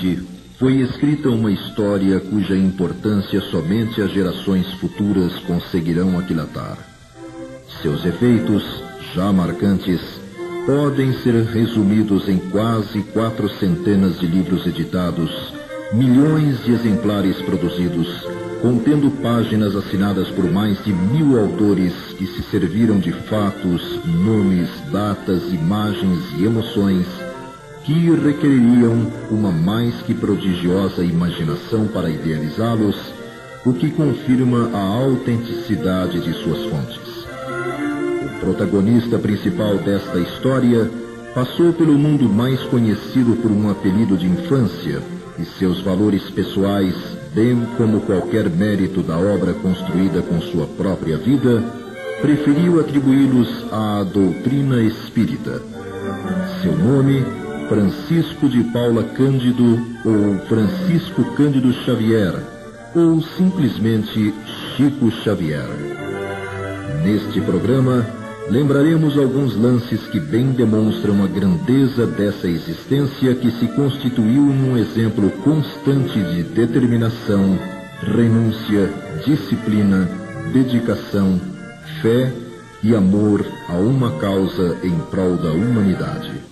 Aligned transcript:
XX 0.00 0.40
foi 0.58 0.80
escrita 0.80 1.28
uma 1.28 1.50
história 1.50 2.20
cuja 2.20 2.56
importância 2.56 3.40
somente 3.40 4.02
as 4.02 4.10
gerações 4.10 4.66
futuras 4.74 5.38
conseguirão 5.40 6.18
aquilatar. 6.18 6.76
Seus 7.80 8.04
efeitos, 8.04 8.62
já 9.14 9.32
marcantes, 9.32 10.00
podem 10.66 11.12
ser 11.22 11.34
resumidos 11.44 12.28
em 12.28 12.38
quase 12.38 13.02
quatro 13.04 13.48
centenas 13.48 14.20
de 14.20 14.26
livros 14.26 14.66
editados, 14.66 15.30
milhões 15.92 16.62
de 16.64 16.72
exemplares 16.72 17.36
produzidos, 17.40 18.26
contendo 18.60 19.10
páginas 19.22 19.74
assinadas 19.74 20.28
por 20.28 20.44
mais 20.50 20.82
de 20.84 20.92
mil 20.92 21.40
autores 21.40 21.94
que 22.18 22.26
se 22.26 22.42
serviram 22.42 22.98
de 22.98 23.12
fatos, 23.12 23.98
nomes, 24.04 24.68
datas, 24.92 25.50
imagens 25.52 26.20
e 26.38 26.44
emoções 26.44 27.06
que 27.90 28.08
requereriam 28.08 29.10
uma 29.32 29.50
mais 29.50 30.00
que 30.02 30.14
prodigiosa 30.14 31.02
imaginação 31.02 31.88
para 31.88 32.08
idealizá-los, 32.08 32.94
o 33.66 33.72
que 33.72 33.90
confirma 33.90 34.70
a 34.72 34.80
autenticidade 34.80 36.20
de 36.20 36.32
suas 36.34 36.66
fontes. 36.66 37.26
O 38.24 38.38
protagonista 38.38 39.18
principal 39.18 39.76
desta 39.78 40.20
história 40.20 40.88
passou 41.34 41.72
pelo 41.72 41.98
mundo 41.98 42.28
mais 42.28 42.62
conhecido 42.62 43.34
por 43.42 43.50
um 43.50 43.68
apelido 43.68 44.16
de 44.16 44.26
infância, 44.26 45.02
e 45.36 45.44
seus 45.44 45.80
valores 45.80 46.30
pessoais, 46.30 46.94
bem 47.34 47.66
como 47.76 48.02
qualquer 48.02 48.48
mérito 48.48 49.02
da 49.02 49.18
obra 49.18 49.52
construída 49.52 50.22
com 50.22 50.40
sua 50.40 50.66
própria 50.66 51.16
vida, 51.16 51.60
preferiu 52.22 52.78
atribuí-los 52.78 53.66
à 53.72 54.04
doutrina 54.04 54.80
espírita. 54.80 55.60
Seu 56.62 56.76
nome 56.76 57.39
Francisco 57.70 58.48
de 58.48 58.64
Paula 58.64 59.04
Cândido 59.04 59.78
ou 60.04 60.36
Francisco 60.48 61.22
Cândido 61.36 61.72
Xavier, 61.72 62.34
ou 62.96 63.22
simplesmente 63.22 64.34
Chico 64.74 65.08
Xavier. 65.22 65.68
Neste 67.04 67.40
programa, 67.40 68.04
lembraremos 68.48 69.16
alguns 69.16 69.54
lances 69.54 70.00
que 70.08 70.18
bem 70.18 70.50
demonstram 70.50 71.22
a 71.22 71.28
grandeza 71.28 72.08
dessa 72.08 72.48
existência 72.48 73.36
que 73.36 73.52
se 73.52 73.68
constituiu 73.68 74.42
num 74.42 74.76
exemplo 74.76 75.30
constante 75.44 76.18
de 76.18 76.42
determinação, 76.42 77.56
renúncia, 78.02 78.92
disciplina, 79.24 80.10
dedicação, 80.52 81.40
fé 82.02 82.32
e 82.82 82.96
amor 82.96 83.46
a 83.68 83.74
uma 83.74 84.10
causa 84.18 84.76
em 84.82 84.98
prol 85.08 85.36
da 85.36 85.52
humanidade. 85.52 86.49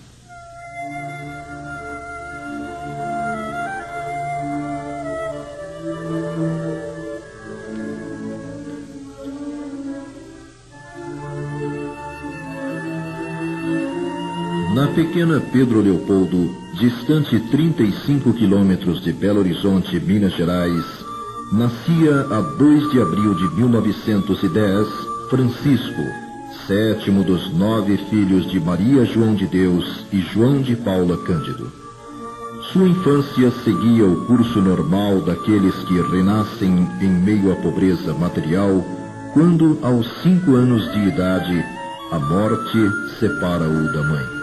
Pequena 15.09 15.39
Pedro 15.51 15.81
Leopoldo, 15.81 16.55
distante 16.75 17.39
35 17.49 18.31
quilômetros 18.33 19.01
de 19.01 19.11
Belo 19.11 19.39
Horizonte, 19.39 19.99
Minas 19.99 20.33
Gerais, 20.33 20.85
nascia 21.51 22.27
a 22.29 22.41
2 22.41 22.91
de 22.91 23.01
abril 23.01 23.33
de 23.33 23.55
1910 23.55 24.87
Francisco, 25.31 26.01
sétimo 26.67 27.23
dos 27.23 27.51
nove 27.53 27.97
filhos 28.11 28.51
de 28.51 28.59
Maria 28.59 29.03
João 29.03 29.33
de 29.33 29.47
Deus 29.47 30.05
e 30.13 30.21
João 30.21 30.61
de 30.61 30.75
Paula 30.75 31.17
Cândido. 31.17 31.71
Sua 32.71 32.87
infância 32.87 33.49
seguia 33.63 34.05
o 34.05 34.27
curso 34.27 34.61
normal 34.61 35.21
daqueles 35.21 35.73
que 35.87 36.01
renascem 36.15 36.87
em 37.01 37.09
meio 37.09 37.51
à 37.51 37.55
pobreza 37.55 38.13
material, 38.13 38.85
quando, 39.33 39.79
aos 39.81 40.07
cinco 40.21 40.53
anos 40.53 40.83
de 40.91 40.99
idade, 41.07 41.65
a 42.11 42.19
morte 42.19 42.77
separa-o 43.19 43.91
da 43.91 44.03
mãe. 44.03 44.38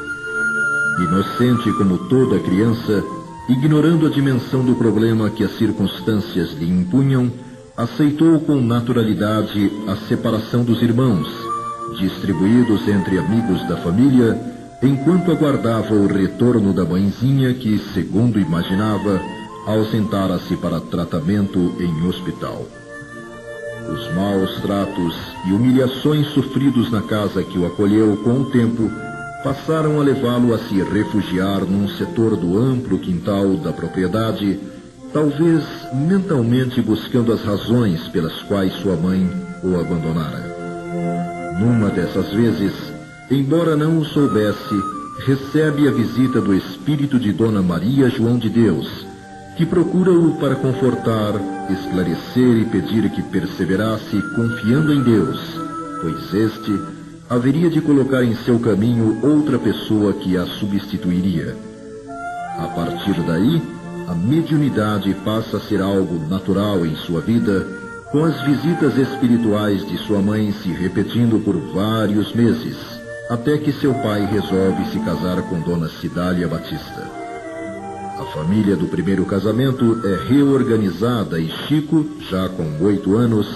Inocente 0.98 1.70
como 1.74 1.98
toda 2.08 2.40
criança, 2.40 3.04
ignorando 3.50 4.06
a 4.06 4.10
dimensão 4.10 4.64
do 4.64 4.74
problema 4.74 5.28
que 5.28 5.44
as 5.44 5.56
circunstâncias 5.58 6.52
lhe 6.52 6.68
impunham, 6.68 7.30
aceitou 7.76 8.40
com 8.40 8.60
naturalidade 8.62 9.70
a 9.86 9.96
separação 10.08 10.64
dos 10.64 10.80
irmãos, 10.80 11.28
distribuídos 11.98 12.88
entre 12.88 13.18
amigos 13.18 13.60
da 13.68 13.76
família, 13.76 14.40
enquanto 14.82 15.30
aguardava 15.30 15.94
o 15.94 16.06
retorno 16.06 16.72
da 16.72 16.84
mãezinha 16.84 17.52
que, 17.52 17.78
segundo 17.92 18.40
imaginava, 18.40 19.20
ausentara-se 19.66 20.56
para 20.56 20.80
tratamento 20.80 21.74
em 21.78 22.06
hospital. 22.06 22.64
Os 23.92 24.14
maus 24.14 24.60
tratos 24.62 25.14
e 25.46 25.52
humilhações 25.52 26.28
sofridos 26.28 26.90
na 26.90 27.02
casa 27.02 27.42
que 27.42 27.58
o 27.58 27.66
acolheu 27.66 28.16
com 28.24 28.40
o 28.40 28.44
tempo 28.46 28.90
passaram 29.46 30.00
a 30.00 30.02
levá-lo 30.02 30.52
a 30.52 30.58
se 30.58 30.82
refugiar 30.82 31.60
num 31.60 31.88
setor 31.90 32.36
do 32.36 32.58
amplo 32.58 32.98
quintal 32.98 33.56
da 33.58 33.72
propriedade, 33.72 34.58
talvez 35.12 35.62
mentalmente 35.94 36.82
buscando 36.82 37.32
as 37.32 37.44
razões 37.44 38.08
pelas 38.08 38.42
quais 38.42 38.72
sua 38.72 38.96
mãe 38.96 39.30
o 39.62 39.78
abandonara. 39.78 41.56
Numa 41.60 41.90
dessas 41.90 42.32
vezes, 42.32 42.72
embora 43.30 43.76
não 43.76 44.00
o 44.00 44.04
soubesse, 44.04 44.74
recebe 45.24 45.86
a 45.86 45.92
visita 45.92 46.40
do 46.40 46.52
espírito 46.52 47.16
de 47.16 47.32
Dona 47.32 47.62
Maria 47.62 48.10
João 48.10 48.38
de 48.38 48.50
Deus, 48.50 49.06
que 49.56 49.64
procura-o 49.64 50.34
para 50.40 50.56
confortar, 50.56 51.34
esclarecer 51.70 52.56
e 52.56 52.64
pedir 52.64 53.08
que 53.10 53.22
perseverasse 53.22 54.20
confiando 54.34 54.92
em 54.92 55.04
Deus, 55.04 55.38
pois 56.02 56.34
este 56.34 56.95
haveria 57.28 57.68
de 57.68 57.80
colocar 57.80 58.22
em 58.22 58.34
seu 58.36 58.58
caminho 58.58 59.18
outra 59.22 59.58
pessoa 59.58 60.12
que 60.12 60.36
a 60.36 60.46
substituiria. 60.46 61.56
A 62.58 62.68
partir 62.68 63.20
daí, 63.22 63.60
a 64.08 64.14
mediunidade 64.14 65.12
passa 65.24 65.56
a 65.56 65.60
ser 65.60 65.80
algo 65.80 66.28
natural 66.28 66.86
em 66.86 66.94
sua 66.94 67.20
vida, 67.20 67.66
com 68.12 68.24
as 68.24 68.40
visitas 68.42 68.96
espirituais 68.96 69.84
de 69.86 69.98
sua 69.98 70.22
mãe 70.22 70.52
se 70.52 70.68
repetindo 70.68 71.42
por 71.44 71.56
vários 71.74 72.32
meses, 72.32 72.76
até 73.28 73.58
que 73.58 73.72
seu 73.72 73.92
pai 73.94 74.24
resolve 74.24 74.84
se 74.92 75.00
casar 75.00 75.42
com 75.42 75.60
Dona 75.60 75.88
Cidália 75.88 76.46
Batista. 76.46 77.10
A 78.18 78.24
família 78.32 78.76
do 78.76 78.86
primeiro 78.86 79.24
casamento 79.26 80.00
é 80.04 80.28
reorganizada 80.28 81.40
e 81.40 81.48
Chico, 81.66 82.06
já 82.30 82.48
com 82.48 82.84
oito 82.84 83.16
anos, 83.16 83.46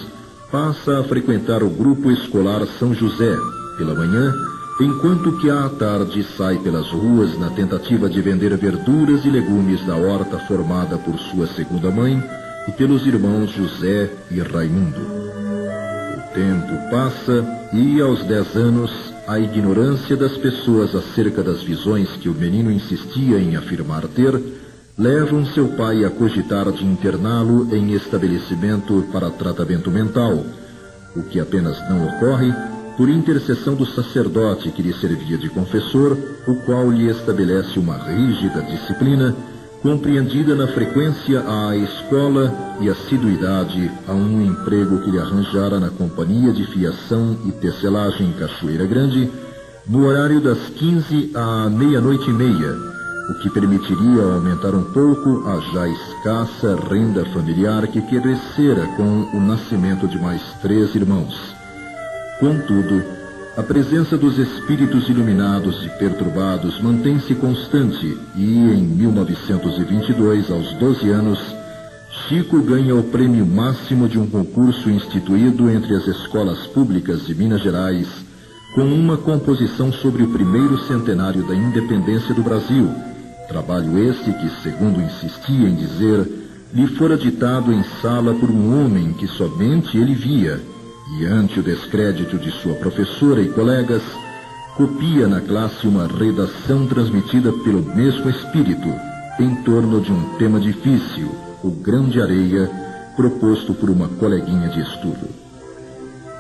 passa 0.51 0.99
a 0.99 1.05
frequentar 1.05 1.63
o 1.63 1.71
grupo 1.71 2.11
escolar 2.11 2.67
São 2.79 2.93
José, 2.93 3.37
pela 3.77 3.95
manhã, 3.95 4.35
enquanto 4.81 5.33
que 5.39 5.51
à 5.51 5.69
tarde 5.69 6.25
sai 6.37 6.59
pelas 6.59 6.89
ruas 6.89 7.39
na 7.39 7.51
tentativa 7.51 8.09
de 8.09 8.21
vender 8.21 8.57
verduras 8.57 9.25
e 9.25 9.31
legumes 9.31 9.85
da 9.87 9.97
horta 9.97 10.39
formada 10.41 10.97
por 10.99 11.19
sua 11.19 11.47
segunda 11.49 11.91
mãe 11.91 12.23
e 12.67 12.73
pelos 12.73 13.07
irmãos 13.07 13.51
José 13.51 14.11
e 14.31 14.41
Raimundo. 14.41 15.01
O 15.01 16.35
tempo 16.35 16.91
passa 16.91 17.45
e, 17.73 18.01
aos 18.01 18.25
dez 18.25 18.57
anos, 18.57 18.91
a 19.27 19.39
ignorância 19.39 20.17
das 20.17 20.37
pessoas 20.37 20.95
acerca 20.95 21.43
das 21.43 21.63
visões 21.63 22.09
que 22.17 22.29
o 22.29 22.35
menino 22.35 22.71
insistia 22.71 23.39
em 23.39 23.57
afirmar 23.57 24.07
ter 24.09 24.41
levam 24.99 25.47
seu 25.47 25.69
pai 25.69 26.05
a 26.05 26.11
cogitar 26.11 26.71
de 26.73 26.85
interná-lo 26.85 27.75
em 27.75 27.93
estabelecimento 27.93 29.07
para 29.13 29.31
tratamento 29.31 29.91
mental, 29.91 30.45
o 31.17 31.23
que 31.23 31.41
apenas 31.41 31.79
não 31.89 32.07
ocorre 32.07 32.53
por 33.01 33.09
intercessão 33.09 33.75
do 33.75 33.87
sacerdote 33.87 34.71
que 34.71 34.83
lhe 34.83 34.93
servia 34.93 35.39
de 35.39 35.49
confessor, 35.49 36.19
o 36.47 36.55
qual 36.67 36.91
lhe 36.91 37.09
estabelece 37.09 37.79
uma 37.79 37.97
rígida 37.97 38.61
disciplina, 38.61 39.35
compreendida 39.81 40.55
na 40.55 40.67
frequência 40.67 41.43
à 41.49 41.75
escola 41.75 42.55
e 42.79 42.91
assiduidade 42.91 43.91
a 44.07 44.13
um 44.13 44.43
emprego 44.43 44.99
que 44.99 45.11
lhe 45.11 45.19
arranjara 45.19 45.81
na 45.81 45.89
companhia 45.89 46.53
de 46.53 46.67
fiação 46.67 47.39
e 47.47 47.53
tecelagem 47.53 48.29
em 48.29 48.33
Cachoeira 48.33 48.85
Grande, 48.85 49.31
no 49.89 50.05
horário 50.05 50.39
das 50.39 50.59
15 50.69 51.31
à 51.35 51.71
meia-noite 51.71 52.29
e 52.29 52.35
meia, 52.35 52.77
o 53.31 53.35
que 53.41 53.49
permitiria 53.49 54.25
aumentar 54.25 54.75
um 54.75 54.85
pouco 54.93 55.49
a 55.49 55.59
já 55.73 55.89
escassa 55.89 56.77
renda 56.91 57.25
familiar 57.33 57.87
que 57.87 58.03
crescera 58.03 58.87
com 58.99 59.23
o 59.35 59.41
nascimento 59.41 60.07
de 60.07 60.19
mais 60.19 60.43
três 60.61 60.95
irmãos. 60.95 61.60
Contudo, 62.41 63.05
a 63.55 63.63
presença 63.63 64.17
dos 64.17 64.39
espíritos 64.39 65.11
iluminados 65.11 65.85
e 65.85 65.91
perturbados 65.99 66.81
mantém-se 66.81 67.35
constante 67.35 68.17
e, 68.35 68.57
em 68.57 68.83
1922, 68.83 70.51
aos 70.51 70.73
12 70.73 71.11
anos, 71.11 71.39
Chico 72.27 72.63
ganha 72.63 72.97
o 72.97 73.03
prêmio 73.03 73.45
máximo 73.45 74.09
de 74.09 74.19
um 74.19 74.27
concurso 74.27 74.89
instituído 74.89 75.69
entre 75.69 75.95
as 75.95 76.07
escolas 76.07 76.67
públicas 76.69 77.27
de 77.27 77.35
Minas 77.35 77.61
Gerais, 77.61 78.09
com 78.75 78.87
uma 78.87 79.19
composição 79.19 79.93
sobre 79.93 80.23
o 80.23 80.31
primeiro 80.31 80.79
centenário 80.87 81.43
da 81.43 81.55
independência 81.55 82.35
do 82.35 82.43
Brasil. 82.43 82.89
Trabalho 83.49 83.99
este 83.99 84.33
que, 84.33 84.49
segundo 84.63 84.99
insistia 84.99 85.69
em 85.69 85.75
dizer, 85.75 86.27
lhe 86.73 86.87
fora 86.87 87.19
ditado 87.19 87.71
em 87.71 87.83
sala 88.01 88.33
por 88.33 88.51
um 88.51 88.83
homem 88.83 89.13
que 89.13 89.27
somente 89.27 89.99
ele 89.99 90.15
via 90.15 90.59
e 91.19 91.27
ante 91.27 91.61
o 91.61 91.63
descrédito 91.63 92.39
de 92.39 92.51
sua 92.51 92.75
professora 92.75 93.41
e 93.41 93.49
colegas, 93.49 94.03
copia 94.77 95.27
na 95.27 95.41
classe 95.41 95.87
uma 95.87 96.07
redação 96.07 96.87
transmitida 96.87 97.53
pelo 97.53 97.83
mesmo 97.83 98.31
espírito 98.31 98.89
em 99.39 99.55
torno 99.63 100.01
de 100.01 100.13
um 100.13 100.37
tema 100.39 100.61
difícil, 100.61 101.31
o 101.63 101.71
grão 101.71 102.09
de 102.09 102.21
areia, 102.21 102.71
proposto 103.17 103.75
por 103.75 103.91
uma 103.91 104.09
coleguinha 104.09 104.69
de 104.69 104.81
estudo. 104.81 105.29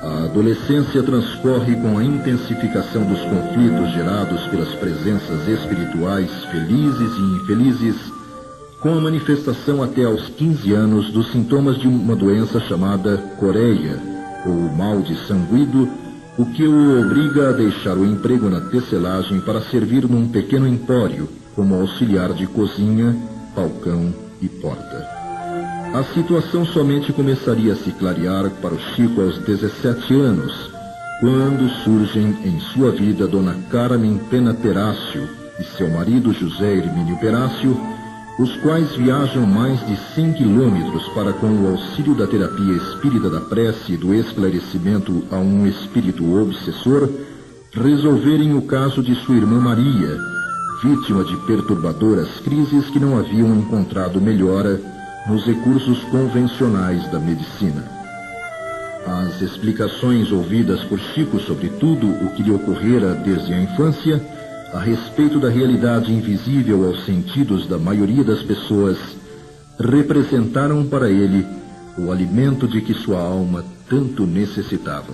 A 0.02 0.24
adolescência 0.24 1.02
transcorre 1.02 1.76
com 1.76 1.98
a 1.98 2.04
intensificação 2.04 3.04
dos 3.04 3.20
conflitos 3.20 3.92
gerados 3.92 4.40
pelas 4.46 4.74
presenças 4.76 5.46
espirituais 5.46 6.30
felizes 6.46 7.12
e 7.18 7.36
infelizes, 7.36 7.96
com 8.80 8.96
a 8.96 9.00
manifestação 9.00 9.82
até 9.82 10.04
aos 10.04 10.28
15 10.30 10.72
anos 10.72 11.10
dos 11.12 11.30
sintomas 11.32 11.78
de 11.78 11.86
uma 11.86 12.16
doença 12.16 12.58
chamada 12.60 13.18
coreia, 13.38 14.09
ou 14.46 14.54
mal 14.76 15.00
de 15.00 15.14
sanguído, 15.26 15.88
o 16.38 16.46
que 16.46 16.66
o 16.66 17.00
obriga 17.00 17.50
a 17.50 17.52
deixar 17.52 17.96
o 17.96 18.04
emprego 18.04 18.48
na 18.48 18.60
tecelagem 18.60 19.40
para 19.40 19.60
servir 19.60 20.08
num 20.08 20.28
pequeno 20.28 20.66
empório, 20.66 21.28
como 21.54 21.74
auxiliar 21.74 22.32
de 22.32 22.46
cozinha, 22.46 23.16
balcão 23.54 24.14
e 24.40 24.48
porta. 24.48 25.06
A 25.92 26.04
situação 26.14 26.64
somente 26.64 27.12
começaria 27.12 27.72
a 27.72 27.76
se 27.76 27.90
clarear 27.90 28.48
para 28.62 28.74
o 28.74 28.78
Chico 28.78 29.20
aos 29.20 29.38
17 29.38 30.14
anos, 30.14 30.70
quando 31.20 31.68
surgem 31.82 32.34
em 32.44 32.60
sua 32.60 32.92
vida 32.92 33.26
Dona 33.26 33.56
Carmen 33.70 34.18
Pena 34.30 34.54
Perácio 34.54 35.28
e 35.58 35.64
seu 35.64 35.90
marido 35.90 36.32
José 36.32 36.76
Hermínio 36.76 37.18
Perácio, 37.18 37.78
os 38.40 38.56
quais 38.62 38.90
viajam 38.96 39.44
mais 39.46 39.86
de 39.86 39.94
100 40.14 40.32
quilômetros 40.32 41.06
para, 41.08 41.30
com 41.30 41.46
o 41.46 41.68
auxílio 41.72 42.14
da 42.14 42.26
terapia 42.26 42.72
espírita 42.72 43.28
da 43.28 43.38
prece 43.38 43.92
e 43.92 43.96
do 43.98 44.14
esclarecimento 44.14 45.24
a 45.30 45.36
um 45.36 45.66
espírito 45.66 46.24
obsessor, 46.40 47.10
resolverem 47.74 48.56
o 48.56 48.62
caso 48.62 49.02
de 49.02 49.14
sua 49.14 49.36
irmã 49.36 49.60
Maria, 49.60 50.16
vítima 50.82 51.22
de 51.22 51.36
perturbadoras 51.46 52.40
crises 52.42 52.88
que 52.88 52.98
não 52.98 53.18
haviam 53.18 53.54
encontrado 53.54 54.18
melhora 54.22 54.80
nos 55.28 55.44
recursos 55.44 56.02
convencionais 56.04 57.06
da 57.12 57.20
medicina. 57.20 57.84
As 59.06 59.42
explicações 59.42 60.32
ouvidas 60.32 60.82
por 60.84 60.98
Chico 60.98 61.38
sobre 61.40 61.68
tudo 61.68 62.08
o 62.08 62.30
que 62.30 62.42
lhe 62.42 62.52
ocorrera 62.52 63.14
desde 63.16 63.52
a 63.52 63.60
infância 63.60 64.39
a 64.72 64.78
respeito 64.78 65.40
da 65.40 65.48
realidade 65.48 66.12
invisível 66.12 66.86
aos 66.86 67.04
sentidos 67.04 67.66
da 67.66 67.76
maioria 67.76 68.22
das 68.22 68.42
pessoas, 68.42 68.98
representaram 69.78 70.84
para 70.86 71.10
ele 71.10 71.44
o 71.98 72.12
alimento 72.12 72.68
de 72.68 72.80
que 72.80 72.94
sua 72.94 73.20
alma 73.20 73.64
tanto 73.88 74.26
necessitava. 74.26 75.12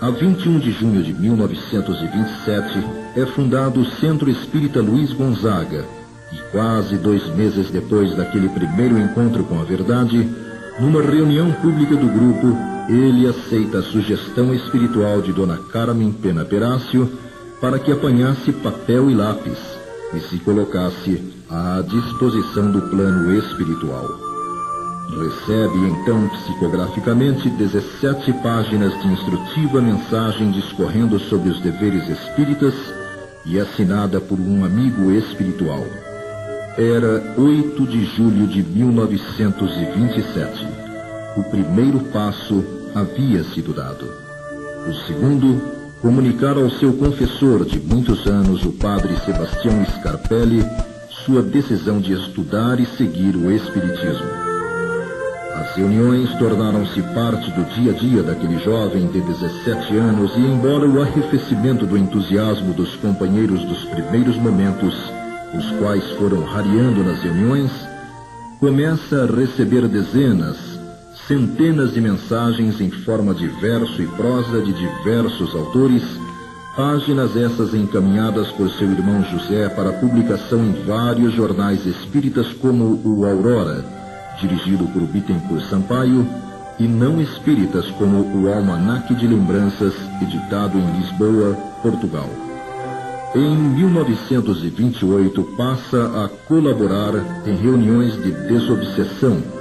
A 0.00 0.10
21 0.10 0.58
de 0.58 0.72
junho 0.72 1.02
de 1.02 1.12
1927 1.12 2.84
é 3.16 3.26
fundado 3.26 3.80
o 3.80 3.86
Centro 3.86 4.30
Espírita 4.30 4.80
Luiz 4.80 5.12
Gonzaga, 5.12 5.84
e 6.32 6.36
quase 6.52 6.96
dois 6.96 7.26
meses 7.34 7.70
depois 7.70 8.14
daquele 8.14 8.48
primeiro 8.48 8.98
encontro 8.98 9.42
com 9.44 9.60
a 9.60 9.64
verdade, 9.64 10.28
numa 10.78 11.02
reunião 11.02 11.50
pública 11.52 11.96
do 11.96 12.06
grupo, 12.06 12.56
ele 12.88 13.26
aceita 13.26 13.78
a 13.78 13.82
sugestão 13.82 14.54
espiritual 14.54 15.20
de 15.20 15.32
Dona 15.32 15.58
Carmen 15.72 16.12
Pena 16.12 16.44
Perácio 16.44 17.10
para 17.60 17.78
que 17.78 17.92
apanhasse 17.92 18.50
papel 18.52 19.10
e 19.10 19.14
lápis 19.14 19.58
e 20.14 20.20
se 20.20 20.38
colocasse 20.38 21.22
à 21.48 21.82
disposição 21.86 22.72
do 22.72 22.80
plano 22.82 23.32
espiritual. 23.36 24.30
Recebe 25.10 25.88
então 25.88 26.28
psicograficamente 26.28 27.50
17 27.50 28.32
páginas 28.34 28.92
de 29.02 29.08
instrutiva 29.08 29.80
mensagem 29.80 30.52
discorrendo 30.52 31.18
sobre 31.18 31.48
os 31.50 31.60
deveres 31.60 32.08
espíritas 32.08 32.74
e 33.44 33.58
assinada 33.58 34.20
por 34.20 34.38
um 34.38 34.64
amigo 34.64 35.10
espiritual. 35.10 35.84
Era 36.78 37.34
8 37.36 37.84
de 37.86 38.04
julho 38.04 38.46
de 38.46 38.62
1927. 38.62 40.68
O 41.36 41.42
primeiro 41.44 42.00
passo 42.12 42.64
havia 42.94 43.42
sido 43.44 43.72
dado. 43.74 44.06
O 44.88 44.94
segundo 45.06 45.79
comunicar 46.00 46.56
ao 46.56 46.70
seu 46.70 46.94
confessor 46.94 47.64
de 47.64 47.78
muitos 47.78 48.26
anos, 48.26 48.64
o 48.64 48.72
padre 48.72 49.14
Sebastião 49.18 49.84
Scarpelli, 49.84 50.64
sua 51.24 51.42
decisão 51.42 52.00
de 52.00 52.14
estudar 52.14 52.80
e 52.80 52.86
seguir 52.86 53.36
o 53.36 53.52
Espiritismo. 53.52 54.26
As 55.54 55.76
reuniões 55.76 56.32
tornaram-se 56.38 57.02
parte 57.14 57.50
do 57.50 57.64
dia 57.74 57.92
a 57.92 57.94
dia 57.94 58.22
daquele 58.22 58.58
jovem 58.64 59.08
de 59.08 59.20
17 59.20 59.94
anos 59.96 60.32
e, 60.36 60.40
embora 60.40 60.88
o 60.88 61.02
arrefecimento 61.02 61.84
do 61.84 61.98
entusiasmo 61.98 62.72
dos 62.72 62.96
companheiros 62.96 63.62
dos 63.64 63.84
primeiros 63.84 64.36
momentos, 64.36 64.94
os 65.54 65.70
quais 65.78 66.04
foram 66.12 66.42
rareando 66.44 67.04
nas 67.04 67.20
reuniões, 67.22 67.70
começa 68.58 69.24
a 69.24 69.26
receber 69.26 69.86
dezenas, 69.86 70.69
centenas 71.30 71.94
de 71.94 72.00
mensagens 72.00 72.80
em 72.80 72.90
forma 72.90 73.32
de 73.32 73.46
verso 73.46 74.02
e 74.02 74.06
prosa 74.08 74.60
de 74.62 74.72
diversos 74.72 75.54
autores, 75.54 76.02
páginas 76.76 77.36
essas 77.36 77.72
encaminhadas 77.72 78.48
por 78.48 78.68
seu 78.68 78.90
irmão 78.90 79.22
José 79.22 79.68
para 79.68 79.92
publicação 79.92 80.58
em 80.58 80.72
vários 80.84 81.32
jornais 81.32 81.86
espíritas 81.86 82.52
como 82.54 83.00
o 83.04 83.24
Aurora, 83.24 83.84
dirigido 84.40 84.88
por 84.88 85.02
Bittencourt 85.02 85.62
Sampaio, 85.70 86.26
e 86.80 86.88
não 86.88 87.20
espíritas 87.20 87.88
como 87.92 88.22
o 88.22 88.52
Almanaque 88.52 89.14
de 89.14 89.28
Lembranças, 89.28 89.94
editado 90.20 90.76
em 90.78 90.96
Lisboa, 90.98 91.54
Portugal. 91.80 92.28
Em 93.36 93.56
1928 93.56 95.44
passa 95.56 96.24
a 96.24 96.28
colaborar 96.48 97.14
em 97.46 97.54
reuniões 97.54 98.20
de 98.20 98.32
desobsessão 98.32 99.59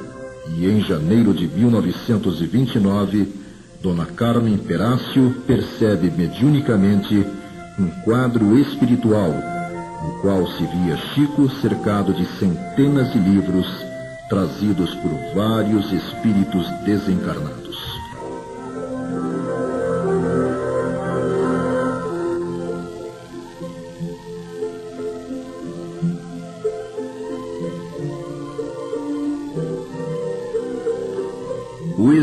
e 0.58 0.66
em 0.66 0.82
janeiro 0.82 1.34
de 1.34 1.48
1929, 1.48 3.34
Dona 3.82 4.06
Carmen 4.06 4.58
Perácio 4.58 5.36
percebe 5.48 6.12
mediunicamente 6.12 7.26
um 7.80 7.88
quadro 8.04 8.58
espiritual, 8.58 9.32
no 10.04 10.22
qual 10.22 10.46
se 10.48 10.66
via 10.66 10.98
Chico 11.14 11.50
cercado 11.62 12.14
de 12.14 12.26
centenas 12.38 13.14
de 13.14 13.20
livros 13.20 13.68
trazidos 14.30 14.94
por 14.96 15.12
vários 15.34 15.92
espíritos 15.92 16.68
desencarnados. 16.86 17.89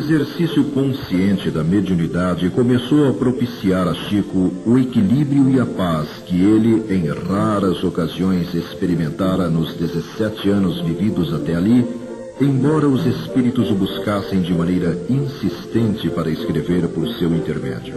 Exercício 0.06 0.62
consciente 0.66 1.50
da 1.50 1.64
mediunidade 1.64 2.48
começou 2.50 3.08
a 3.08 3.12
propiciar 3.12 3.88
a 3.88 3.94
Chico 3.94 4.52
o 4.64 4.78
equilíbrio 4.78 5.50
e 5.50 5.58
a 5.58 5.66
paz 5.66 6.08
que 6.24 6.40
ele, 6.40 6.94
em 6.94 7.08
raras 7.08 7.82
ocasiões, 7.82 8.54
experimentara 8.54 9.48
nos 9.48 9.74
17 9.74 10.48
anos 10.48 10.80
vividos 10.80 11.34
até 11.34 11.56
ali, 11.56 11.84
embora 12.40 12.86
os 12.86 13.04
espíritos 13.04 13.68
o 13.68 13.74
buscassem 13.74 14.42
de 14.42 14.54
maneira 14.54 14.96
insistente 15.10 16.08
para 16.08 16.30
escrever 16.30 16.86
por 16.86 17.08
seu 17.14 17.34
intermédio. 17.34 17.96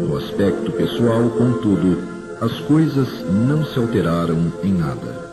No 0.00 0.16
aspecto 0.16 0.72
pessoal, 0.72 1.28
contudo, 1.28 1.98
as 2.40 2.60
coisas 2.60 3.08
não 3.30 3.62
se 3.62 3.78
alteraram 3.78 4.50
em 4.64 4.72
nada. 4.72 5.26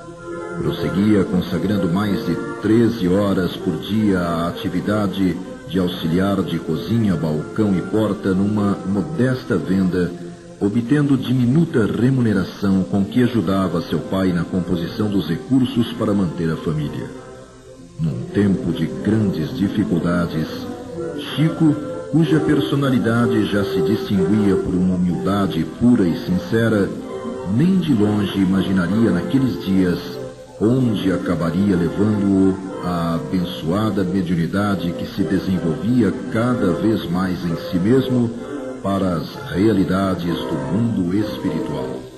Prosseguia 0.57 1.24
consagrando 1.24 1.88
mais 1.88 2.25
de 2.25 2.36
13 2.62 3.07
horas 3.07 3.55
por 3.55 3.77
dia 3.77 4.19
à 4.19 4.50
atividade 4.50 5.36
de 5.73 5.79
auxiliar 5.79 6.39
de 6.43 6.59
cozinha, 6.59 7.15
balcão 7.15 7.75
e 7.75 7.81
porta 7.81 8.31
numa 8.31 8.77
modesta 8.85 9.57
venda, 9.57 10.11
obtendo 10.61 11.17
diminuta 11.17 11.87
remuneração 11.87 12.83
com 12.83 13.03
que 13.03 13.23
ajudava 13.23 13.81
seu 13.81 13.97
pai 13.97 14.31
na 14.31 14.43
composição 14.43 15.09
dos 15.09 15.27
recursos 15.27 15.91
para 15.93 16.13
manter 16.13 16.51
a 16.51 16.57
família. 16.57 17.09
Num 17.99 18.21
tempo 18.25 18.71
de 18.71 18.85
grandes 18.85 19.57
dificuldades, 19.57 20.45
Chico, 21.35 21.75
cuja 22.11 22.39
personalidade 22.39 23.43
já 23.47 23.63
se 23.63 23.81
distinguia 23.81 24.55
por 24.55 24.75
uma 24.75 24.93
humildade 24.93 25.65
pura 25.79 26.07
e 26.07 26.15
sincera, 26.23 26.87
nem 27.57 27.79
de 27.79 27.95
longe 27.95 28.37
imaginaria 28.37 29.09
naqueles 29.09 29.59
dias 29.65 29.97
onde 30.61 31.11
acabaria 31.11 31.75
levando-o 31.75 32.72
a 32.83 33.15
abençoada 33.15 34.03
mediunidade 34.03 34.91
que 34.91 35.05
se 35.05 35.23
desenvolvia 35.23 36.11
cada 36.31 36.73
vez 36.73 37.09
mais 37.09 37.43
em 37.45 37.55
si 37.69 37.79
mesmo 37.79 38.29
para 38.81 39.15
as 39.15 39.35
realidades 39.51 40.37
do 40.37 40.55
mundo 40.73 41.15
espiritual. 41.15 42.12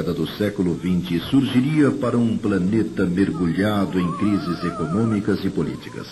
Década 0.00 0.14
do 0.14 0.26
século 0.26 0.78
XX 0.80 1.22
surgiria 1.28 1.90
para 1.90 2.16
um 2.16 2.34
planeta 2.34 3.04
mergulhado 3.04 4.00
em 4.00 4.10
crises 4.16 4.64
econômicas 4.64 5.44
e 5.44 5.50
políticas. 5.50 6.06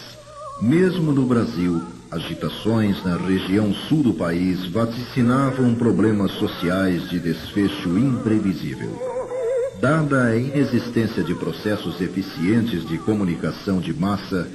Mesmo 0.61 1.11
no 1.11 1.25
Brasil, 1.25 1.81
agitações 2.11 3.03
na 3.03 3.17
região 3.17 3.73
sul 3.73 4.03
do 4.03 4.13
país 4.13 4.67
vaticinavam 4.67 5.75
problemas 5.75 6.33
sociais 6.33 7.09
de 7.09 7.19
desfecho 7.19 7.97
imprevisível. 7.97 8.91
Dada 9.81 10.25
a 10.25 10.37
inexistência 10.37 11.25
de 11.25 11.35
processos 11.35 11.99
eficientes 12.03 12.87
de 12.87 12.99
comunicação 12.99 13.81
de 13.81 13.95
massa, 13.95 14.47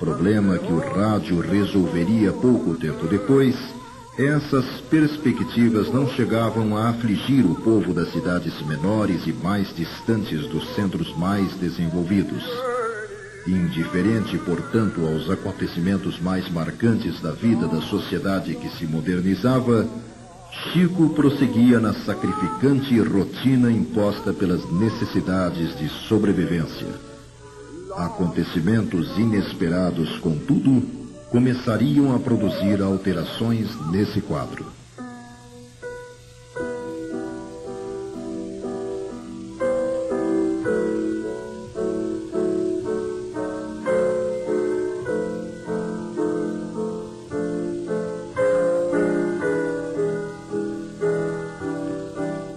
problema 0.00 0.56
que 0.56 0.72
o 0.72 0.78
rádio 0.78 1.40
resolveria 1.40 2.32
pouco 2.32 2.74
tempo 2.74 3.06
depois, 3.06 3.54
essas 4.18 4.64
perspectivas 4.90 5.92
não 5.92 6.08
chegavam 6.08 6.76
a 6.76 6.88
afligir 6.88 7.46
o 7.46 7.54
povo 7.54 7.94
das 7.94 8.10
cidades 8.10 8.60
menores 8.66 9.24
e 9.28 9.32
mais 9.32 9.72
distantes 9.76 10.48
dos 10.48 10.74
centros 10.74 11.16
mais 11.16 11.54
desenvolvidos. 11.54 12.42
Indiferente, 13.46 14.36
portanto, 14.38 15.06
aos 15.06 15.30
acontecimentos 15.30 16.20
mais 16.20 16.50
marcantes 16.50 17.20
da 17.20 17.30
vida 17.30 17.68
da 17.68 17.80
sociedade 17.80 18.56
que 18.56 18.68
se 18.76 18.86
modernizava, 18.86 19.88
Chico 20.72 21.10
prosseguia 21.10 21.78
na 21.78 21.92
sacrificante 21.92 22.98
rotina 22.98 23.70
imposta 23.70 24.32
pelas 24.32 24.68
necessidades 24.72 25.78
de 25.78 25.88
sobrevivência. 26.08 26.88
Acontecimentos 27.96 29.16
inesperados, 29.16 30.18
contudo, 30.18 30.97
começariam 31.30 32.14
a 32.14 32.18
produzir 32.18 32.80
alterações 32.82 33.68
nesse 33.90 34.20
quadro. 34.20 34.66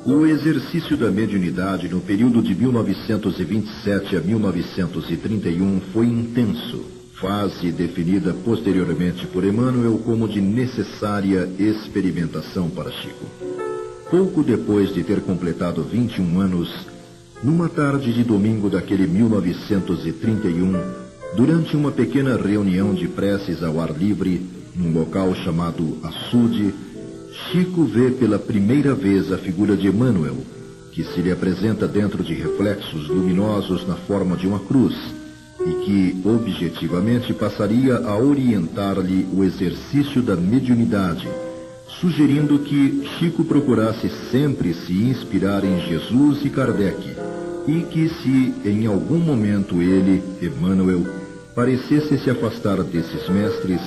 O 0.06 0.26
exercício 0.26 0.96
da 0.96 1.12
mediunidade 1.12 1.90
no 1.90 2.00
período 2.00 2.42
de 2.42 2.56
1927 2.56 4.16
a 4.16 4.22
1931 4.22 5.82
foi 5.94 6.08
intenso 6.08 7.01
fase 7.22 7.72
definida 7.72 8.34
posteriormente 8.34 9.28
por 9.28 9.46
Emmanuel 9.46 10.02
como 10.04 10.28
de 10.28 10.42
necessária 10.42 11.48
experimentação 11.60 12.68
para 12.68 12.92
Chico. 12.92 13.26
Pouco 14.10 14.44
depois 14.44 14.92
de 14.92 15.04
ter 15.04 15.22
completado 15.22 15.84
21 15.84 16.42
anos, 16.42 16.88
numa 17.44 17.70
tarde 17.70 18.12
de 18.12 18.24
domingo 18.24 18.72
daquele 18.72 19.06
1931, 19.06 20.74
durante 21.38 21.78
uma 21.78 21.92
pequena 21.92 22.36
reunião 22.36 22.94
de 22.94 23.08
preces 23.08 23.62
ao 23.62 23.80
ar 23.80 23.92
livre, 23.92 24.44
num 24.76 24.92
local 24.92 25.34
chamado 25.36 26.00
Açude, 26.04 26.74
Chico 27.52 27.84
vê 27.86 28.10
pela 28.10 28.40
primeira 28.40 28.96
vez 28.96 29.32
a 29.32 29.38
figura 29.38 29.78
de 29.78 29.88
Emmanuel, 29.88 30.38
que 30.92 31.04
se 31.04 31.22
lhe 31.22 31.32
apresenta 31.32 31.88
dentro 31.88 32.24
de 32.24 32.34
reflexos 32.34 33.08
luminosos 33.08 33.88
na 33.88 33.96
forma 33.96 34.36
de 34.36 34.48
uma 34.48 34.60
cruz 34.60 35.21
e 35.66 35.86
que, 35.86 36.22
objetivamente, 36.28 37.34
passaria 37.34 37.98
a 37.98 38.18
orientar-lhe 38.18 39.28
o 39.34 39.44
exercício 39.44 40.22
da 40.22 40.36
mediunidade, 40.36 41.28
sugerindo 42.00 42.60
que 42.60 43.04
Chico 43.18 43.44
procurasse 43.44 44.10
sempre 44.32 44.74
se 44.74 44.94
inspirar 44.94 45.64
em 45.64 45.80
Jesus 45.82 46.44
e 46.44 46.50
Kardec, 46.50 47.16
e 47.68 47.82
que 47.84 48.10
se 48.10 48.54
em 48.66 48.88
algum 48.88 49.20
momento 49.20 49.82
ele, 49.82 50.24
Emmanuel, 50.42 51.06
parecesse 51.54 52.18
se 52.18 52.30
afastar 52.30 52.82
desses 52.84 53.30
mestres, 53.30 53.82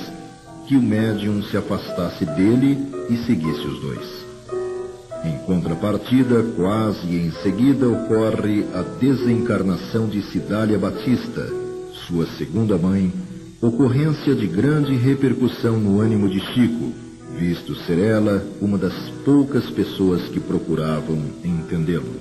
que 0.67 0.77
o 0.77 0.81
médium 0.81 1.43
se 1.43 1.57
afastasse 1.57 2.25
dele 2.25 2.77
e 3.09 3.17
seguisse 3.17 3.67
os 3.67 3.81
dois. 3.81 4.25
Em 5.25 5.37
contrapartida, 5.39 6.43
quase 6.55 7.07
em 7.07 7.31
seguida 7.43 7.87
ocorre 7.87 8.65
a 8.73 8.81
desencarnação 8.99 10.07
de 10.07 10.21
Cidália 10.21 10.77
Batista, 10.77 11.64
sua 12.07 12.25
segunda 12.37 12.77
mãe, 12.77 13.11
ocorrência 13.61 14.35
de 14.35 14.45
grande 14.45 14.95
repercussão 14.95 15.77
no 15.77 15.99
ânimo 15.99 16.29
de 16.29 16.39
Chico, 16.39 16.93
visto 17.37 17.75
ser 17.85 17.97
ela 17.97 18.45
uma 18.61 18.77
das 18.77 18.93
poucas 19.23 19.69
pessoas 19.69 20.23
que 20.29 20.39
procuravam 20.39 21.19
entendê-lo. 21.43 22.15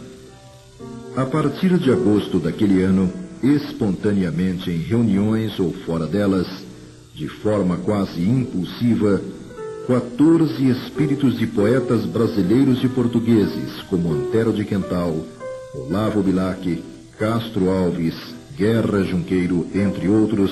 A 1.17 1.25
partir 1.25 1.79
de 1.79 1.91
agosto 1.93 2.39
daquele 2.39 2.83
ano, 2.83 3.13
espontaneamente 3.43 4.71
em 4.71 4.79
reuniões 4.79 5.59
ou 5.61 5.73
fora 5.73 6.07
delas, 6.07 6.47
de 7.15 7.29
forma 7.29 7.77
quase 7.77 8.23
impulsiva, 8.23 9.21
14 9.87 10.67
espíritos 10.71 11.39
de 11.39 11.47
poetas 11.47 12.07
brasileiros 12.07 12.83
e 12.83 12.89
portugueses, 12.89 13.83
como 13.89 14.13
Antero 14.13 14.53
de 14.53 14.65
Quental, 14.65 15.15
Olavo 15.75 16.23
Bilac, 16.23 16.83
Castro 17.19 17.71
Alves, 17.71 18.15
Guerra 18.57 19.03
Junqueiro, 19.03 19.67
entre 19.75 20.09
outros, 20.09 20.51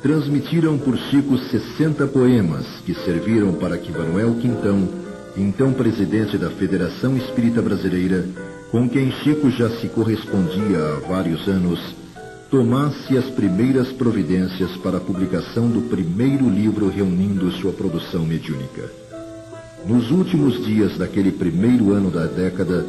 transmitiram 0.00 0.78
por 0.78 0.96
Chico 0.96 1.36
60 1.36 2.06
poemas 2.06 2.64
que 2.86 2.94
serviram 2.94 3.54
para 3.54 3.76
que 3.76 3.90
Manuel 3.90 4.36
Quintão, 4.36 4.88
então 5.36 5.72
presidente 5.72 6.38
da 6.38 6.48
Federação 6.50 7.16
Espírita 7.16 7.60
Brasileira, 7.60 8.24
com 8.70 8.88
quem 8.88 9.10
Chico 9.10 9.50
já 9.50 9.68
se 9.68 9.88
correspondia 9.88 10.78
há 10.78 11.08
vários 11.08 11.48
anos, 11.48 11.80
tomasse 12.50 13.18
as 13.18 13.24
primeiras 13.30 13.90
providências 13.90 14.76
para 14.76 14.98
a 14.98 15.00
publicação 15.00 15.68
do 15.68 15.82
primeiro 15.88 16.48
livro 16.48 16.88
reunindo 16.88 17.50
sua 17.50 17.72
produção 17.72 18.24
mediúnica. 18.24 18.88
Nos 19.84 20.12
últimos 20.12 20.64
dias 20.64 20.96
daquele 20.96 21.32
primeiro 21.32 21.92
ano 21.92 22.12
da 22.12 22.26
década, 22.26 22.86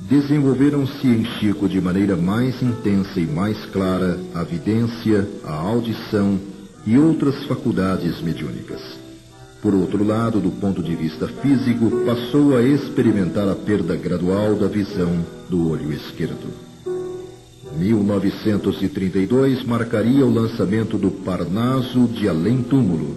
desenvolveram-se 0.00 1.06
em 1.06 1.24
Chico 1.24 1.68
de 1.68 1.80
maneira 1.80 2.16
mais 2.16 2.62
intensa 2.62 3.18
e 3.18 3.26
mais 3.26 3.64
clara 3.66 4.18
a 4.34 4.42
vidência, 4.42 5.28
a 5.44 5.54
audição 5.54 6.38
e 6.86 6.98
outras 6.98 7.44
faculdades 7.44 8.20
mediúnicas. 8.20 8.80
Por 9.60 9.74
outro 9.74 10.04
lado, 10.04 10.38
do 10.40 10.50
ponto 10.50 10.82
de 10.82 10.94
vista 10.94 11.26
físico, 11.26 11.90
passou 12.06 12.56
a 12.56 12.62
experimentar 12.62 13.48
a 13.48 13.56
perda 13.56 13.96
gradual 13.96 14.54
da 14.54 14.68
visão 14.68 15.24
do 15.48 15.70
olho 15.70 15.92
esquerdo. 15.92 16.68
1932 17.76 19.64
marcaria 19.64 20.24
o 20.24 20.32
lançamento 20.32 20.96
do 20.96 21.10
Parnaso 21.10 22.06
de 22.06 22.28
Além 22.28 22.62
Túmulo, 22.62 23.16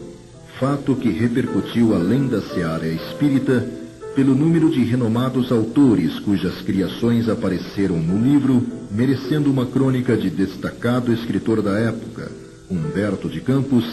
fato 0.59 0.95
que 0.95 1.09
repercutiu 1.09 1.95
além 1.95 2.27
da 2.27 2.41
seara 2.41 2.87
espírita 2.87 3.80
pelo 4.15 4.35
número 4.35 4.69
de 4.69 4.83
renomados 4.83 5.51
autores 5.51 6.19
cujas 6.19 6.61
criações 6.61 7.29
apareceram 7.29 7.97
no 7.97 8.21
livro, 8.21 8.61
merecendo 8.91 9.49
uma 9.49 9.65
crônica 9.65 10.17
de 10.17 10.29
destacado 10.29 11.13
escritor 11.13 11.61
da 11.61 11.77
época, 11.79 12.31
Humberto 12.69 13.29
de 13.29 13.39
Campos, 13.39 13.85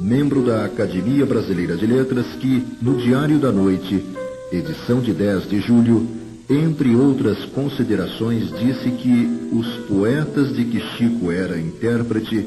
membro 0.00 0.42
da 0.42 0.64
Academia 0.64 1.26
Brasileira 1.26 1.76
de 1.76 1.86
Letras, 1.86 2.26
que, 2.40 2.64
no 2.80 2.96
Diário 2.96 3.38
da 3.38 3.52
Noite, 3.52 4.02
edição 4.50 5.00
de 5.00 5.12
10 5.12 5.48
de 5.48 5.60
julho, 5.60 6.06
entre 6.48 6.96
outras 6.96 7.44
considerações, 7.46 8.50
disse 8.58 8.90
que 8.90 9.50
os 9.52 9.66
poetas 9.86 10.54
de 10.54 10.64
que 10.64 10.80
Chico 10.80 11.30
era 11.30 11.60
intérprete 11.60 12.46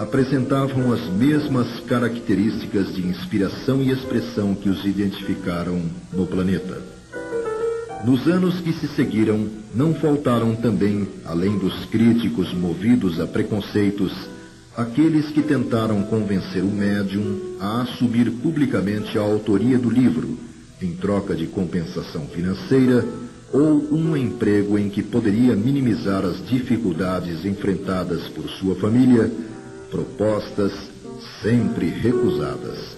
apresentavam 0.00 0.94
as 0.94 1.10
mesmas 1.10 1.78
características 1.80 2.94
de 2.94 3.06
inspiração 3.06 3.82
e 3.82 3.90
expressão 3.90 4.54
que 4.54 4.70
os 4.70 4.82
identificaram 4.86 5.78
no 6.10 6.26
planeta. 6.26 6.80
Nos 8.02 8.26
anos 8.26 8.58
que 8.60 8.72
se 8.72 8.88
seguiram, 8.88 9.46
não 9.74 9.92
faltaram 9.92 10.56
também, 10.56 11.06
além 11.26 11.58
dos 11.58 11.84
críticos 11.84 12.50
movidos 12.54 13.20
a 13.20 13.26
preconceitos, 13.26 14.10
aqueles 14.74 15.26
que 15.26 15.42
tentaram 15.42 16.02
convencer 16.04 16.62
o 16.62 16.70
médium 16.70 17.58
a 17.60 17.82
assumir 17.82 18.30
publicamente 18.42 19.18
a 19.18 19.20
autoria 19.20 19.78
do 19.78 19.90
livro, 19.90 20.38
em 20.80 20.94
troca 20.94 21.34
de 21.34 21.46
compensação 21.46 22.26
financeira 22.28 23.04
ou 23.52 23.86
um 23.92 24.16
emprego 24.16 24.78
em 24.78 24.88
que 24.88 25.02
poderia 25.02 25.54
minimizar 25.54 26.24
as 26.24 26.42
dificuldades 26.48 27.44
enfrentadas 27.44 28.28
por 28.28 28.48
sua 28.48 28.76
família, 28.76 29.30
propostas 29.90 30.72
sempre 31.42 31.86
recusadas. 31.88 32.96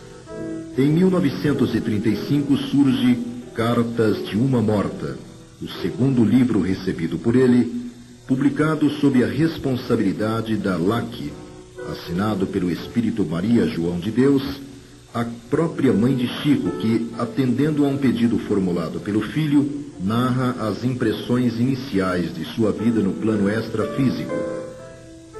Em 0.76 0.88
1935 0.90 2.56
surge 2.56 3.18
Cartas 3.54 4.26
de 4.28 4.36
uma 4.36 4.62
Morta, 4.62 5.16
o 5.60 5.68
segundo 5.82 6.24
livro 6.24 6.60
recebido 6.60 7.18
por 7.18 7.36
ele, 7.36 7.90
publicado 8.26 8.88
sob 8.92 9.22
a 9.22 9.26
responsabilidade 9.26 10.56
da 10.56 10.76
LAC, 10.76 11.32
assinado 11.90 12.46
pelo 12.46 12.70
Espírito 12.70 13.24
Maria 13.24 13.66
João 13.66 13.98
de 13.98 14.10
Deus, 14.10 14.42
a 15.12 15.26
própria 15.50 15.92
mãe 15.92 16.16
de 16.16 16.26
Chico, 16.26 16.70
que, 16.78 17.10
atendendo 17.18 17.84
a 17.84 17.88
um 17.88 17.98
pedido 17.98 18.38
formulado 18.38 19.00
pelo 19.00 19.20
filho, 19.20 19.84
narra 20.00 20.56
as 20.66 20.82
impressões 20.84 21.60
iniciais 21.60 22.34
de 22.34 22.46
sua 22.54 22.72
vida 22.72 23.00
no 23.00 23.12
plano 23.12 23.50
extrafísico. 23.50 24.61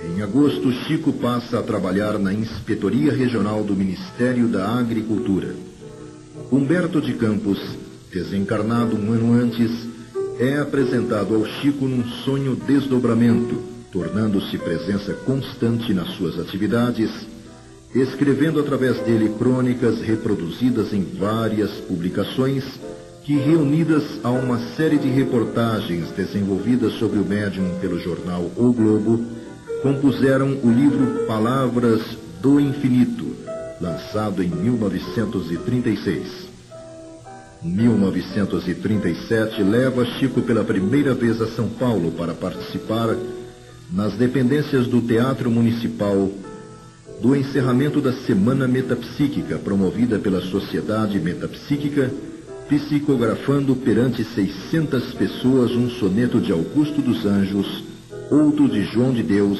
Em 0.04 0.20
agosto, 0.20 0.72
Chico 0.72 1.12
passa 1.12 1.60
a 1.60 1.62
trabalhar 1.62 2.18
na 2.18 2.32
Inspetoria 2.32 3.12
Regional 3.12 3.62
do 3.62 3.76
Ministério 3.76 4.48
da 4.48 4.68
Agricultura. 4.76 5.54
Humberto 6.50 7.00
de 7.00 7.12
Campos, 7.14 7.58
desencarnado 8.12 8.96
um 8.96 9.12
ano 9.12 9.32
antes, 9.32 9.70
é 10.40 10.58
apresentado 10.58 11.36
ao 11.36 11.46
Chico 11.46 11.86
num 11.86 12.04
sonho 12.24 12.56
desdobramento, 12.56 13.54
tornando-se 13.92 14.58
presença 14.58 15.14
constante 15.14 15.94
nas 15.94 16.08
suas 16.16 16.36
atividades, 16.36 17.10
escrevendo 17.94 18.58
através 18.58 18.98
dele 19.02 19.32
crônicas 19.38 20.00
reproduzidas 20.00 20.92
em 20.92 21.04
várias 21.04 21.70
publicações 21.86 22.64
que, 23.22 23.36
reunidas 23.36 24.02
a 24.24 24.30
uma 24.30 24.58
série 24.74 24.98
de 24.98 25.08
reportagens 25.08 26.10
desenvolvidas 26.10 26.94
sobre 26.94 27.20
o 27.20 27.24
médium 27.24 27.78
pelo 27.80 28.00
jornal 28.00 28.50
O 28.56 28.72
Globo, 28.72 29.41
compuseram 29.82 30.58
o 30.62 30.70
livro 30.70 31.26
Palavras 31.26 32.00
do 32.40 32.60
Infinito, 32.60 33.34
lançado 33.80 34.42
em 34.42 34.48
1936. 34.48 36.52
1937 37.62 39.62
leva 39.62 40.04
Chico 40.04 40.40
pela 40.42 40.64
primeira 40.64 41.14
vez 41.14 41.40
a 41.40 41.48
São 41.48 41.68
Paulo 41.68 42.12
para 42.12 42.32
participar 42.32 43.16
nas 43.92 44.14
dependências 44.14 44.86
do 44.86 45.00
Teatro 45.00 45.50
Municipal 45.50 46.30
do 47.20 47.36
encerramento 47.36 48.00
da 48.00 48.12
Semana 48.12 48.66
Metapsíquica 48.66 49.58
promovida 49.58 50.18
pela 50.18 50.40
Sociedade 50.40 51.20
Metapsíquica 51.20 52.10
psicografando 52.68 53.76
perante 53.76 54.24
600 54.24 55.12
pessoas 55.14 55.72
um 55.72 55.90
soneto 55.90 56.40
de 56.40 56.50
Augusto 56.50 57.02
dos 57.02 57.26
Anjos, 57.26 57.84
outro 58.32 58.66
de 58.68 58.82
João 58.84 59.12
de 59.12 59.22
Deus, 59.22 59.58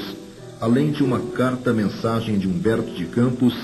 além 0.61 0.91
de 0.91 1.03
uma 1.03 1.21
carta-mensagem 1.21 2.39
de 2.39 2.49
Humberto 2.49 2.91
de 2.93 3.05
Campos, 3.05 3.55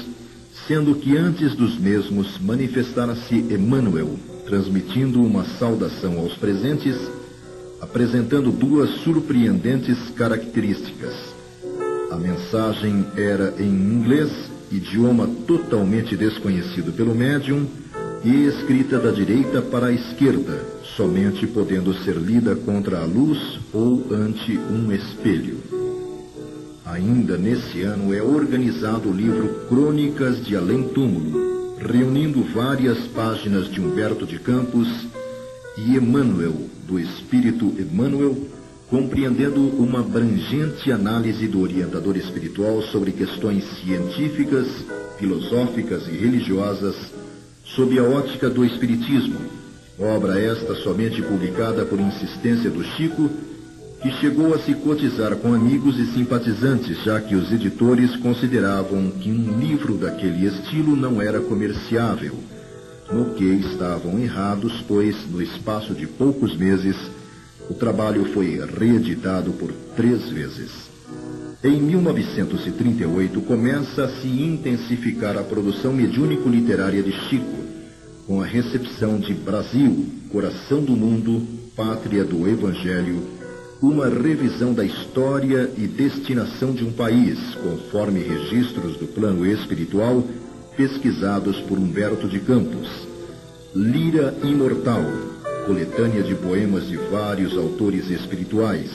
sendo 0.66 0.94
que 0.96 1.16
antes 1.16 1.54
dos 1.54 1.78
mesmos 1.78 2.38
manifestara-se 2.38 3.34
Emmanuel, 3.34 4.18
transmitindo 4.44 5.22
uma 5.22 5.44
saudação 5.58 6.18
aos 6.18 6.34
presentes, 6.34 6.96
apresentando 7.80 8.50
duas 8.50 8.90
surpreendentes 9.02 10.10
características. 10.10 11.14
A 12.10 12.16
mensagem 12.16 13.06
era 13.16 13.54
em 13.58 13.68
inglês, 13.68 14.30
idioma 14.70 15.26
totalmente 15.46 16.16
desconhecido 16.16 16.92
pelo 16.92 17.14
médium, 17.14 17.66
e 18.24 18.46
escrita 18.46 18.98
da 18.98 19.10
direita 19.10 19.62
para 19.62 19.86
a 19.86 19.92
esquerda, 19.92 20.77
somente 20.98 21.46
podendo 21.46 21.94
ser 22.02 22.16
lida 22.16 22.56
contra 22.56 22.98
a 22.98 23.04
luz 23.04 23.60
ou 23.72 24.12
ante 24.12 24.58
um 24.58 24.90
espelho. 24.90 25.58
Ainda 26.84 27.38
nesse 27.38 27.82
ano 27.82 28.12
é 28.12 28.20
organizado 28.20 29.08
o 29.08 29.12
livro 29.12 29.68
Crônicas 29.68 30.44
de 30.44 30.56
Além 30.56 30.88
Túmulo, 30.88 31.76
reunindo 31.78 32.42
várias 32.52 32.98
páginas 33.14 33.70
de 33.70 33.80
Humberto 33.80 34.26
de 34.26 34.40
Campos 34.40 34.88
e 35.76 35.94
Emmanuel, 35.94 36.68
do 36.84 36.98
Espírito 36.98 37.66
Emmanuel, 37.78 38.36
compreendendo 38.90 39.60
uma 39.60 40.00
abrangente 40.00 40.90
análise 40.90 41.46
do 41.46 41.60
orientador 41.60 42.16
espiritual 42.16 42.82
sobre 42.82 43.12
questões 43.12 43.62
científicas, 43.84 44.66
filosóficas 45.16 46.08
e 46.08 46.16
religiosas 46.16 46.96
sob 47.62 47.96
a 48.00 48.02
ótica 48.02 48.50
do 48.50 48.64
Espiritismo, 48.64 49.38
obra 49.98 50.40
esta 50.40 50.74
somente 50.76 51.20
publicada 51.22 51.84
por 51.84 51.98
insistência 51.98 52.70
do 52.70 52.84
Chico, 52.84 53.28
que 54.00 54.10
chegou 54.20 54.54
a 54.54 54.58
se 54.60 54.74
cotizar 54.74 55.34
com 55.36 55.52
amigos 55.52 55.98
e 55.98 56.06
simpatizantes, 56.12 57.02
já 57.02 57.20
que 57.20 57.34
os 57.34 57.50
editores 57.52 58.14
consideravam 58.16 59.10
que 59.10 59.28
um 59.30 59.58
livro 59.58 59.94
daquele 59.94 60.46
estilo 60.46 60.94
não 60.94 61.20
era 61.20 61.40
comerciável, 61.40 62.34
no 63.12 63.34
que 63.34 63.44
estavam 63.44 64.18
errados, 64.18 64.84
pois, 64.86 65.16
no 65.28 65.42
espaço 65.42 65.94
de 65.94 66.06
poucos 66.06 66.56
meses, 66.56 66.96
o 67.68 67.74
trabalho 67.74 68.24
foi 68.32 68.60
reeditado 68.78 69.50
por 69.52 69.72
três 69.96 70.30
vezes. 70.30 70.70
Em 71.64 71.80
1938 71.80 73.40
começa 73.40 74.04
a 74.04 74.08
se 74.20 74.28
intensificar 74.28 75.36
a 75.36 75.42
produção 75.42 75.92
mediúnico-literária 75.92 77.02
de 77.02 77.10
Chico, 77.28 77.67
com 78.28 78.42
a 78.42 78.44
recepção 78.44 79.18
de 79.18 79.32
Brasil, 79.32 80.04
coração 80.30 80.84
do 80.84 80.92
mundo, 80.92 81.42
pátria 81.74 82.22
do 82.22 82.46
Evangelho, 82.46 83.22
uma 83.80 84.06
revisão 84.06 84.74
da 84.74 84.84
história 84.84 85.70
e 85.78 85.86
destinação 85.86 86.74
de 86.74 86.84
um 86.84 86.92
país, 86.92 87.38
conforme 87.54 88.20
registros 88.20 88.98
do 88.98 89.06
plano 89.06 89.46
espiritual 89.46 90.22
pesquisados 90.76 91.58
por 91.62 91.78
Humberto 91.78 92.28
de 92.28 92.38
Campos. 92.40 92.86
Lira 93.74 94.36
Imortal, 94.44 95.04
coletânea 95.64 96.22
de 96.22 96.34
poemas 96.34 96.86
de 96.86 96.98
vários 96.98 97.56
autores 97.56 98.10
espirituais. 98.10 98.90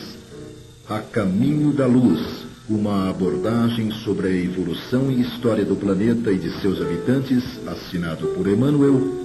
A 0.88 1.00
Caminho 1.00 1.74
da 1.74 1.88
Luz, 1.88 2.46
uma 2.70 3.10
abordagem 3.10 3.90
sobre 3.90 4.28
a 4.28 4.32
evolução 4.32 5.10
e 5.10 5.22
história 5.22 5.66
do 5.66 5.76
planeta 5.76 6.32
e 6.32 6.38
de 6.38 6.62
seus 6.62 6.80
habitantes, 6.80 7.44
assinado 7.68 8.28
por 8.28 8.48
Emmanuel, 8.48 9.23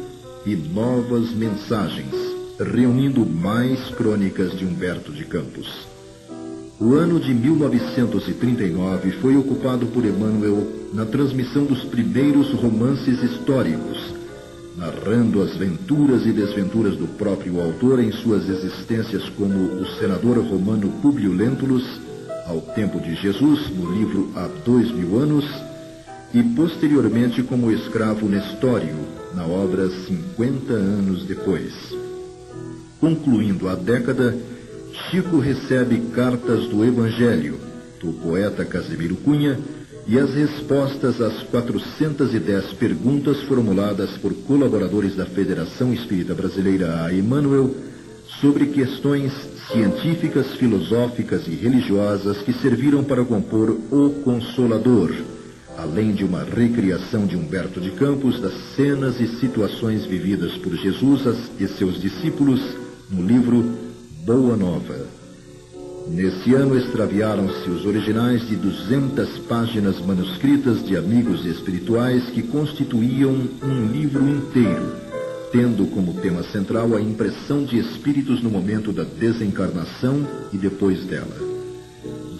e 0.48 0.56
Novas 0.56 1.30
Mensagens, 1.32 2.14
reunindo 2.58 3.26
mais 3.26 3.90
crônicas 3.90 4.56
de 4.56 4.64
Humberto 4.64 5.12
de 5.12 5.26
Campos. 5.26 5.86
O 6.80 6.94
ano 6.94 7.20
de 7.20 7.34
1939 7.34 9.10
foi 9.20 9.36
ocupado 9.36 9.84
por 9.88 10.06
Emmanuel 10.06 10.66
na 10.94 11.04
transmissão 11.04 11.66
dos 11.66 11.84
primeiros 11.84 12.50
romances 12.54 13.22
históricos, 13.22 14.14
narrando 14.74 15.42
as 15.42 15.54
venturas 15.54 16.24
e 16.24 16.32
desventuras 16.32 16.96
do 16.96 17.06
próprio 17.18 17.60
autor 17.60 18.00
em 18.00 18.10
suas 18.10 18.48
existências 18.48 19.28
como 19.36 19.82
o 19.82 19.86
senador 19.98 20.38
romano 20.38 20.88
Publio 21.02 21.34
Lentulus, 21.34 21.84
ao 22.46 22.62
tempo 22.62 22.98
de 23.00 23.14
Jesus, 23.16 23.68
no 23.68 23.92
livro 23.92 24.30
Há 24.34 24.48
Dois 24.64 24.90
Mil 24.92 25.18
Anos, 25.18 25.44
e 26.32 26.42
posteriormente 26.42 27.42
como 27.42 27.70
escravo 27.70 28.26
Nestório, 28.26 29.17
na 29.38 29.46
obra 29.46 29.88
Cinquenta 30.04 30.72
Anos 30.72 31.24
Depois. 31.24 31.72
Concluindo 32.98 33.68
a 33.68 33.76
década, 33.76 34.36
Chico 35.08 35.38
recebe 35.38 35.96
cartas 36.12 36.66
do 36.66 36.84
Evangelho, 36.84 37.56
do 38.00 38.12
poeta 38.14 38.64
Casimiro 38.64 39.14
Cunha, 39.14 39.56
e 40.08 40.18
as 40.18 40.34
respostas 40.34 41.20
às 41.20 41.44
410 41.44 42.72
perguntas 42.72 43.40
formuladas 43.42 44.10
por 44.16 44.34
colaboradores 44.34 45.14
da 45.14 45.24
Federação 45.24 45.94
Espírita 45.94 46.34
Brasileira 46.34 47.04
a 47.04 47.14
Emmanuel 47.14 47.72
sobre 48.40 48.66
questões 48.66 49.32
científicas, 49.70 50.48
filosóficas 50.54 51.46
e 51.46 51.52
religiosas 51.52 52.38
que 52.38 52.52
serviram 52.54 53.04
para 53.04 53.24
compor 53.24 53.70
O 53.92 54.10
Consolador, 54.24 55.12
além 55.78 56.12
de 56.12 56.24
uma 56.24 56.42
recriação 56.42 57.24
de 57.24 57.36
Humberto 57.36 57.80
de 57.80 57.92
Campos 57.92 58.40
das 58.40 58.52
cenas 58.74 59.20
e 59.20 59.28
situações 59.38 60.04
vividas 60.04 60.52
por 60.56 60.74
Jesus 60.74 61.22
e 61.58 61.68
seus 61.68 62.00
discípulos 62.00 62.60
no 63.08 63.22
livro 63.22 63.78
Boa 64.26 64.56
Nova. 64.56 65.06
Nesse 66.08 66.52
ano 66.52 66.76
extraviaram-se 66.76 67.70
os 67.70 67.86
originais 67.86 68.48
de 68.48 68.56
200 68.56 69.38
páginas 69.40 70.00
manuscritas 70.00 70.84
de 70.84 70.96
amigos 70.96 71.46
espirituais 71.46 72.24
que 72.24 72.42
constituíam 72.42 73.48
um 73.62 73.86
livro 73.92 74.28
inteiro, 74.28 74.96
tendo 75.52 75.86
como 75.86 76.14
tema 76.14 76.42
central 76.42 76.96
a 76.96 77.00
impressão 77.00 77.62
de 77.62 77.78
espíritos 77.78 78.42
no 78.42 78.50
momento 78.50 78.92
da 78.92 79.04
desencarnação 79.04 80.26
e 80.52 80.56
depois 80.56 81.04
dela. 81.04 81.36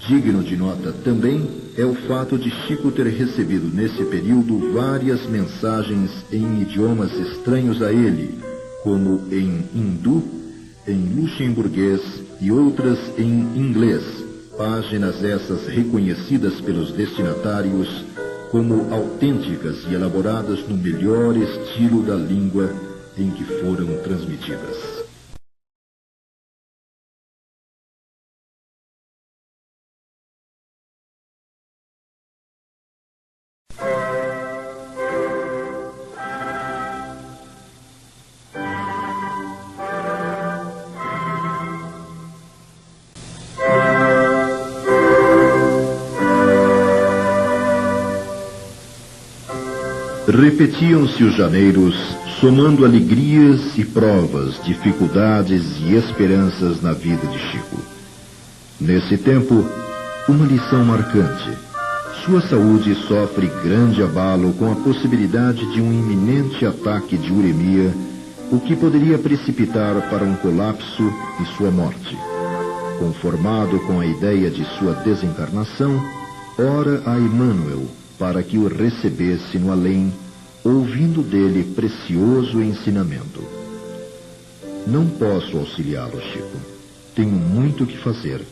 Digno 0.09 0.43
de 0.43 0.57
nota 0.57 0.93
também 1.05 1.68
é 1.79 1.87
o 1.87 1.95
fato 1.95 2.37
de 2.37 2.51
Chico 2.51 2.91
ter 2.91 3.07
recebido 3.07 3.73
nesse 3.73 4.05
período 4.07 4.73
várias 4.73 5.25
mensagens 5.27 6.11
em 6.33 6.63
idiomas 6.63 7.13
estranhos 7.13 7.81
a 7.81 7.93
ele, 7.93 8.37
como 8.83 9.23
em 9.31 9.65
hindu, 9.73 10.25
em 10.89 11.15
luxemburguês 11.15 12.01
e 12.41 12.51
outras 12.51 12.99
em 13.17 13.31
inglês, 13.57 14.03
páginas 14.57 15.23
essas 15.23 15.69
reconhecidas 15.69 16.61
pelos 16.61 16.91
destinatários 16.91 18.05
como 18.51 18.93
autênticas 18.93 19.85
e 19.89 19.95
elaboradas 19.95 20.67
no 20.67 20.77
melhor 20.77 21.37
estilo 21.37 22.03
da 22.03 22.17
língua 22.17 22.73
em 23.17 23.31
que 23.31 23.45
foram 23.45 23.87
transmitidas. 24.03 24.88
Repetiam-se 50.41 51.25
os 51.25 51.35
janeiros, 51.35 51.97
somando 52.41 52.85
alegrias 52.85 53.77
e 53.77 53.85
provas, 53.85 54.63
dificuldades 54.63 55.65
e 55.81 55.97
esperanças 55.97 56.81
na 56.81 56.93
vida 56.93 57.27
de 57.27 57.37
Chico. 57.41 57.77
Nesse 58.81 59.19
tempo, 59.19 59.67
uma 60.29 60.47
lição 60.47 60.85
marcante. 60.85 61.51
Sua 62.25 62.41
saúde 62.41 62.95
sofre 63.09 63.51
grande 63.65 64.01
abalo 64.01 64.53
com 64.53 64.71
a 64.71 64.77
possibilidade 64.77 65.67
de 65.73 65.81
um 65.81 65.93
iminente 65.93 66.65
ataque 66.65 67.19
de 67.19 67.33
uremia, 67.33 67.93
o 68.53 68.61
que 68.61 68.77
poderia 68.77 69.19
precipitar 69.19 70.09
para 70.09 70.23
um 70.23 70.37
colapso 70.37 71.13
e 71.43 71.57
sua 71.57 71.73
morte. 71.73 72.17
Conformado 73.01 73.81
com 73.81 73.99
a 73.99 74.07
ideia 74.07 74.49
de 74.49 74.65
sua 74.79 74.93
desencarnação, 75.03 76.01
ora 76.57 77.03
a 77.07 77.19
Emmanuel 77.19 77.89
para 78.19 78.43
que 78.43 78.59
o 78.59 78.67
recebesse 78.67 79.59
no 79.59 79.71
além, 79.71 80.13
ouvindo 80.69 81.23
dele 81.23 81.75
precioso 81.75 82.63
ensinamento. 82.63 83.43
Não 84.87 85.07
posso 85.07 85.59
auxiliá-lo, 85.59 86.21
Chico. 86.21 86.57
Tenho 87.15 87.31
muito 87.31 87.87
que 87.87 87.99
fazer. 87.99 88.43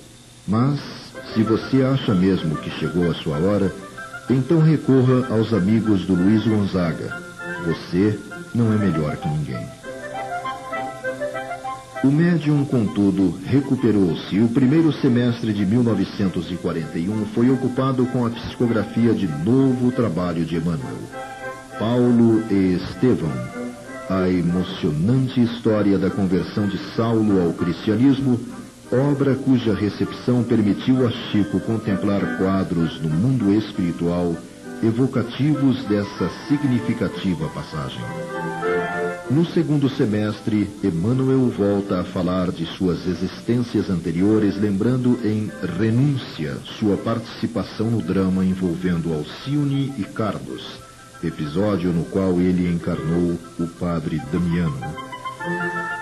Mas, 0.46 0.80
se 1.34 1.42
você 1.42 1.82
acha 1.82 2.14
mesmo 2.14 2.56
que 2.56 2.70
chegou 2.70 3.10
a 3.10 3.14
sua 3.14 3.38
hora, 3.38 3.74
então 4.28 4.60
recorra 4.60 5.28
aos 5.34 5.52
amigos 5.52 6.04
do 6.04 6.14
Luiz 6.14 6.44
Gonzaga. 6.46 7.22
Você 7.64 8.18
não 8.54 8.72
é 8.72 8.76
melhor 8.76 9.16
que 9.16 9.28
ninguém. 9.28 9.66
O 12.04 12.08
médium, 12.08 12.64
contudo, 12.64 13.36
recuperou-se 13.44 14.36
e 14.36 14.40
o 14.40 14.48
primeiro 14.48 14.92
semestre 14.92 15.52
de 15.52 15.64
1941 15.66 17.26
foi 17.34 17.50
ocupado 17.50 18.06
com 18.06 18.24
a 18.24 18.30
psicografia 18.30 19.12
de 19.12 19.26
novo 19.26 19.90
trabalho 19.90 20.44
de 20.44 20.56
Emmanuel, 20.56 20.98
Paulo 21.78 22.42
e 22.50 22.74
Estevão, 22.74 23.30
a 24.08 24.28
emocionante 24.30 25.42
história 25.42 25.98
da 25.98 26.08
conversão 26.08 26.66
de 26.66 26.78
Saulo 26.94 27.42
ao 27.42 27.52
cristianismo, 27.52 28.40
obra 28.90 29.34
cuja 29.34 29.74
recepção 29.74 30.42
permitiu 30.42 31.06
a 31.06 31.10
Chico 31.10 31.60
contemplar 31.60 32.38
quadros 32.38 32.98
no 33.00 33.10
mundo 33.10 33.52
espiritual 33.52 34.34
evocativos 34.82 35.84
dessa 35.84 36.30
significativa 36.48 37.46
passagem. 37.48 38.00
No 39.30 39.44
segundo 39.44 39.90
semestre, 39.90 40.70
Emmanuel 40.82 41.50
volta 41.50 42.00
a 42.00 42.04
falar 42.04 42.50
de 42.52 42.64
suas 42.64 43.06
existências 43.06 43.90
anteriores, 43.90 44.56
lembrando 44.56 45.18
em 45.22 45.50
Renúncia 45.78 46.56
sua 46.78 46.96
participação 46.96 47.90
no 47.90 48.00
drama 48.00 48.44
envolvendo 48.44 49.12
Alcione 49.12 49.92
e 49.98 50.04
Carlos, 50.04 50.85
episódio 51.22 51.92
no 51.92 52.04
qual 52.04 52.40
ele 52.40 52.68
encarnou 52.68 53.38
o 53.58 53.66
padre 53.78 54.20
Damiano. 54.32 54.78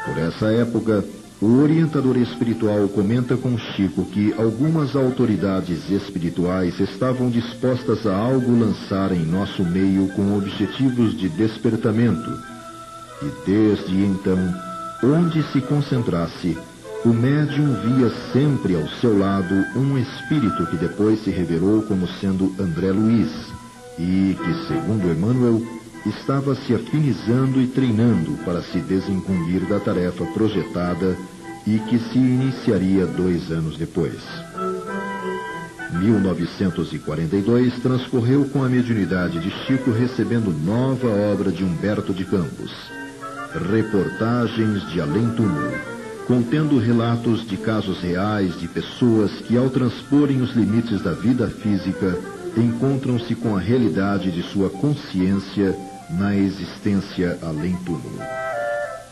Por 0.05 0.19
essa 0.19 0.47
época, 0.53 1.05
o 1.41 1.61
orientador 1.61 2.17
espiritual 2.17 2.89
comenta 2.89 3.37
com 3.37 3.59
Chico 3.59 4.05
que 4.07 4.33
algumas 4.39 4.97
autoridades 4.97 5.91
espirituais 5.91 6.79
estavam 6.81 7.29
dispostas 7.29 8.07
a 8.07 8.17
algo 8.17 8.59
lançar 8.59 9.13
em 9.13 9.25
nosso 9.27 9.63
meio 9.63 10.09
com 10.15 10.37
objetivos 10.37 11.17
de 11.17 11.29
despertamento 11.29 12.31
e 13.23 13.47
desde 13.47 13.95
então, 14.05 14.39
onde 15.03 15.43
se 15.53 15.61
concentrasse, 15.61 16.59
o 17.05 17.09
médium 17.09 17.75
via 17.75 18.11
sempre 18.33 18.75
ao 18.75 18.89
seu 19.01 19.19
lado 19.19 19.55
um 19.77 19.99
espírito 19.99 20.67
que 20.67 20.77
depois 20.77 21.23
se 21.23 21.31
revelou 21.31 21.83
como 21.83 22.09
sendo 22.21 22.55
André 22.59 22.91
Luiz 22.93 23.54
e 23.99 24.37
que, 24.37 24.67
segundo 24.67 25.11
Emmanuel, 25.11 25.63
estava 26.07 26.55
se 26.55 26.75
afinizando 26.75 27.61
e 27.61 27.67
treinando 27.67 28.33
para 28.45 28.63
se 28.63 28.79
desincumbir 28.81 29.61
da 29.67 29.81
tarefa 29.81 30.25
projetada 30.27 31.17
e 31.67 31.79
que 31.79 31.99
se 31.99 32.19
iniciaria 32.19 33.07
dois 33.07 33.51
anos 33.51 33.77
depois. 33.79 34.21
1942 35.99 37.79
transcorreu 37.81 38.45
com 38.47 38.63
a 38.63 38.69
mediunidade 38.69 39.39
de 39.39 39.51
Chico 39.65 39.91
recebendo 39.91 40.51
nova 40.65 41.09
obra 41.09 41.51
de 41.51 41.65
Humberto 41.65 42.13
de 42.13 42.25
Campos, 42.25 42.73
Reportagens 43.71 44.91
de 44.91 45.01
Além 45.01 45.31
Túmulo, 45.31 45.73
contendo 46.27 46.79
relatos 46.79 47.47
de 47.47 47.57
casos 47.57 48.01
reais 48.01 48.59
de 48.59 48.67
pessoas 48.67 49.31
que, 49.47 49.57
ao 49.57 49.71
transporem 49.71 50.43
os 50.43 50.55
limites 50.55 51.01
da 51.03 51.13
vida 51.13 51.47
física, 51.47 52.19
encontram-se 52.57 53.35
com 53.35 53.57
a 53.57 53.61
realidade 53.61 54.31
de 54.31 54.43
sua 54.43 54.71
consciência 54.71 55.77
na 56.11 56.37
existência 56.37 57.39
além 57.43 57.75
túmulo. 57.85 58.19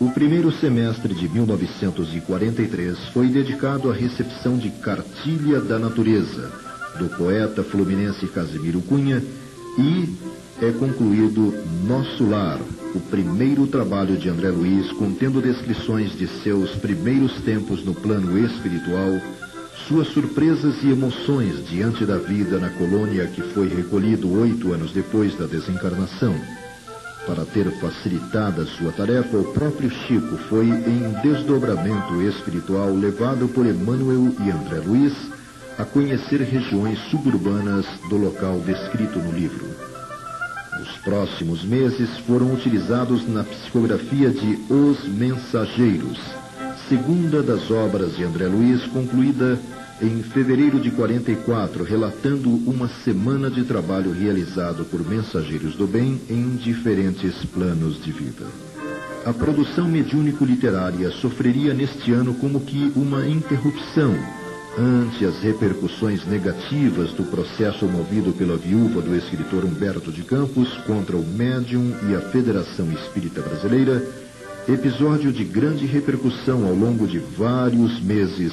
O 0.00 0.10
primeiro 0.10 0.50
semestre 0.50 1.14
de 1.14 1.28
1943 1.28 2.98
foi 3.12 3.28
dedicado 3.28 3.90
à 3.90 3.94
recepção 3.94 4.58
de 4.58 4.70
Cartilha 4.70 5.60
da 5.60 5.78
Natureza, 5.78 6.50
do 6.98 7.08
poeta 7.16 7.62
fluminense 7.62 8.26
Casimiro 8.26 8.80
Cunha, 8.82 9.22
e 9.78 10.08
é 10.60 10.70
concluído 10.72 11.54
Nosso 11.86 12.28
Lar, 12.28 12.60
o 12.94 13.00
primeiro 13.00 13.66
trabalho 13.66 14.16
de 14.16 14.28
André 14.28 14.50
Luiz 14.50 14.92
contendo 14.92 15.40
descrições 15.40 16.16
de 16.16 16.26
seus 16.26 16.70
primeiros 16.72 17.40
tempos 17.40 17.84
no 17.84 17.94
plano 17.94 18.38
espiritual, 18.44 19.20
suas 19.86 20.08
surpresas 20.08 20.82
e 20.82 20.90
emoções 20.90 21.66
diante 21.68 22.04
da 22.04 22.16
vida 22.16 22.58
na 22.58 22.70
colônia 22.70 23.26
que 23.26 23.42
foi 23.42 23.68
recolhido 23.68 24.32
oito 24.40 24.72
anos 24.72 24.92
depois 24.92 25.36
da 25.36 25.46
desencarnação. 25.46 26.34
Para 27.26 27.44
ter 27.44 27.70
facilitada 27.78 28.64
sua 28.64 28.90
tarefa, 28.92 29.36
o 29.36 29.52
próprio 29.52 29.90
Chico 29.90 30.36
foi 30.48 30.66
em 30.66 31.12
desdobramento 31.22 32.20
espiritual 32.22 32.92
levado 32.92 33.48
por 33.48 33.64
Emmanuel 33.64 34.34
e 34.40 34.50
André 34.50 34.80
Luiz 34.84 35.14
a 35.78 35.84
conhecer 35.84 36.40
regiões 36.42 36.98
suburbanas 37.10 37.86
do 38.08 38.16
local 38.16 38.60
descrito 38.60 39.18
no 39.18 39.32
livro. 39.32 39.66
Os 40.80 40.96
próximos 40.98 41.62
meses 41.64 42.10
foram 42.26 42.52
utilizados 42.52 43.28
na 43.28 43.44
psicografia 43.44 44.30
de 44.30 44.58
Os 44.68 45.06
Mensageiros, 45.06 46.18
segunda 46.88 47.42
das 47.42 47.70
obras 47.70 48.16
de 48.16 48.24
André 48.24 48.46
Luiz, 48.46 48.84
concluída 48.86 49.58
em 50.00 50.22
fevereiro 50.22 50.80
de 50.80 50.90
44, 50.90 51.84
relatando 51.84 52.50
uma 52.66 52.88
semana 52.88 53.50
de 53.50 53.64
trabalho 53.64 54.12
realizado 54.12 54.84
por 54.84 55.06
mensageiros 55.08 55.76
do 55.76 55.86
bem 55.86 56.20
em 56.28 56.56
diferentes 56.56 57.44
planos 57.46 58.02
de 58.02 58.10
vida. 58.10 58.46
A 59.24 59.32
produção 59.32 59.86
mediúnico-literária 59.86 61.10
sofreria 61.12 61.72
neste 61.72 62.10
ano 62.12 62.34
como 62.34 62.60
que 62.60 62.92
uma 62.96 63.26
interrupção 63.26 64.12
ante 64.76 65.24
as 65.24 65.38
repercussões 65.40 66.24
negativas 66.26 67.12
do 67.12 67.24
processo 67.24 67.86
movido 67.86 68.32
pela 68.32 68.56
viúva 68.56 69.00
do 69.02 69.14
escritor 69.14 69.64
Humberto 69.64 70.10
de 70.10 70.22
Campos 70.22 70.68
contra 70.86 71.16
o 71.16 71.24
médium 71.24 71.94
e 72.08 72.14
a 72.14 72.20
Federação 72.20 72.90
Espírita 72.90 73.42
Brasileira, 73.42 74.02
episódio 74.68 75.32
de 75.32 75.44
grande 75.44 75.86
repercussão 75.86 76.66
ao 76.66 76.74
longo 76.74 77.06
de 77.06 77.18
vários 77.18 78.00
meses, 78.00 78.52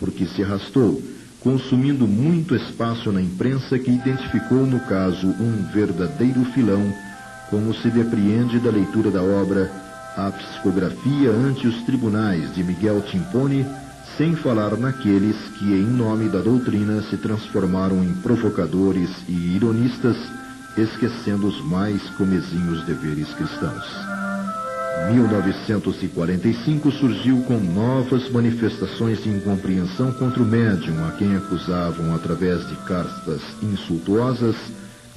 porque 0.00 0.26
se 0.26 0.42
arrastou, 0.42 1.00
consumindo 1.40 2.06
muito 2.08 2.56
espaço 2.56 3.12
na 3.12 3.20
imprensa 3.20 3.78
que 3.78 3.90
identificou 3.90 4.66
no 4.66 4.80
caso 4.80 5.26
um 5.26 5.64
verdadeiro 5.72 6.44
filão, 6.46 6.92
como 7.50 7.74
se 7.74 7.88
depreende 7.88 8.58
da 8.58 8.70
leitura 8.70 9.10
da 9.10 9.22
obra 9.22 9.70
A 10.16 10.30
Psicografia 10.32 11.30
ante 11.30 11.68
os 11.68 11.82
Tribunais 11.82 12.52
de 12.54 12.64
Miguel 12.64 13.00
Timpone, 13.02 13.64
sem 14.16 14.34
falar 14.34 14.76
naqueles 14.76 15.36
que, 15.58 15.64
em 15.64 15.84
nome 15.84 16.28
da 16.28 16.40
doutrina, 16.40 17.02
se 17.02 17.16
transformaram 17.16 18.02
em 18.02 18.14
provocadores 18.14 19.10
e 19.28 19.56
ironistas, 19.56 20.16
esquecendo 20.76 21.46
os 21.46 21.64
mais 21.64 22.02
comezinhos 22.10 22.84
deveres 22.84 23.28
cristãos. 23.34 24.23
1945 25.12 26.90
surgiu 26.92 27.42
com 27.42 27.58
novas 27.58 28.30
manifestações 28.30 29.22
de 29.22 29.28
incompreensão 29.28 30.12
contra 30.12 30.42
o 30.42 30.46
médium, 30.46 31.06
a 31.06 31.12
quem 31.12 31.36
acusavam, 31.36 32.14
através 32.14 32.66
de 32.68 32.76
cartas 32.86 33.40
insultuosas, 33.62 34.56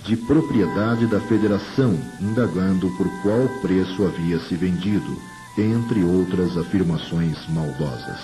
de 0.03 0.15
propriedade 0.15 1.07
da 1.07 1.19
federação, 1.21 1.97
indagando 2.19 2.89
por 2.97 3.07
qual 3.21 3.47
preço 3.61 4.05
havia 4.05 4.39
se 4.39 4.55
vendido, 4.55 5.17
entre 5.57 6.03
outras 6.03 6.57
afirmações 6.57 7.37
maldosas. 7.49 8.19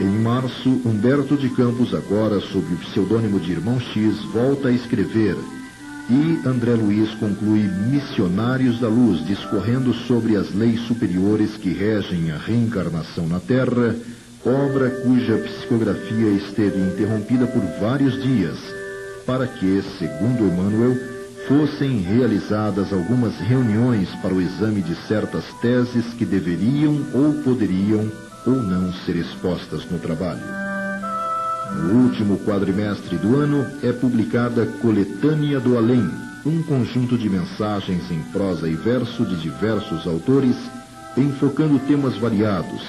Em 0.00 0.20
março, 0.22 0.68
Humberto 0.84 1.36
de 1.36 1.48
Campos, 1.50 1.94
agora 1.94 2.40
sob 2.40 2.74
o 2.74 2.76
pseudônimo 2.78 3.40
de 3.40 3.52
Irmão 3.52 3.80
X, 3.80 4.22
volta 4.32 4.68
a 4.68 4.72
escrever 4.72 5.36
e 6.10 6.40
André 6.44 6.74
Luiz 6.74 7.14
conclui 7.14 7.62
Missionários 7.88 8.80
da 8.80 8.88
Luz, 8.88 9.24
discorrendo 9.24 9.94
sobre 9.94 10.36
as 10.36 10.52
leis 10.52 10.80
superiores 10.80 11.56
que 11.56 11.72
regem 11.72 12.32
a 12.32 12.36
reencarnação 12.36 13.28
na 13.28 13.38
Terra, 13.38 13.94
obra 14.44 14.90
cuja 14.90 15.38
psicografia 15.38 16.30
esteve 16.30 16.80
interrompida 16.80 17.46
por 17.46 17.62
vários 17.80 18.20
dias, 18.20 18.58
para 19.24 19.46
que, 19.46 19.82
segundo 19.98 20.48
Emmanuel, 20.48 20.96
fossem 21.46 22.00
realizadas 22.00 22.92
algumas 22.92 23.36
reuniões 23.38 24.08
para 24.20 24.34
o 24.34 24.40
exame 24.40 24.82
de 24.82 24.96
certas 25.06 25.44
teses 25.62 26.12
que 26.14 26.24
deveriam 26.24 27.06
ou 27.14 27.34
poderiam 27.44 28.10
ou 28.46 28.54
não 28.54 28.92
ser 29.04 29.14
expostas 29.14 29.88
no 29.88 29.98
trabalho. 30.00 30.69
No 31.76 32.04
último 32.04 32.38
quadrimestre 32.40 33.16
do 33.16 33.36
ano 33.36 33.64
é 33.82 33.92
publicada 33.92 34.66
Coletânea 34.80 35.60
do 35.60 35.76
Além, 35.76 36.10
um 36.44 36.62
conjunto 36.62 37.16
de 37.16 37.28
mensagens 37.28 38.10
em 38.10 38.20
prosa 38.32 38.68
e 38.68 38.74
verso 38.74 39.24
de 39.24 39.36
diversos 39.36 40.06
autores, 40.06 40.56
enfocando 41.16 41.78
temas 41.80 42.16
variados, 42.16 42.82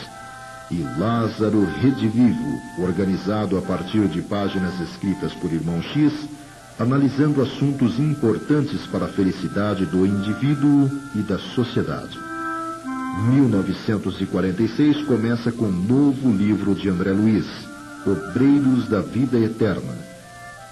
e 0.72 0.82
Lázaro 0.98 1.66
Redivivo, 1.66 2.62
organizado 2.80 3.58
a 3.58 3.62
partir 3.62 4.08
de 4.08 4.22
páginas 4.22 4.80
escritas 4.80 5.34
por 5.34 5.52
Irmão 5.52 5.82
X, 5.82 6.14
analisando 6.80 7.42
assuntos 7.42 8.00
importantes 8.00 8.88
para 8.88 9.06
a 9.06 9.10
felicidade 9.10 9.86
do 9.86 10.06
indivíduo 10.06 10.90
e 11.14 11.20
da 11.20 11.38
sociedade. 11.38 12.18
1946 13.30 15.04
começa 15.04 15.52
com 15.52 15.66
um 15.66 15.72
novo 15.72 16.32
livro 16.32 16.74
de 16.74 16.88
André 16.90 17.12
Luiz, 17.12 17.46
Obreiros 18.06 18.88
da 18.90 19.00
Vida 19.00 19.38
Eterna. 19.38 19.94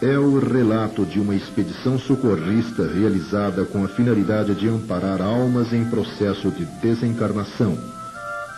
É 0.02 0.18
o 0.18 0.40
relato 0.40 1.06
de 1.06 1.20
uma 1.20 1.36
expedição 1.36 2.00
socorrista 2.00 2.88
realizada 2.88 3.66
com 3.66 3.84
a 3.84 3.88
finalidade 3.88 4.56
de 4.56 4.68
amparar 4.68 5.22
almas 5.22 5.74
em 5.74 5.86
processo 5.86 6.50
de 6.50 6.66
desencarnação. 6.82 7.78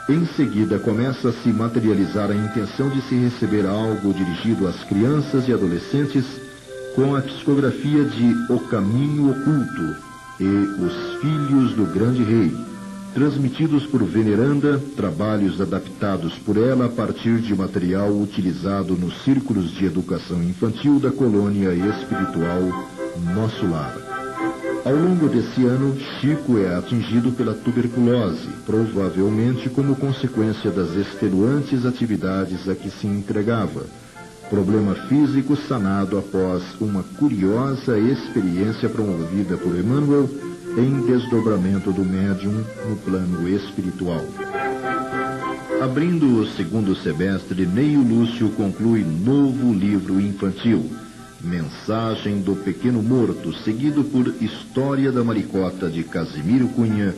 Em 0.07 0.25
seguida, 0.25 0.79
começa 0.79 1.29
a 1.29 1.33
se 1.33 1.49
materializar 1.49 2.31
a 2.31 2.35
intenção 2.35 2.89
de 2.89 3.01
se 3.01 3.15
receber 3.15 3.65
algo 3.65 4.13
dirigido 4.13 4.67
às 4.67 4.83
crianças 4.83 5.47
e 5.47 5.53
adolescentes 5.53 6.25
com 6.95 7.15
a 7.15 7.21
psicografia 7.21 8.03
de 8.05 8.35
O 8.49 8.59
Caminho 8.67 9.31
Oculto 9.31 9.95
e 10.39 10.45
Os 10.45 11.21
Filhos 11.21 11.73
do 11.73 11.85
Grande 11.93 12.23
Rei 12.23 12.70
transmitidos 13.13 13.85
por 13.85 14.03
Veneranda, 14.03 14.79
trabalhos 14.95 15.59
adaptados 15.59 16.33
por 16.39 16.57
ela 16.57 16.85
a 16.85 16.89
partir 16.89 17.39
de 17.39 17.53
material 17.53 18.09
utilizado 18.09 18.95
nos 18.95 19.21
círculos 19.23 19.71
de 19.71 19.85
educação 19.85 20.41
infantil 20.41 20.99
da 20.99 21.11
colônia 21.11 21.73
espiritual 21.73 22.61
Nosso 23.35 23.67
Lar. 23.67 23.97
Ao 24.83 24.95
longo 24.95 25.27
desse 25.27 25.63
ano, 25.65 25.95
Chico 26.19 26.57
é 26.57 26.75
atingido 26.75 27.31
pela 27.33 27.53
tuberculose, 27.53 28.47
provavelmente 28.65 29.69
como 29.69 29.95
consequência 29.95 30.71
das 30.71 30.95
extenuantes 30.95 31.85
atividades 31.85 32.67
a 32.67 32.73
que 32.73 32.89
se 32.89 33.05
entregava. 33.05 33.85
Problema 34.49 34.95
físico 35.07 35.55
sanado 35.55 36.17
após 36.17 36.63
uma 36.81 37.03
curiosa 37.19 37.97
experiência 37.99 38.89
promovida 38.89 39.55
por 39.55 39.77
Emmanuel 39.77 40.29
em 40.77 41.01
desdobramento 41.05 41.91
do 41.91 42.03
médium 42.03 42.63
no 42.87 42.95
plano 42.97 43.47
espiritual. 43.47 44.25
Abrindo 45.81 46.39
o 46.39 46.45
segundo 46.45 46.95
semestre, 46.95 47.65
Neio 47.65 48.01
Lúcio 48.01 48.49
conclui 48.51 49.03
novo 49.03 49.73
livro 49.73 50.21
infantil, 50.21 50.91
Mensagem 51.41 52.39
do 52.39 52.55
Pequeno 52.55 53.01
Morto, 53.01 53.51
seguido 53.51 54.03
por 54.03 54.27
História 54.39 55.11
da 55.11 55.23
Maricota 55.23 55.89
de 55.89 56.03
Casimiro 56.03 56.67
Cunha 56.67 57.15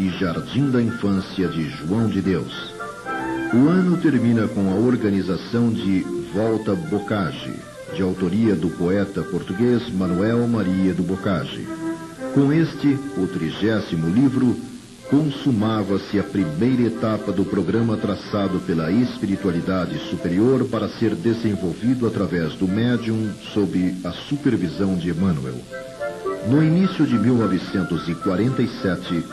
e 0.00 0.08
Jardim 0.08 0.70
da 0.70 0.82
Infância 0.82 1.46
de 1.48 1.68
João 1.68 2.08
de 2.08 2.22
Deus. 2.22 2.74
O 3.52 3.68
ano 3.68 3.98
termina 3.98 4.48
com 4.48 4.70
a 4.70 4.74
organização 4.74 5.70
de 5.70 6.00
Volta 6.32 6.74
Bocage, 6.74 7.52
de 7.94 8.02
autoria 8.02 8.54
do 8.54 8.68
poeta 8.70 9.22
português 9.22 9.90
Manuel 9.92 10.46
Maria 10.48 10.92
do 10.94 11.02
Bocage. 11.02 11.85
Com 12.36 12.52
este, 12.52 12.98
o 13.16 13.26
trigésimo 13.26 14.10
livro, 14.10 14.54
consumava-se 15.08 16.18
a 16.18 16.22
primeira 16.22 16.82
etapa 16.82 17.32
do 17.32 17.46
programa 17.46 17.96
traçado 17.96 18.60
pela 18.60 18.92
espiritualidade 18.92 19.98
superior 20.10 20.68
para 20.68 20.86
ser 20.86 21.14
desenvolvido 21.14 22.06
através 22.06 22.52
do 22.52 22.68
médium 22.68 23.32
sob 23.54 23.96
a 24.04 24.12
supervisão 24.12 24.96
de 24.96 25.08
Emmanuel. 25.08 25.56
No 26.46 26.62
início 26.62 27.06
de 27.06 27.18
1947, 27.18 29.24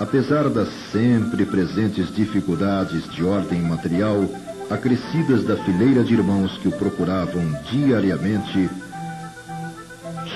Apesar 0.00 0.48
das 0.48 0.70
sempre 0.90 1.44
presentes 1.44 2.10
dificuldades 2.14 3.06
de 3.12 3.22
ordem 3.22 3.60
material, 3.60 4.24
acrescidas 4.70 5.44
da 5.44 5.58
fileira 5.58 6.02
de 6.02 6.14
irmãos 6.14 6.56
que 6.56 6.68
o 6.68 6.72
procuravam 6.72 7.42
diariamente, 7.70 8.70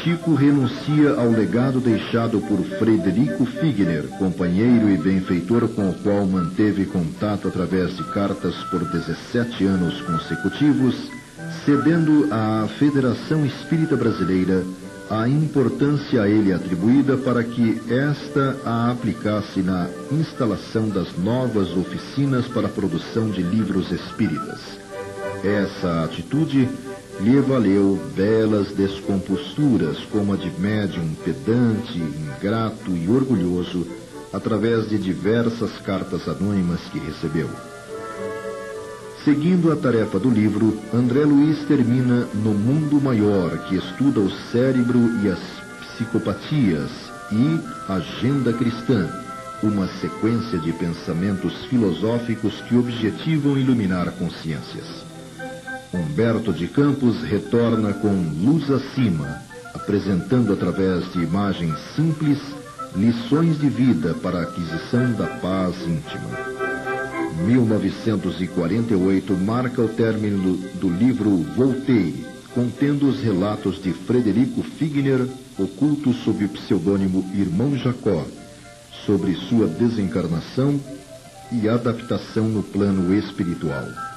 Chico 0.05 0.35
renuncia 0.35 1.15
ao 1.15 1.31
legado 1.31 1.81
deixado 1.81 2.39
por 2.39 2.63
Frederico 2.79 3.47
Figner, 3.47 4.07
companheiro 4.19 4.91
e 4.91 4.99
benfeitor 4.99 5.67
com 5.69 5.89
o 5.89 5.95
qual 5.95 6.27
manteve 6.27 6.85
contato 6.85 7.49
através 7.49 7.97
de 7.97 8.05
cartas 8.13 8.55
por 8.65 8.85
17 8.85 9.65
anos 9.65 10.03
consecutivos, 10.03 10.95
cedendo 11.65 12.29
à 12.31 12.69
Federação 12.79 13.47
Espírita 13.47 13.97
Brasileira 13.97 14.63
a 15.09 15.27
importância 15.27 16.21
a 16.21 16.29
ele 16.29 16.53
atribuída 16.53 17.17
para 17.17 17.43
que 17.43 17.81
esta 17.89 18.59
a 18.63 18.91
aplicasse 18.91 19.63
na 19.63 19.89
instalação 20.13 20.87
das 20.91 21.17
novas 21.17 21.75
oficinas 21.75 22.47
para 22.47 22.67
a 22.67 22.71
produção 22.71 23.31
de 23.31 23.41
livros 23.41 23.91
espíritas. 23.91 24.61
Essa 25.43 26.05
atitude 26.05 26.69
lhe 27.21 27.41
valeu 27.41 27.99
belas 28.15 28.73
descomposturas, 28.73 29.99
como 30.11 30.33
a 30.33 30.37
de 30.37 30.51
médium 30.61 31.15
pedante, 31.25 31.99
ingrato 31.99 32.91
e 32.91 33.09
orgulhoso, 33.09 33.87
através 34.33 34.89
de 34.89 34.99
diversas 34.99 35.79
cartas 35.79 36.29
anônimas 36.29 36.81
que 36.93 36.99
recebeu. 36.99 37.49
Seguindo 39.25 39.73
a 39.73 39.77
tarefa 39.77 40.19
do 40.19 40.29
livro, 40.29 40.77
André 40.93 41.25
Luiz 41.25 41.59
termina 41.67 42.29
No 42.35 42.53
Mundo 42.53 43.01
Maior, 43.01 43.57
que 43.69 43.77
estuda 43.77 44.21
o 44.21 44.31
cérebro 44.53 44.99
e 45.23 45.29
as 45.29 45.41
psicopatias, 45.81 46.91
e 47.33 47.61
Agenda 47.91 48.53
Cristã, 48.53 49.09
uma 49.63 49.89
sequência 50.01 50.59
de 50.59 50.73
pensamentos 50.73 51.65
filosóficos 51.67 52.61
que 52.69 52.77
objetivam 52.77 53.57
iluminar 53.57 54.11
consciências. 54.13 55.04
Humberto 55.95 56.53
de 56.53 56.67
Campos 56.67 57.23
retorna 57.23 57.93
com 57.93 58.09
Luz 58.43 58.69
Acima, 58.71 59.41
apresentando 59.73 60.53
através 60.53 61.13
de 61.13 61.23
imagens 61.23 61.75
simples 61.95 62.39
lições 62.97 63.59
de 63.59 63.69
vida 63.69 64.13
para 64.15 64.41
a 64.41 64.43
aquisição 64.43 65.13
da 65.13 65.27
paz 65.27 65.77
íntima. 65.83 66.55
1948 67.47 69.37
marca 69.37 69.83
o 69.83 69.89
término 69.89 70.57
do 70.81 70.89
livro 70.89 71.31
Voltei, 71.57 72.25
contendo 72.55 73.09
os 73.09 73.21
relatos 73.21 73.81
de 73.83 73.93
Frederico 73.93 74.63
Figner, 74.63 75.27
oculto 75.59 76.13
sob 76.13 76.45
o 76.45 76.49
pseudônimo 76.49 77.25
Irmão 77.35 77.77
Jacó, 77.77 78.25
sobre 79.07 79.35
sua 79.35 79.67
desencarnação 79.67 80.81
e 81.53 81.69
adaptação 81.69 82.49
no 82.49 82.63
plano 82.63 83.15
espiritual. 83.15 84.14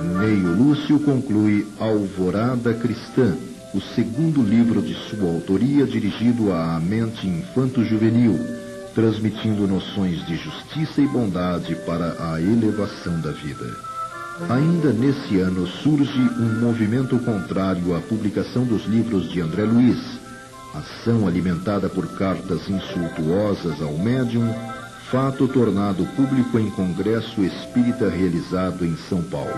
Neio 0.00 0.56
Lúcio 0.56 0.98
conclui 1.00 1.66
Alvorada 1.78 2.72
Cristã, 2.72 3.36
o 3.74 3.80
segundo 3.80 4.42
livro 4.42 4.80
de 4.80 4.94
sua 4.94 5.28
autoria 5.28 5.84
dirigido 5.84 6.50
à 6.52 6.80
mente 6.80 7.26
infanto-juvenil, 7.26 8.38
transmitindo 8.94 9.66
noções 9.66 10.24
de 10.26 10.36
justiça 10.36 11.00
e 11.02 11.06
bondade 11.06 11.74
para 11.86 12.16
a 12.32 12.40
elevação 12.40 13.20
da 13.20 13.32
vida. 13.32 13.66
Ainda 14.48 14.92
nesse 14.92 15.38
ano 15.38 15.66
surge 15.66 16.20
um 16.38 16.60
movimento 16.60 17.18
contrário 17.18 17.94
à 17.94 18.00
publicação 18.00 18.64
dos 18.64 18.86
livros 18.86 19.30
de 19.30 19.40
André 19.40 19.64
Luiz, 19.64 20.00
ação 20.74 21.28
alimentada 21.28 21.88
por 21.88 22.06
cartas 22.16 22.68
insultuosas 22.68 23.80
ao 23.82 23.92
médium, 23.98 24.48
fato 25.12 25.46
tornado 25.46 26.06
público 26.16 26.58
em 26.58 26.70
congresso 26.70 27.44
espírita 27.44 28.08
realizado 28.08 28.82
em 28.82 28.96
São 29.10 29.22
Paulo. 29.22 29.52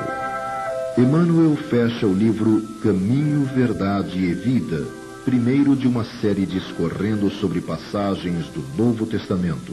Emmanuel 0.98 1.54
fecha 1.54 2.08
o 2.08 2.12
livro 2.12 2.60
Caminho, 2.82 3.44
Verdade 3.54 4.18
e 4.18 4.34
Vida, 4.34 4.84
primeiro 5.24 5.76
de 5.76 5.86
uma 5.86 6.04
série 6.20 6.44
discorrendo 6.44 7.30
sobre 7.30 7.60
passagens 7.60 8.48
do 8.48 8.64
Novo 8.76 9.06
Testamento. 9.06 9.72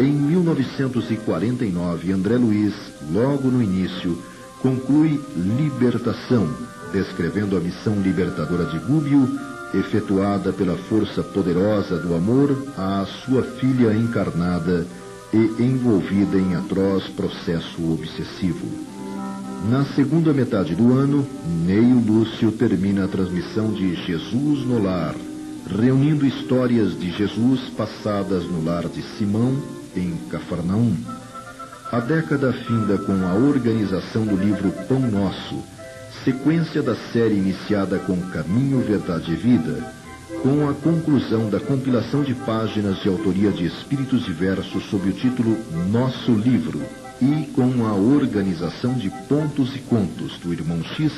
Em 0.00 0.10
1949, 0.10 2.10
André 2.10 2.36
Luiz, 2.36 2.74
logo 3.12 3.52
no 3.52 3.62
início, 3.62 4.20
conclui 4.60 5.22
Libertação, 5.36 6.52
descrevendo 6.92 7.56
a 7.56 7.60
missão 7.60 8.00
libertadora 8.00 8.64
de 8.64 8.80
Gúbio, 8.80 9.28
efetuada 9.72 10.52
pela 10.52 10.76
força 10.76 11.22
poderosa 11.22 11.98
do 11.98 12.16
amor 12.16 12.66
à 12.76 13.06
sua 13.24 13.44
filha 13.44 13.94
encarnada 13.94 14.84
e 15.34 15.62
envolvida 15.62 16.38
em 16.38 16.54
atroz 16.54 17.08
processo 17.08 17.92
obsessivo. 17.92 18.66
Na 19.68 19.84
segunda 19.84 20.32
metade 20.32 20.76
do 20.76 20.92
ano, 20.92 21.26
Neio 21.66 21.98
Lúcio 21.98 22.52
termina 22.52 23.06
a 23.06 23.08
transmissão 23.08 23.72
de 23.72 23.96
Jesus 23.96 24.60
no 24.64 24.80
Lar, 24.80 25.16
reunindo 25.68 26.24
histórias 26.24 26.96
de 26.98 27.10
Jesus 27.10 27.68
passadas 27.70 28.44
no 28.44 28.62
lar 28.62 28.86
de 28.86 29.02
Simão, 29.02 29.60
em 29.96 30.14
Cafarnaum. 30.30 30.94
A 31.90 31.98
década 31.98 32.52
finda 32.52 32.98
com 32.98 33.12
a 33.26 33.34
organização 33.34 34.24
do 34.24 34.36
livro 34.36 34.70
Pão 34.86 35.00
Nosso, 35.00 35.56
sequência 36.24 36.82
da 36.82 36.94
série 36.94 37.34
iniciada 37.34 37.98
com 37.98 38.20
Caminho, 38.30 38.80
Verdade 38.80 39.32
e 39.32 39.36
Vida, 39.36 40.03
com 40.44 40.68
a 40.68 40.74
conclusão 40.74 41.48
da 41.48 41.58
compilação 41.58 42.22
de 42.22 42.34
páginas 42.34 43.02
de 43.02 43.08
autoria 43.08 43.50
de 43.50 43.64
espíritos 43.64 44.26
diversos 44.26 44.84
sob 44.90 45.08
o 45.08 45.12
título 45.14 45.56
Nosso 45.90 46.32
Livro 46.32 46.82
e 47.18 47.46
com 47.54 47.86
a 47.86 47.94
organização 47.94 48.92
de 48.92 49.08
pontos 49.26 49.74
e 49.74 49.78
contos 49.78 50.36
do 50.40 50.52
irmão 50.52 50.84
X, 50.84 51.10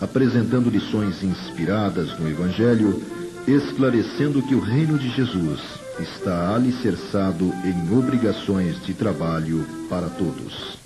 apresentando 0.00 0.70
lições 0.70 1.20
inspiradas 1.20 2.16
no 2.20 2.30
Evangelho, 2.30 3.02
esclarecendo 3.44 4.40
que 4.40 4.54
o 4.54 4.60
reino 4.60 4.96
de 4.96 5.10
Jesus 5.10 5.60
está 5.98 6.54
alicerçado 6.54 7.52
em 7.64 7.98
obrigações 7.98 8.80
de 8.86 8.94
trabalho 8.94 9.66
para 9.88 10.08
todos. 10.08 10.78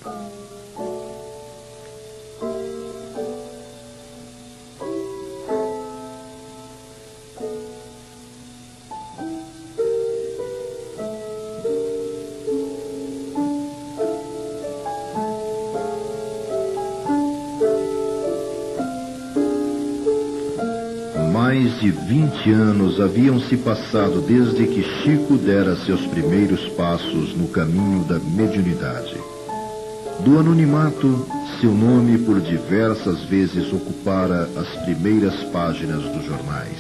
20 22.35 22.51
anos 22.53 23.01
haviam 23.01 23.39
se 23.39 23.57
passado 23.57 24.21
desde 24.21 24.67
que 24.67 24.83
Chico 24.83 25.37
dera 25.37 25.77
seus 25.77 26.05
primeiros 26.07 26.69
passos 26.71 27.35
no 27.37 27.47
caminho 27.49 28.05
da 28.05 28.19
mediunidade. 28.19 29.17
Do 30.21 30.39
anonimato, 30.39 31.27
seu 31.61 31.71
nome 31.71 32.19
por 32.19 32.41
diversas 32.41 33.23
vezes 33.25 33.73
ocupara 33.73 34.49
as 34.57 34.69
primeiras 34.85 35.45
páginas 35.45 36.03
dos 36.03 36.25
jornais. 36.25 36.79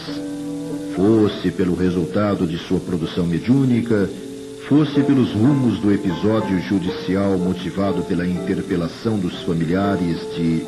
Fosse 0.97 1.51
pelo 1.53 1.77
resultado 1.77 2.47
de 2.47 2.59
sua 2.59 2.81
produção 2.81 3.25
mediúnica, 3.25 4.09
fosse 4.69 5.03
pelos 5.03 5.33
rumos 5.33 5.79
do 5.79 5.93
episódio 5.93 6.61
judicial 6.63 7.39
motivado 7.39 8.03
pela 8.03 8.27
interpelação 8.27 9.19
dos 9.19 9.43
familiares 9.43 10.19
de 10.35 10.67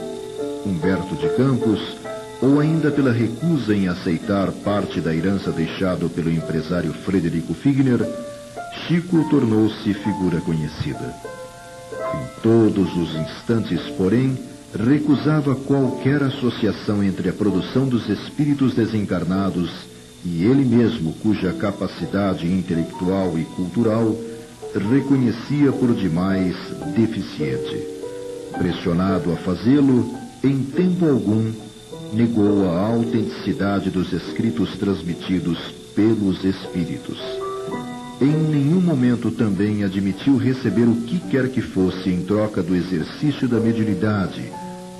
Humberto 0.64 1.16
de 1.16 1.28
Campos, 1.30 1.95
ou 2.41 2.61
ainda 2.61 2.91
pela 2.91 3.12
recusa 3.12 3.74
em 3.74 3.89
aceitar 3.89 4.51
parte 4.53 5.01
da 5.01 5.14
herança 5.14 5.51
deixado 5.51 6.09
pelo 6.09 6.30
empresário 6.30 6.93
Frederico 6.93 7.55
Figner, 7.55 8.01
Chico 8.87 9.28
tornou-se 9.30 9.95
figura 9.95 10.41
conhecida. 10.41 11.14
Em 12.14 12.41
todos 12.43 12.95
os 12.97 13.14
instantes, 13.14 13.80
porém, 13.97 14.39
recusava 14.74 15.55
qualquer 15.55 16.22
associação 16.22 17.03
entre 17.03 17.28
a 17.28 17.32
produção 17.32 17.89
dos 17.89 18.09
espíritos 18.09 18.74
desencarnados 18.74 19.70
e 20.24 20.45
ele 20.45 20.64
mesmo, 20.64 21.12
cuja 21.14 21.53
capacidade 21.53 22.47
intelectual 22.47 23.39
e 23.39 23.45
cultural 23.45 24.16
reconhecia 24.74 25.72
por 25.72 25.95
demais 25.95 26.55
deficiente. 26.95 27.80
Pressionado 28.59 29.32
a 29.32 29.37
fazê-lo, 29.37 30.14
em 30.43 30.62
tempo 30.62 31.07
algum 31.07 31.53
negou 32.12 32.68
a 32.68 32.87
autenticidade 32.89 33.91
dos 33.91 34.12
escritos 34.12 34.76
transmitidos 34.76 35.59
pelos 35.95 36.45
espíritos. 36.45 37.18
Em 38.20 38.32
nenhum 38.32 38.80
momento 38.80 39.30
também 39.30 39.84
admitiu 39.84 40.37
receber 40.37 40.84
o 40.84 40.97
que 41.03 41.18
quer 41.30 41.51
que 41.51 41.61
fosse 41.61 42.09
em 42.09 42.24
troca 42.24 42.62
do 42.62 42.74
exercício 42.74 43.47
da 43.47 43.61
mediunidade, 43.61 44.51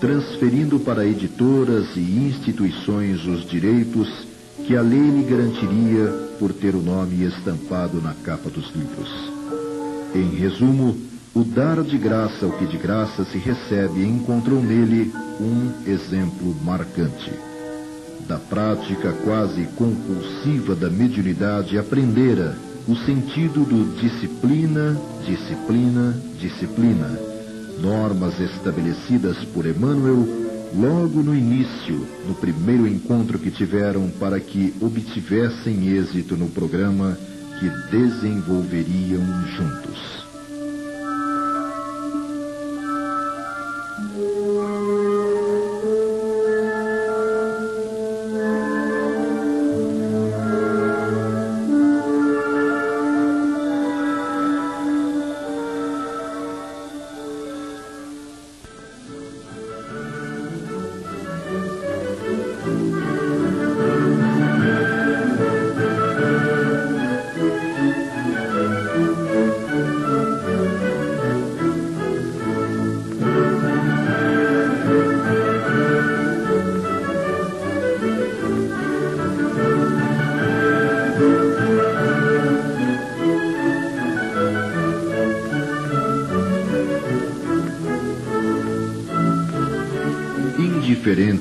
transferindo 0.01 0.79
para 0.79 1.07
editoras 1.07 1.97
e 1.97 2.01
instituições 2.01 3.25
os 3.25 3.49
direitos 3.49 4.27
que 4.67 4.77
a 4.77 4.83
lei 4.83 5.01
lhe 5.01 5.23
garantiria 5.23 6.09
por 6.39 6.53
ter 6.53 6.75
o 6.75 6.83
nome 6.83 7.25
estampado 7.25 8.01
na 8.03 8.13
capa 8.13 8.51
dos 8.51 8.71
livros. 8.75 9.09
Em 10.15 10.37
resumo, 10.37 10.97
o 11.37 11.45
dar 11.45 11.83
de 11.83 11.99
graça 11.99 12.47
o 12.47 12.53
que 12.53 12.65
de 12.65 12.79
graça 12.79 13.23
se 13.27 13.37
recebe 13.37 14.03
encontrou 14.03 14.59
nele 14.59 15.13
um 15.39 15.87
exemplo 15.87 16.57
marcante. 16.65 17.31
Da 18.27 18.39
prática 18.39 19.13
quase 19.23 19.67
compulsiva 19.77 20.75
da 20.75 20.89
mediunidade 20.89 21.77
aprendera 21.77 22.57
o 22.89 22.97
sentido 22.97 23.67
do 23.67 24.01
disciplina, 24.01 24.99
disciplina, 25.27 26.19
disciplina, 26.41 27.19
normas 27.83 28.41
estabelecidas 28.41 29.37
por 29.53 29.67
Emmanuel 29.67 30.27
logo 30.75 31.23
no 31.23 31.37
início, 31.37 32.07
no 32.27 32.35
primeiro 32.35 32.87
encontro 32.87 33.39
que 33.39 33.51
tiveram 33.51 34.09
para 34.09 34.41
que 34.41 34.73
obtivessem 34.81 35.87
êxito 35.99 36.35
no 36.35 36.49
programa 36.49 37.15
que 37.61 37.69
desenvolveriam 37.95 39.23
juntos. 39.55 40.26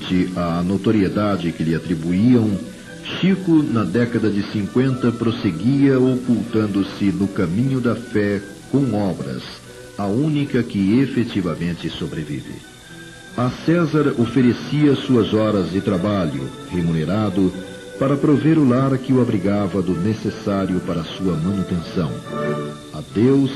Indiferente 0.06 0.32
à 0.36 0.62
notoriedade 0.62 1.52
que 1.52 1.64
lhe 1.64 1.74
atribuíam, 1.74 2.50
Chico, 3.04 3.64
na 3.64 3.84
década 3.84 4.30
de 4.30 4.44
50, 4.52 5.12
prosseguia 5.14 6.00
ocultando-se 6.00 7.06
no 7.06 7.28
caminho 7.28 7.80
da 7.80 7.96
fé 7.96 8.42
com 8.72 8.94
obras, 8.94 9.44
a 9.98 10.06
única 10.06 10.62
que 10.64 11.00
efetivamente 11.00 11.90
sobrevive. 11.90 12.56
A 13.38 13.50
César 13.50 14.16
oferecia 14.18 14.96
suas 14.96 15.34
horas 15.34 15.72
de 15.72 15.82
trabalho, 15.82 16.50
remunerado, 16.72 17.54
para 18.00 18.18
prover 18.18 18.58
o 18.58 18.68
lar 18.68 18.98
que 18.98 19.14
o 19.14 19.22
abrigava 19.22 19.82
do 19.82 19.94
necessário 19.94 20.80
para 20.82 21.04
sua 21.04 21.36
manutenção. 21.38 22.12
A 22.94 23.02
Deus 23.14 23.52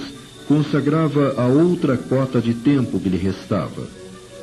consagrava 0.48 1.34
a 1.38 1.48
outra 1.48 1.98
cota 1.98 2.40
de 2.40 2.54
tempo 2.54 3.00
que 3.00 3.10
lhe 3.10 3.18
restava. 3.18 3.88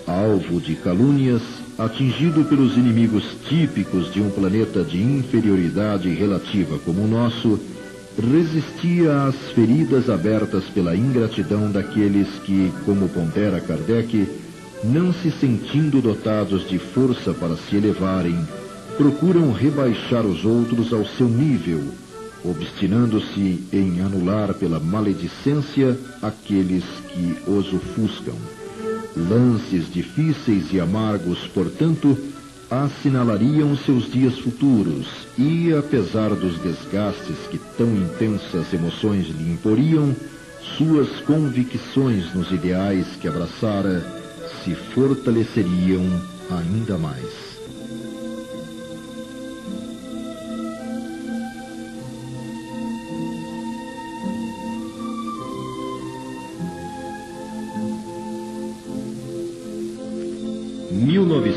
Alvo 0.06 0.60
de 0.60 0.74
calúnias, 0.74 1.42
atingido 1.78 2.44
pelos 2.44 2.76
inimigos 2.76 3.24
típicos 3.48 4.12
de 4.12 4.20
um 4.20 4.30
planeta 4.30 4.82
de 4.82 5.00
inferioridade 5.02 6.08
relativa 6.08 6.78
como 6.78 7.02
o 7.02 7.08
nosso, 7.08 7.58
resistia 8.18 9.24
às 9.24 9.36
feridas 9.52 10.08
abertas 10.08 10.64
pela 10.64 10.96
ingratidão 10.96 11.70
daqueles 11.70 12.28
que, 12.44 12.72
como 12.86 13.08
pondera 13.10 13.60
Kardec, 13.60 14.26
não 14.84 15.12
se 15.12 15.30
sentindo 15.30 16.00
dotados 16.00 16.66
de 16.66 16.78
força 16.78 17.34
para 17.34 17.56
se 17.56 17.76
elevarem, 17.76 18.38
procuram 18.96 19.52
rebaixar 19.52 20.24
os 20.24 20.44
outros 20.46 20.92
ao 20.94 21.04
seu 21.04 21.28
nível, 21.28 21.82
obstinando-se 22.42 23.62
em 23.70 24.00
anular 24.00 24.54
pela 24.54 24.80
maledicência 24.80 25.98
aqueles 26.22 26.84
que 27.12 27.36
os 27.50 27.70
ofuscam. 27.72 28.34
Lances 29.16 29.90
difíceis 29.90 30.72
e 30.72 30.78
amargos, 30.78 31.38
portanto, 31.48 32.16
assinalariam 32.70 33.76
seus 33.76 34.10
dias 34.10 34.38
futuros 34.38 35.06
e, 35.38 35.72
apesar 35.72 36.30
dos 36.34 36.58
desgastes 36.58 37.36
que 37.50 37.58
tão 37.78 37.86
intensas 37.96 38.72
emoções 38.74 39.28
lhe 39.28 39.50
imporiam, 39.50 40.14
suas 40.76 41.20
convicções 41.20 42.34
nos 42.34 42.50
ideais 42.50 43.06
que 43.20 43.28
abraçara 43.28 44.04
se 44.62 44.74
fortaleceriam 44.74 46.04
ainda 46.50 46.98
mais. 46.98 47.45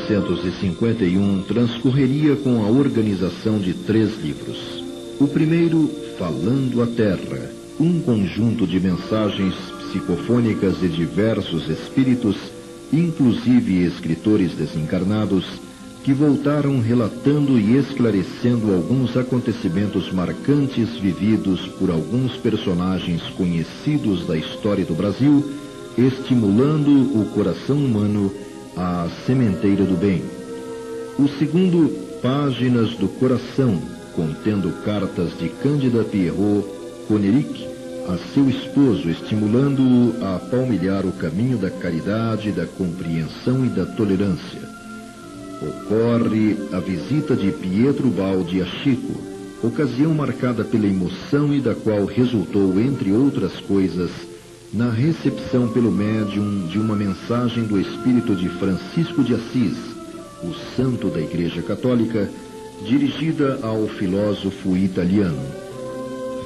1951 0.10 1.43
transcorreria 1.43 2.36
com 2.36 2.64
a 2.64 2.68
organização 2.68 3.60
de 3.60 3.76
três 3.76 4.20
livros. 4.20 4.84
O 5.20 5.28
primeiro, 5.28 5.88
Falando 6.18 6.82
a 6.82 6.88
Terra, 6.88 7.51
um 7.80 8.01
conjunto 8.01 8.66
de 8.66 8.80
mensagens 8.80 9.53
psicofônicas 9.84 10.80
de 10.80 10.89
diversos 10.89 11.70
espíritos, 11.70 12.36
inclusive 12.91 13.86
escritores 13.86 14.53
desencarnados, 14.53 15.45
que 16.03 16.12
voltaram 16.12 16.82
relatando 16.82 17.60
e 17.60 17.78
esclarecendo 17.78 18.74
alguns 18.74 19.16
acontecimentos 19.16 20.12
marcantes 20.12 20.97
vividos 20.97 21.68
por 21.78 21.91
alguns 21.91 22.36
personagens 22.38 23.22
conhecidos 23.38 24.26
da 24.26 24.36
história 24.36 24.84
do 24.84 24.95
Brasil, 24.95 25.45
estimulando 25.97 26.89
o 26.89 27.26
coração 27.34 27.78
humano 27.78 28.32
a 28.82 29.10
Sementeira 29.26 29.84
do 29.84 29.98
Bem. 29.98 30.24
O 31.18 31.28
segundo, 31.38 31.90
Páginas 32.22 32.92
do 32.92 33.10
Coração, 33.10 33.78
contendo 34.16 34.72
cartas 34.86 35.38
de 35.38 35.50
Cândida 35.50 36.02
Pierrot 36.06 36.66
Coneric 37.06 37.68
a 38.08 38.18
seu 38.34 38.50
esposo, 38.50 39.10
estimulando-o 39.10 40.16
a 40.26 40.40
palmilhar 40.40 41.06
o 41.06 41.12
caminho 41.12 41.58
da 41.58 41.70
caridade, 41.70 42.54
da 42.54 42.66
compreensão 42.66 43.66
e 43.66 43.68
da 43.68 43.86
tolerância. 43.86 44.62
Ocorre 45.62 46.58
a 46.72 46.80
visita 46.80 47.36
de 47.36 47.52
Pietro 47.52 48.08
Baldi 48.08 48.62
a 48.62 48.66
Chico, 48.66 49.14
ocasião 49.62 50.14
marcada 50.14 50.64
pela 50.64 50.88
emoção 50.88 51.54
e 51.54 51.60
da 51.60 51.76
qual 51.76 52.06
resultou, 52.06 52.80
entre 52.80 53.12
outras 53.12 53.60
coisas, 53.60 54.10
na 54.74 54.89
recepção 54.91 55.67
pelo 55.67 55.91
médium 55.91 56.67
de 56.67 56.78
uma 56.78 56.95
mensagem 56.95 57.63
do 57.63 57.80
espírito 57.80 58.36
de 58.36 58.47
Francisco 58.49 59.24
de 59.24 59.34
Assis, 59.34 59.78
o 60.43 60.53
santo 60.76 61.09
da 61.09 61.20
Igreja 61.20 61.61
Católica, 61.61 62.30
dirigida 62.86 63.59
ao 63.63 63.88
filósofo 63.88 64.78
italiano. 64.78 65.41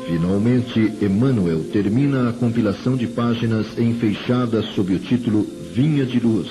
Finalmente, 0.07 0.93
Emmanuel 1.01 1.63
termina 1.71 2.29
a 2.29 2.33
compilação 2.33 2.95
de 2.95 3.07
páginas 3.07 3.77
enfeixadas 3.77 4.65
sob 4.73 4.93
o 4.93 4.99
título 4.99 5.45
Vinha 5.73 6.05
de 6.05 6.19
Luz, 6.19 6.49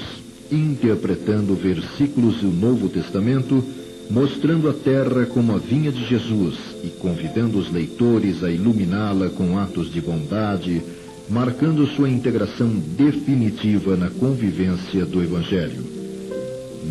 interpretando 0.50 1.54
versículos 1.54 2.40
do 2.40 2.48
Novo 2.48 2.88
Testamento, 2.88 3.64
mostrando 4.10 4.68
a 4.68 4.72
terra 4.72 5.26
como 5.26 5.54
a 5.54 5.58
vinha 5.58 5.90
de 5.90 6.04
Jesus 6.06 6.54
e 6.84 6.88
convidando 6.88 7.58
os 7.58 7.70
leitores 7.70 8.42
a 8.44 8.50
iluminá-la 8.50 9.30
com 9.30 9.58
atos 9.58 9.90
de 9.90 10.00
bondade, 10.00 10.82
marcando 11.28 11.86
sua 11.86 12.08
integração 12.08 12.68
definitiva 12.96 13.96
na 13.96 14.10
convivência 14.10 15.04
do 15.04 15.22
Evangelho. 15.22 15.84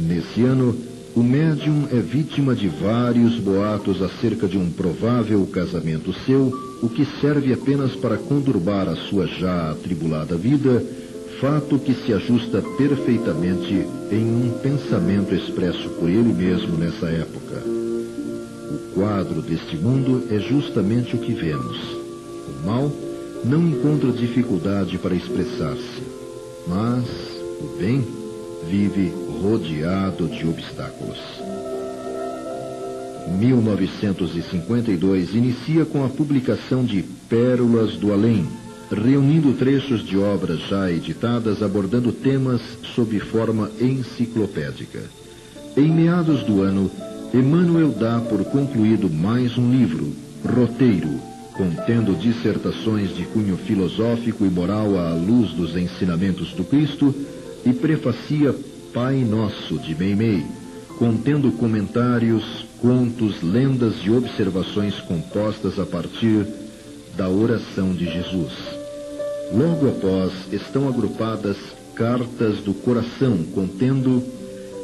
Nesse 0.07 0.43
ano, 0.43 0.75
o 1.15 1.21
médium 1.21 1.88
é 1.91 1.99
vítima 1.99 2.55
de 2.55 2.67
vários 2.67 3.36
boatos 3.36 4.01
acerca 4.01 4.47
de 4.47 4.57
um 4.57 4.71
provável 4.71 5.45
casamento 5.47 6.13
seu, 6.25 6.57
o 6.82 6.88
que 6.88 7.05
serve 7.19 7.53
apenas 7.53 7.95
para 7.95 8.17
conturbar 8.17 8.88
a 8.88 8.95
sua 8.95 9.27
já 9.27 9.71
atribulada 9.71 10.36
vida, 10.38 10.82
fato 11.41 11.77
que 11.79 11.93
se 11.93 12.13
ajusta 12.13 12.61
perfeitamente 12.77 13.86
em 14.11 14.25
um 14.25 14.59
pensamento 14.61 15.36
expresso 15.36 15.89
por 15.99 16.09
ele 16.09 16.32
mesmo 16.34 16.77
nessa 16.77 17.07
época. 17.07 17.63
O 17.65 18.93
quadro 18.93 19.41
deste 19.41 19.75
mundo 19.75 20.23
é 20.29 20.39
justamente 20.39 21.15
o 21.15 21.19
que 21.19 21.34
vemos. 21.34 21.77
O 22.47 22.65
mal 22.65 22.91
não 23.44 23.68
encontra 23.68 24.12
dificuldade 24.12 24.98
para 24.98 25.16
expressar-se, 25.16 26.04
mas 26.68 27.06
o 27.60 27.78
bem 27.78 28.06
vive 28.70 29.12
rodeado 29.42 30.28
de 30.28 30.48
obstáculos. 30.48 31.20
1952 33.39 35.34
inicia 35.34 35.86
com 35.86 36.06
a 36.06 36.10
publicação 36.10 36.84
de 36.84 37.02
Pérolas 37.30 37.96
do 37.96 38.12
Além, 38.14 38.48
reunindo 38.92 39.54
trechos 39.54 40.06
de 40.06 40.18
obras 40.18 40.60
já 40.68 40.92
editadas 40.92 41.64
abordando 41.64 42.12
temas 42.12 42.62
sob 42.94 43.20
forma 43.20 43.72
enciclopédica. 43.80 45.02
Em 45.78 45.89
meados 45.89 46.44
do 46.44 46.62
ano, 46.62 46.92
Emmanuel 47.34 47.89
dá 47.92 48.20
por 48.20 48.44
concluído 48.46 49.10
mais 49.10 49.58
um 49.58 49.72
livro, 49.72 50.12
Roteiro, 50.44 51.30
contendo 51.54 52.16
dissertações 52.16 53.16
de 53.16 53.26
cunho 53.26 53.58
filosófico 53.58 54.45
e 54.45 54.49
moral 54.49 54.97
à 54.97 55.14
luz 55.14 55.52
dos 55.52 55.76
ensinamentos 55.76 56.54
do 56.54 56.64
Cristo, 56.64 57.14
e 57.66 57.74
prefacia 57.74 58.56
Pai 58.93 59.18
Nosso 59.18 59.78
de 59.78 59.95
Meimei, 59.95 60.43
contendo 60.97 61.52
comentários, 61.52 62.66
contos, 62.80 63.41
lendas 63.41 63.95
e 64.04 64.10
observações 64.10 64.99
compostas 65.02 65.80
a 65.80 65.86
partir 65.86 66.45
da 67.16 67.30
oração 67.30 67.93
de 67.93 68.06
Jesus. 68.06 68.54
Logo 69.54 69.88
após 69.89 70.32
estão 70.52 70.88
agrupadas 70.88 71.58
cartas 71.95 72.60
do 72.60 72.74
coração 72.74 73.38
contendo 73.54 74.24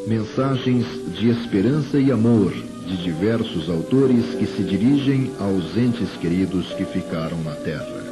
mensagens 0.07 0.85
de 1.17 1.29
esperança 1.29 1.99
e 1.99 2.11
amor 2.11 2.53
de 2.87 2.97
diversos 3.03 3.69
autores 3.69 4.25
que 4.39 4.45
se 4.45 4.63
dirigem 4.63 5.31
aos 5.39 5.75
entes 5.77 6.09
queridos 6.21 6.67
que 6.73 6.85
ficaram 6.85 7.37
na 7.43 7.53
Terra. 7.53 8.03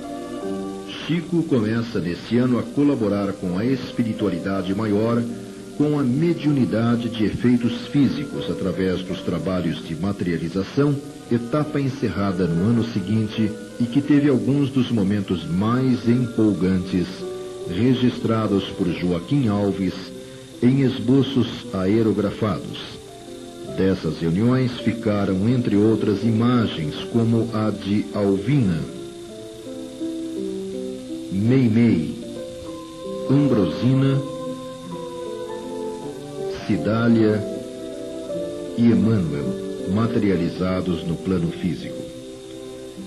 Chico 1.07 1.43
começa 1.43 1.99
nesse 1.99 2.37
ano 2.37 2.59
a 2.59 2.63
colaborar 2.63 3.31
com 3.33 3.57
a 3.57 3.65
espiritualidade 3.65 4.75
maior 4.75 5.23
com 5.77 5.99
a 5.99 6.03
mediunidade 6.03 7.09
de 7.09 7.25
efeitos 7.25 7.87
físicos 7.87 8.49
através 8.49 9.01
dos 9.01 9.21
trabalhos 9.21 9.85
de 9.85 9.95
materialização, 9.95 10.95
etapa 11.31 11.79
encerrada 11.79 12.47
no 12.47 12.69
ano 12.69 12.83
seguinte 12.93 13.51
e 13.79 13.85
que 13.85 14.01
teve 14.01 14.29
alguns 14.29 14.69
dos 14.69 14.89
momentos 14.89 15.45
mais 15.45 16.07
empolgantes 16.07 17.07
registrados 17.69 18.63
por 18.69 18.87
Joaquim 18.87 19.47
Alves 19.47 19.93
em 20.61 20.81
esboços 20.81 21.47
aerografados. 21.73 23.04
Dessas 23.77 24.19
reuniões 24.19 24.71
ficaram, 24.79 25.49
entre 25.49 25.75
outras, 25.75 26.23
imagens 26.23 26.95
como 27.11 27.49
a 27.53 27.69
de 27.69 28.05
Alvina, 28.13 28.79
Meimei, 31.33 32.17
Ambrosina, 33.29 34.21
Cidália 36.65 37.43
e 38.77 38.83
Emmanuel, 38.83 39.89
materializados 39.93 41.05
no 41.05 41.17
plano 41.17 41.51
físico. 41.51 42.01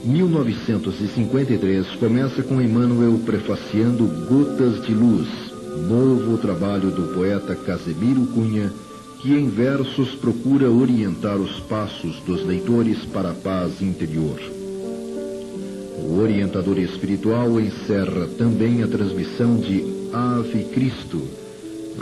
1953 0.05 1.87
começa 1.97 2.43
com 2.43 2.61
Emmanuel 2.61 3.19
prefaciando 3.25 4.07
Gotas 4.29 4.85
de 4.85 4.93
Luz, 4.93 5.29
novo 5.89 6.37
trabalho 6.37 6.91
do 6.91 7.15
poeta 7.15 7.57
Casemiro 7.57 8.27
Cunha, 8.27 8.71
que 9.21 9.33
em 9.33 9.49
versos 9.49 10.15
procura 10.15 10.71
orientar 10.71 11.37
os 11.37 11.59
passos 11.61 12.21
dos 12.21 12.47
leitores 12.47 13.05
para 13.07 13.31
a 13.31 13.35
paz 13.35 13.83
interior. 13.83 14.39
O 15.99 16.21
orientador 16.21 16.79
espiritual 16.79 17.61
encerra 17.61 18.29
também 18.39 18.83
a 18.83 18.87
transmissão 18.87 19.57
de 19.57 19.85
Ave 20.13 20.65
Cristo, 20.73 21.21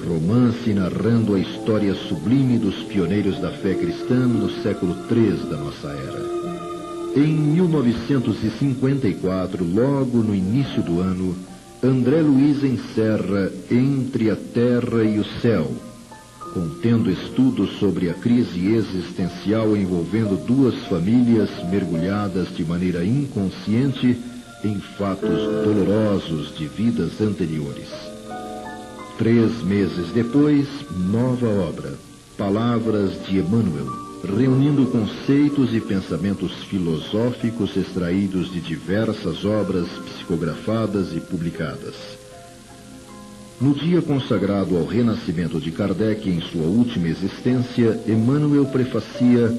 romance 0.07 0.75
narrando 0.75 1.35
a 1.35 1.41
história 1.41 1.95
sublime 1.95 2.59
dos 2.59 2.83
pioneiros 2.85 3.41
da 3.41 3.51
fé 3.51 3.75
cristã 3.75 4.27
no 4.27 4.51
século 4.63 4.95
III 5.11 5.51
da 5.51 5.57
nossa 5.57 5.89
era. 5.89 6.23
Em 7.17 7.33
1954, 7.33 9.65
logo 9.65 10.19
no 10.19 10.35
início 10.35 10.83
do 10.83 11.01
ano, 11.01 11.35
André 11.83 12.21
Luiz 12.21 12.63
encerra 12.63 13.51
Entre 13.71 14.31
a 14.31 14.37
Terra 14.37 15.03
e 15.03 15.19
o 15.19 15.25
Céu, 15.41 15.71
contendo 16.57 17.11
estudos 17.11 17.79
sobre 17.79 18.09
a 18.09 18.15
crise 18.15 18.73
existencial 18.75 19.77
envolvendo 19.77 20.43
duas 20.47 20.75
famílias 20.87 21.51
mergulhadas 21.71 22.49
de 22.57 22.65
maneira 22.65 23.05
inconsciente 23.05 24.19
em 24.65 24.81
fatos 24.81 25.39
dolorosos 25.63 26.57
de 26.57 26.67
vidas 26.67 27.21
anteriores. 27.21 27.91
Três 29.19 29.63
meses 29.65 30.11
depois, 30.13 30.67
nova 30.97 31.47
obra, 31.47 31.93
Palavras 32.39 33.23
de 33.27 33.37
Emmanuel, 33.37 33.93
reunindo 34.25 34.87
conceitos 34.87 35.75
e 35.75 35.81
pensamentos 35.81 36.53
filosóficos 36.71 37.77
extraídos 37.77 38.51
de 38.51 38.63
diversas 38.63 39.45
obras 39.45 39.89
psicografadas 40.07 41.15
e 41.15 41.21
publicadas. 41.21 42.26
No 43.59 43.73
dia 43.73 44.03
consagrado 44.03 44.77
ao 44.77 44.85
renascimento 44.85 45.59
de 45.59 45.71
Kardec 45.71 46.29
em 46.29 46.43
sua 46.43 46.67
última 46.67 47.09
existência, 47.09 47.99
Emmanuel 48.07 48.67
prefacia 48.67 49.51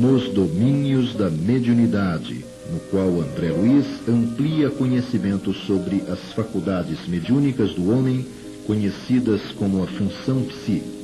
Nos 0.00 0.28
Domínios 0.30 1.14
da 1.14 1.30
Mediunidade, 1.30 2.44
no 2.72 2.80
qual 2.90 3.20
André 3.20 3.52
Luiz 3.52 3.86
amplia 4.08 4.68
conhecimentos 4.68 5.58
sobre 5.64 6.02
as 6.08 6.32
faculdades 6.32 7.06
mediúnicas 7.06 7.72
do 7.72 7.88
homem, 7.92 8.26
conhecidas 8.66 9.40
como 9.56 9.80
a 9.84 9.86
função 9.86 10.42
psíquica. 10.42 10.96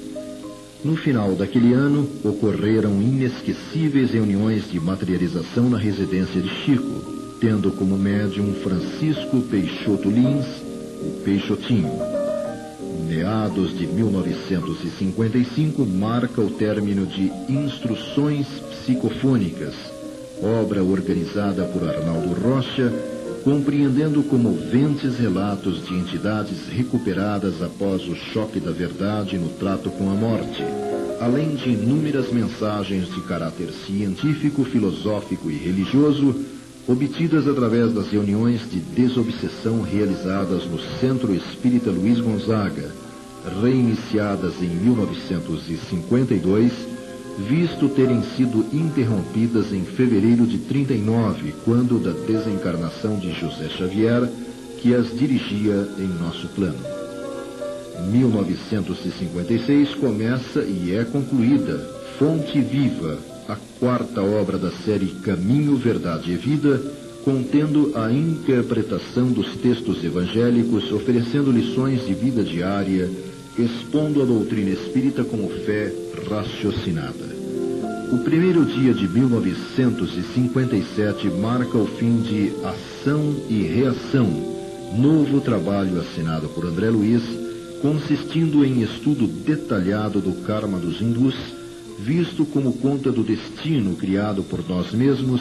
No 0.84 0.96
final 0.96 1.36
daquele 1.36 1.72
ano, 1.72 2.10
ocorreram 2.24 3.00
inesquecíveis 3.00 4.10
reuniões 4.10 4.68
de 4.68 4.80
materialização 4.80 5.70
na 5.70 5.78
residência 5.78 6.40
de 6.40 6.48
Chico, 6.48 7.38
tendo 7.40 7.70
como 7.70 7.96
médium 7.96 8.52
Francisco 8.54 9.40
Peixoto 9.42 10.10
Lins, 10.10 10.46
o 11.00 11.22
Peixotinho. 11.24 12.21
Meados 13.14 13.76
de 13.76 13.86
1955 13.86 15.84
marca 15.84 16.40
o 16.40 16.48
término 16.48 17.04
de 17.04 17.30
Instruções 17.46 18.46
Psicofônicas, 18.70 19.74
obra 20.42 20.82
organizada 20.82 21.62
por 21.66 21.86
Arnaldo 21.86 22.32
Rocha, 22.32 22.90
compreendendo 23.44 24.22
comoventes 24.22 25.18
relatos 25.18 25.86
de 25.86 25.92
entidades 25.92 26.68
recuperadas 26.68 27.60
após 27.62 28.08
o 28.08 28.16
choque 28.16 28.58
da 28.58 28.70
verdade 28.70 29.36
no 29.36 29.50
trato 29.50 29.90
com 29.90 30.10
a 30.10 30.14
morte, 30.14 30.64
além 31.20 31.54
de 31.54 31.68
inúmeras 31.68 32.32
mensagens 32.32 33.14
de 33.14 33.20
caráter 33.24 33.74
científico, 33.86 34.64
filosófico 34.64 35.50
e 35.50 35.58
religioso, 35.58 36.34
obtidas 36.86 37.48
através 37.48 37.92
das 37.92 38.08
reuniões 38.08 38.60
de 38.70 38.78
desobsessão 38.80 39.82
realizadas 39.82 40.64
no 40.66 40.78
Centro 41.00 41.34
Espírita 41.34 41.90
Luiz 41.90 42.20
Gonzaga, 42.20 42.94
reiniciadas 43.60 44.62
em 44.62 44.68
1952 44.68 46.92
visto 47.38 47.88
terem 47.88 48.22
sido 48.36 48.66
interrompidas 48.72 49.72
em 49.72 49.84
fevereiro 49.84 50.46
de 50.46 50.58
39, 50.58 51.54
quando 51.64 51.98
da 51.98 52.12
desencarnação 52.12 53.18
de 53.18 53.32
José 53.32 53.68
Xavier, 53.70 54.28
que 54.80 54.94
as 54.94 55.12
dirigia 55.16 55.88
em 55.98 56.08
nosso 56.22 56.46
plano. 56.48 56.78
1956 58.10 59.94
começa 59.94 60.62
e 60.62 60.94
é 60.94 61.04
concluída 61.04 61.78
Fonte 62.18 62.60
Viva, 62.60 63.18
a 63.52 63.56
quarta 63.78 64.20
obra 64.22 64.56
da 64.56 64.70
série 64.70 65.08
Caminho, 65.22 65.76
Verdade 65.76 66.32
e 66.32 66.36
Vida, 66.36 66.80
contendo 67.22 67.92
a 67.94 68.10
interpretação 68.10 69.30
dos 69.30 69.54
textos 69.56 70.02
evangélicos, 70.02 70.90
oferecendo 70.90 71.52
lições 71.52 72.06
de 72.06 72.14
vida 72.14 72.42
diária, 72.42 73.10
expondo 73.58 74.22
a 74.22 74.24
doutrina 74.24 74.70
espírita 74.70 75.22
como 75.22 75.50
fé 75.50 75.92
raciocinada. 76.30 77.30
O 78.10 78.20
primeiro 78.24 78.64
dia 78.64 78.94
de 78.94 79.06
1957 79.06 81.28
marca 81.28 81.76
o 81.76 81.86
fim 81.86 82.22
de 82.22 82.54
Ação 82.64 83.36
e 83.50 83.64
Reação, 83.64 84.30
novo 84.96 85.42
trabalho 85.42 86.00
assinado 86.00 86.48
por 86.48 86.64
André 86.64 86.88
Luiz, 86.88 87.22
consistindo 87.82 88.64
em 88.64 88.80
estudo 88.82 89.26
detalhado 89.26 90.20
do 90.20 90.32
karma 90.42 90.78
dos 90.78 91.02
hindus, 91.02 91.34
visto 91.98 92.44
como 92.44 92.72
conta 92.74 93.10
do 93.10 93.22
destino 93.22 93.94
criado 93.96 94.42
por 94.42 94.66
nós 94.68 94.92
mesmos, 94.92 95.40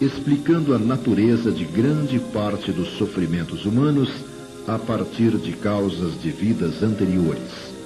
explicando 0.00 0.74
a 0.74 0.78
natureza 0.78 1.50
de 1.50 1.64
grande 1.64 2.18
parte 2.32 2.72
dos 2.72 2.96
sofrimentos 2.96 3.64
humanos 3.64 4.10
a 4.66 4.78
partir 4.78 5.36
de 5.38 5.52
causas 5.52 6.20
de 6.20 6.30
vidas 6.30 6.82
anteriores. 6.82 7.78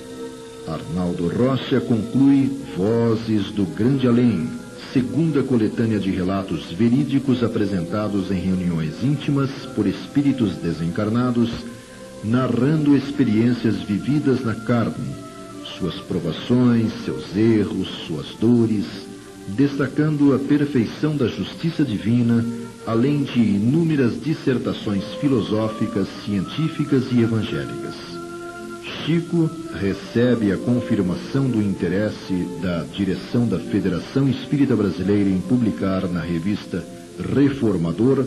Arnaldo 0.66 1.28
Rocha 1.28 1.80
conclui 1.80 2.50
Vozes 2.76 3.50
do 3.52 3.64
Grande 3.64 4.06
Além, 4.06 4.48
segunda 4.92 5.42
coletânea 5.42 5.98
de 5.98 6.10
relatos 6.10 6.70
verídicos 6.72 7.42
apresentados 7.42 8.30
em 8.30 8.38
reuniões 8.38 9.02
íntimas 9.02 9.50
por 9.74 9.86
espíritos 9.86 10.56
desencarnados, 10.56 11.50
narrando 12.22 12.96
experiências 12.96 13.76
vividas 13.82 14.44
na 14.44 14.54
carne, 14.54 15.14
suas 15.82 15.96
provações, 16.02 16.92
seus 17.04 17.36
erros, 17.36 17.88
suas 18.06 18.26
dores, 18.40 18.86
destacando 19.48 20.32
a 20.32 20.38
perfeição 20.38 21.16
da 21.16 21.26
justiça 21.26 21.84
divina 21.84 22.44
além 22.86 23.22
de 23.22 23.40
inúmeras 23.40 24.20
dissertações 24.20 25.04
filosóficas, 25.20 26.06
científicas 26.24 27.04
e 27.12 27.20
evangélicas. 27.20 27.94
Chico 29.04 29.50
recebe 29.80 30.52
a 30.52 30.56
confirmação 30.56 31.48
do 31.48 31.60
interesse 31.60 32.32
da 32.60 32.84
direção 32.84 33.46
da 33.46 33.58
Federação 33.58 34.28
Espírita 34.28 34.76
Brasileira 34.76 35.30
em 35.30 35.40
publicar 35.40 36.08
na 36.08 36.20
revista 36.20 36.84
Reformador 37.34 38.24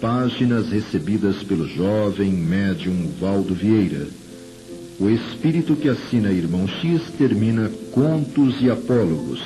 páginas 0.00 0.70
recebidas 0.70 1.42
pelo 1.42 1.66
jovem 1.68 2.32
médium 2.32 3.08
Valdo 3.20 3.54
Vieira. 3.54 4.06
O 4.98 5.10
espírito 5.10 5.76
que 5.76 5.90
assina 5.90 6.32
Irmão 6.32 6.66
X 6.66 7.02
termina 7.18 7.70
Contos 7.92 8.62
e 8.62 8.70
Apólogos, 8.70 9.40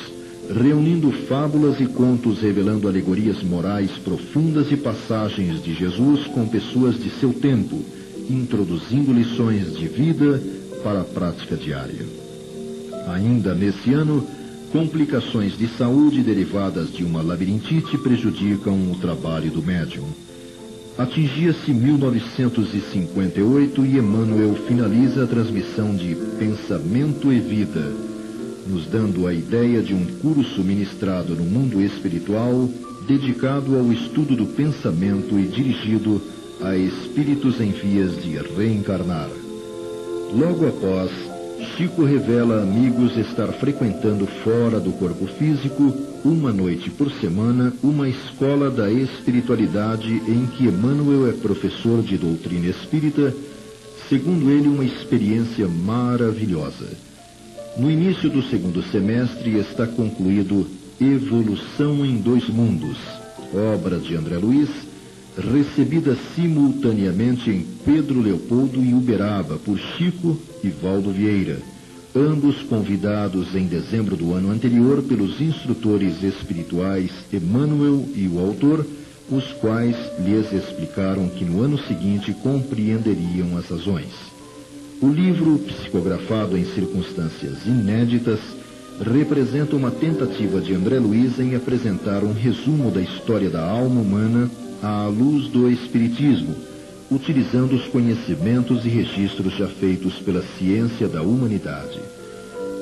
reunindo 0.49 1.11
fábulas 1.11 1.81
e 1.81 1.87
contos 1.87 2.41
revelando 2.41 2.87
alegorias 2.87 3.43
morais 3.43 3.91
profundas 4.05 4.71
e 4.71 4.77
passagens 4.77 5.61
de 5.63 5.75
Jesus 5.75 6.29
com 6.29 6.47
pessoas 6.47 7.03
de 7.03 7.11
seu 7.11 7.33
tempo, 7.33 7.85
introduzindo 8.29 9.13
lições 9.13 9.77
de 9.77 9.89
vida 9.89 10.41
para 10.85 11.01
a 11.01 11.05
prática 11.05 11.57
diária. 11.57 12.07
Ainda 13.09 13.53
nesse 13.53 13.93
ano, 13.93 14.25
complicações 14.71 15.59
de 15.59 15.67
saúde 15.67 16.23
derivadas 16.23 16.93
de 16.93 17.03
uma 17.03 17.23
labirintite 17.23 17.99
prejudicam 17.99 18.93
o 18.93 18.97
trabalho 19.01 19.51
do 19.51 19.63
médium. 19.63 20.07
Atingia-se 21.01 21.73
1958 21.73 23.87
e 23.87 23.97
Emmanuel 23.97 24.55
finaliza 24.69 25.25
a 25.25 25.27
transmissão 25.27 25.97
de 25.97 26.15
Pensamento 26.39 27.33
e 27.33 27.41
Vida, 27.41 27.91
nos 28.67 28.85
dando 28.85 29.27
a 29.27 29.33
ideia 29.33 29.81
de 29.81 29.95
um 29.95 30.05
curso 30.19 30.63
ministrado 30.63 31.35
no 31.35 31.45
mundo 31.45 31.81
espiritual 31.81 32.69
dedicado 33.09 33.79
ao 33.79 33.91
estudo 33.91 34.37
do 34.37 34.45
pensamento 34.45 35.39
e 35.39 35.47
dirigido 35.47 36.21
a 36.61 36.77
espíritos 36.77 37.59
em 37.63 37.71
vias 37.71 38.23
de 38.23 38.37
reencarnar. 38.55 39.31
Logo 40.35 40.69
após, 40.69 41.11
Chico 41.61 42.05
revela 42.05 42.57
a 42.57 42.63
amigos 42.63 43.17
estar 43.17 43.49
frequentando 43.49 44.27
fora 44.27 44.81
do 44.81 44.93
corpo 44.93 45.27
físico, 45.27 45.95
uma 46.25 46.53
noite 46.53 46.91
por 46.91 47.11
semana, 47.13 47.73
uma 47.83 48.09
escola 48.09 48.71
da 48.71 48.91
espiritualidade 48.91 50.11
em 50.27 50.47
que 50.47 50.65
Emmanuel 50.65 51.29
é 51.29 51.33
professor 51.33 52.03
de 52.03 52.17
doutrina 52.17 52.67
espírita, 52.67 53.35
segundo 54.09 54.51
ele, 54.51 54.69
uma 54.69 54.85
experiência 54.85 55.69
maravilhosa. 55.69 56.89
No 57.77 57.91
início 57.91 58.29
do 58.29 58.43
segundo 58.43 58.83
semestre 58.83 59.59
está 59.59 59.87
concluído 59.87 60.67
Evolução 61.01 62.05
em 62.05 62.17
Dois 62.17 62.49
Mundos, 62.49 62.99
obra 63.55 63.99
de 63.99 64.15
André 64.15 64.37
Luiz, 64.39 64.69
recebida 65.37 66.17
simultaneamente 66.35 67.51
em 67.51 67.65
Pedro 67.85 68.21
Leopoldo 68.21 68.83
e 68.83 68.93
Uberaba 68.93 69.57
por 69.57 69.79
Chico 69.79 70.37
e 70.63 70.69
Valdo 70.69 71.13
Vieira, 71.13 71.59
ambos 72.15 72.63
convidados 72.63 73.55
em 73.55 73.67
dezembro 73.67 74.17
do 74.17 74.35
ano 74.35 74.51
anterior 74.51 75.03
pelos 75.03 75.41
instrutores 75.41 76.23
espirituais 76.23 77.11
Emmanuel 77.33 78.05
e 78.15 78.27
o 78.27 78.41
autor, 78.41 78.85
os 79.31 79.45
quais 79.61 79.97
lhes 80.19 80.53
explicaram 80.53 81.29
que 81.29 81.45
no 81.45 81.63
ano 81.63 81.79
seguinte 81.87 82.33
compreenderiam 82.43 83.57
as 83.57 83.69
razões. 83.69 84.13
O 85.01 85.09
livro, 85.09 85.59
psicografado 85.61 86.59
em 86.59 86.65
circunstâncias 86.65 87.65
inéditas, 87.65 88.41
representa 89.01 89.77
uma 89.77 89.91
tentativa 89.91 90.61
de 90.61 90.75
André 90.75 90.99
Luiz 90.99 91.39
em 91.39 91.55
apresentar 91.55 92.23
um 92.23 92.35
resumo 92.35 92.91
da 92.91 93.01
história 93.01 93.49
da 93.49 93.67
alma 93.67 94.01
humana 94.01 94.51
à 94.83 95.07
luz 95.07 95.49
do 95.49 95.71
Espiritismo, 95.71 96.55
utilizando 97.11 97.75
os 97.75 97.87
conhecimentos 97.89 98.85
e 98.85 98.89
registros 98.89 99.57
já 99.57 99.67
feitos 99.67 100.15
pela 100.15 100.43
ciência 100.59 101.09
da 101.09 101.23
humanidade. 101.23 102.01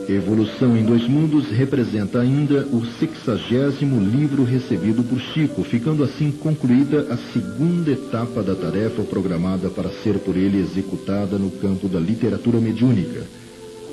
Evolução 0.08 0.74
em 0.74 0.84
Dois 0.84 1.06
Mundos 1.06 1.50
representa 1.50 2.20
ainda 2.20 2.66
o 2.72 2.82
sexagésimo 2.98 4.00
livro 4.00 4.42
recebido 4.42 5.02
por 5.02 5.20
Chico, 5.20 5.62
ficando 5.62 6.02
assim 6.02 6.30
concluída 6.30 7.06
a 7.10 7.16
segunda 7.32 7.90
etapa 7.90 8.42
da 8.42 8.54
tarefa 8.54 9.02
programada 9.02 9.68
para 9.68 9.90
ser 9.90 10.18
por 10.18 10.34
ele 10.34 10.60
executada 10.60 11.36
no 11.38 11.50
campo 11.50 11.88
da 11.88 12.00
literatura 12.00 12.58
mediúnica. 12.58 13.22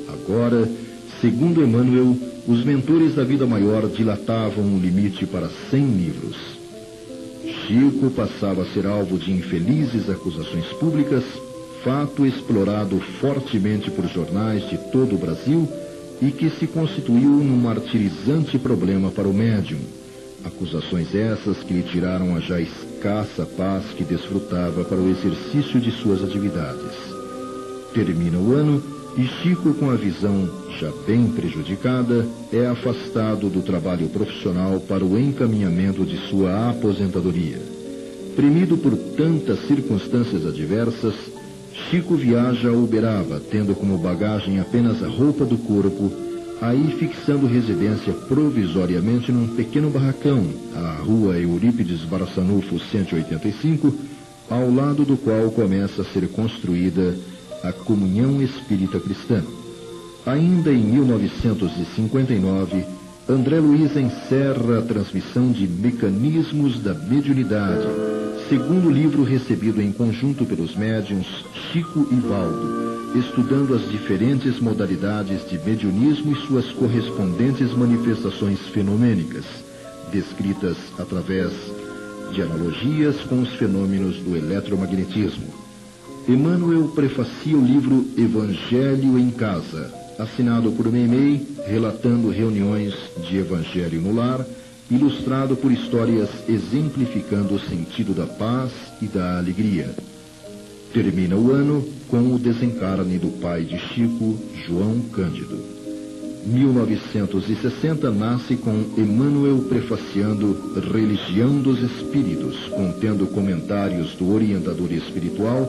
Agora, 0.08 0.70
segundo 1.20 1.62
Emmanuel, 1.62 2.16
os 2.48 2.64
mentores 2.64 3.16
da 3.16 3.26
vida 3.26 3.46
maior 3.46 3.86
dilatavam 3.90 4.64
o 4.64 4.80
limite 4.80 5.26
para 5.26 5.50
100 5.70 5.86
livros. 5.86 6.65
Chico 7.66 8.12
passava 8.12 8.62
a 8.62 8.66
ser 8.66 8.86
alvo 8.86 9.18
de 9.18 9.32
infelizes 9.32 10.08
acusações 10.08 10.68
públicas, 10.74 11.24
fato 11.84 12.24
explorado 12.24 13.00
fortemente 13.20 13.90
por 13.90 14.08
jornais 14.08 14.70
de 14.70 14.78
todo 14.92 15.16
o 15.16 15.18
Brasil 15.18 15.68
e 16.22 16.32
que 16.32 16.50
se 16.52 16.68
constituiu 16.68 17.30
num 17.30 17.58
martirizante 17.58 18.60
problema 18.60 19.10
para 19.10 19.28
o 19.28 19.34
médium. 19.34 19.80
Acusações 20.44 21.16
essas 21.16 21.58
que 21.64 21.74
lhe 21.74 21.82
tiraram 21.82 22.36
a 22.36 22.40
já 22.40 22.62
escassa 22.62 23.48
paz 23.58 23.86
que 23.98 24.04
desfrutava 24.04 24.84
para 24.84 24.98
o 24.98 25.10
exercício 25.10 25.80
de 25.80 25.92
suas 25.92 26.24
atividades. 26.24 26.94
Termina 27.96 28.38
o 28.38 28.54
ano 28.54 28.84
e 29.18 29.28
Chico, 29.28 29.74
com 29.74 29.90
a 29.90 29.96
visão 29.96 30.50
já 30.78 30.92
bem 31.08 31.28
prejudicada, 31.28 32.28
é 32.52 32.68
afastado 32.68 33.50
do 33.50 33.62
trabalho 33.62 34.10
profissional 34.10 34.80
para 34.82 35.06
o 35.06 35.18
encaminhamento 35.18 36.06
de 36.06 36.18
sua 36.28 36.70
aposentadoria. 36.70 37.62
Premido 38.36 38.78
por 38.78 38.96
tantas 39.16 39.66
circunstâncias 39.68 40.46
adversas, 40.46 41.16
Chico 41.90 42.16
viaja 42.16 42.70
a 42.70 42.74
Uberaba, 42.74 43.42
tendo 43.50 43.74
como 43.74 43.98
bagagem 43.98 44.60
apenas 44.60 45.02
a 45.02 45.08
roupa 45.08 45.46
do 45.46 45.58
corpo, 45.60 46.12
aí 46.62 46.96
fixando 47.00 47.48
residência 47.48 48.14
provisoriamente 48.14 49.32
num 49.32 49.48
pequeno 49.48 49.90
barracão, 49.90 50.44
à 50.76 50.98
rua 51.02 51.38
Eurípides 51.38 52.02
Barçanufo 52.02 52.80
185, 52.80 53.94
ao 54.50 54.70
lado 54.70 55.06
do 55.06 55.16
qual 55.16 55.50
começa 55.52 56.02
a 56.02 56.06
ser 56.06 56.28
construída 56.30 57.16
a 57.68 57.74
Comunhão 57.74 58.42
Espírita 58.42 59.00
Cristã. 59.00 59.44
Ainda 60.26 60.72
em 60.72 60.84
1959, 60.84 62.86
André 63.28 63.60
Luiz 63.60 63.98
encerra 63.98 64.80
a 64.80 64.82
transmissão 64.84 65.52
de 65.52 65.68
Mecanismos 65.68 66.80
da 66.80 66.94
Mediunidade, 66.94 67.88
segundo 68.48 68.90
livro 68.90 69.24
recebido 69.24 69.82
em 69.82 69.92
conjunto 69.92 70.46
pelos 70.46 70.76
médiuns 70.76 71.26
Chico 71.72 72.08
e 72.12 72.16
Valdo, 72.16 73.18
estudando 73.18 73.74
as 73.74 73.90
diferentes 73.90 74.60
modalidades 74.60 75.50
de 75.50 75.58
mediunismo 75.58 76.34
e 76.34 76.48
suas 76.48 76.72
correspondentes 76.74 77.74
manifestações 77.74 78.60
fenomênicas, 78.68 79.46
descritas 80.12 80.78
através 81.00 81.52
de 82.32 82.44
analogias 82.44 83.16
com 83.22 83.42
os 83.42 83.50
fenômenos 83.56 84.18
do 84.18 84.36
eletromagnetismo. 84.36 85.65
Emmanuel 86.28 86.88
prefacia 86.88 87.56
o 87.56 87.64
livro 87.64 88.04
Evangelho 88.18 89.20
em 89.20 89.30
Casa, 89.30 89.94
assinado 90.18 90.72
por 90.72 90.92
Meimei, 90.92 91.46
relatando 91.68 92.32
reuniões 92.32 92.96
de 93.22 93.38
Evangelho 93.38 94.02
no 94.02 94.12
lar, 94.12 94.44
ilustrado 94.90 95.56
por 95.56 95.72
histórias 95.72 96.30
exemplificando 96.50 97.54
o 97.54 97.60
sentido 97.60 98.12
da 98.12 98.26
paz 98.26 98.72
e 99.04 99.06
da 99.06 99.38
alegria. 99.38 99.94
Termina 100.92 101.36
o 101.36 101.52
ano 101.52 101.88
com 102.08 102.34
o 102.34 102.40
desencarne 102.40 103.20
do 103.20 103.30
pai 103.40 103.64
de 103.64 103.78
Chico, 103.78 104.36
João 104.66 105.02
Cândido. 105.12 105.60
1960 106.44 108.10
nasce 108.10 108.56
com 108.56 108.72
Emmanuel 108.98 109.60
prefaciando 109.70 110.74
Religião 110.92 111.60
dos 111.62 111.80
Espíritos, 111.84 112.58
contendo 112.70 113.28
comentários 113.28 114.16
do 114.16 114.34
orientador 114.34 114.92
espiritual 114.92 115.68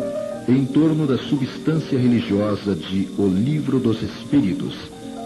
em 0.48 0.64
torno 0.64 1.06
da 1.06 1.18
substância 1.18 1.98
religiosa 1.98 2.74
de 2.74 3.08
O 3.18 3.26
Livro 3.26 3.80
dos 3.80 4.00
Espíritos, 4.02 4.74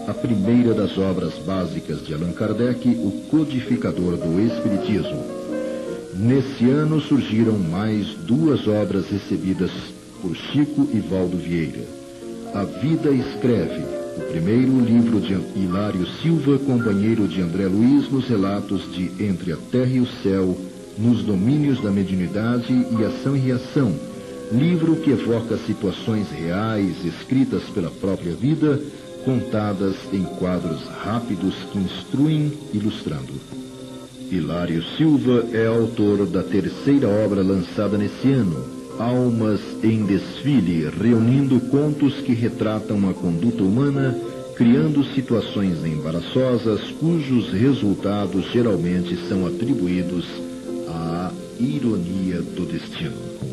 a 0.07 0.13
primeira 0.13 0.73
das 0.73 0.97
obras 0.97 1.33
básicas 1.45 2.03
de 2.05 2.13
Allan 2.13 2.31
Kardec, 2.31 2.89
o 2.89 3.11
codificador 3.29 4.17
do 4.17 4.41
Espiritismo. 4.41 5.23
Nesse 6.15 6.67
ano 6.69 6.99
surgiram 6.99 7.57
mais 7.57 8.07
duas 8.25 8.67
obras 8.67 9.09
recebidas 9.09 9.71
por 10.21 10.35
Chico 10.35 10.89
e 10.91 10.99
Valdo 10.99 11.37
Vieira. 11.37 11.83
A 12.53 12.63
Vida 12.63 13.11
Escreve, 13.11 13.83
o 14.17 14.31
primeiro 14.31 14.79
livro 14.79 15.21
de 15.21 15.33
Hilário 15.55 16.05
Silva, 16.21 16.57
companheiro 16.57 17.27
de 17.27 17.41
André 17.41 17.67
Luiz, 17.67 18.09
nos 18.11 18.27
relatos 18.27 18.91
de 18.91 19.23
Entre 19.23 19.53
a 19.53 19.57
Terra 19.71 19.91
e 19.91 19.99
o 19.99 20.07
Céu, 20.23 20.57
nos 20.97 21.23
domínios 21.23 21.79
da 21.81 21.91
mediunidade 21.91 22.73
e 22.73 23.05
ação 23.05 23.35
e 23.35 23.39
reação, 23.39 23.93
livro 24.51 24.95
que 24.97 25.11
evoca 25.11 25.57
situações 25.57 26.29
reais 26.29 27.03
escritas 27.05 27.63
pela 27.73 27.89
própria 27.89 28.33
vida, 28.33 28.79
contadas 29.23 29.95
em 30.11 30.23
quadros 30.23 30.81
rápidos 31.03 31.55
que 31.71 31.77
instruem, 31.77 32.51
ilustrando. 32.73 33.33
Hilário 34.31 34.83
Silva 34.97 35.45
é 35.51 35.67
autor 35.67 36.25
da 36.25 36.41
terceira 36.41 37.07
obra 37.07 37.41
lançada 37.41 37.97
nesse 37.97 38.31
ano, 38.31 38.81
Almas 38.97 39.61
em 39.83 40.05
Desfile, 40.05 40.89
reunindo 40.89 41.59
contos 41.59 42.15
que 42.21 42.33
retratam 42.33 43.09
a 43.09 43.13
conduta 43.13 43.63
humana, 43.63 44.17
criando 44.55 45.03
situações 45.13 45.83
embaraçosas 45.83 46.81
cujos 46.99 47.51
resultados 47.51 48.51
geralmente 48.51 49.17
são 49.27 49.47
atribuídos 49.47 50.25
à 50.87 51.31
ironia 51.59 52.41
do 52.41 52.65
destino. 52.65 53.50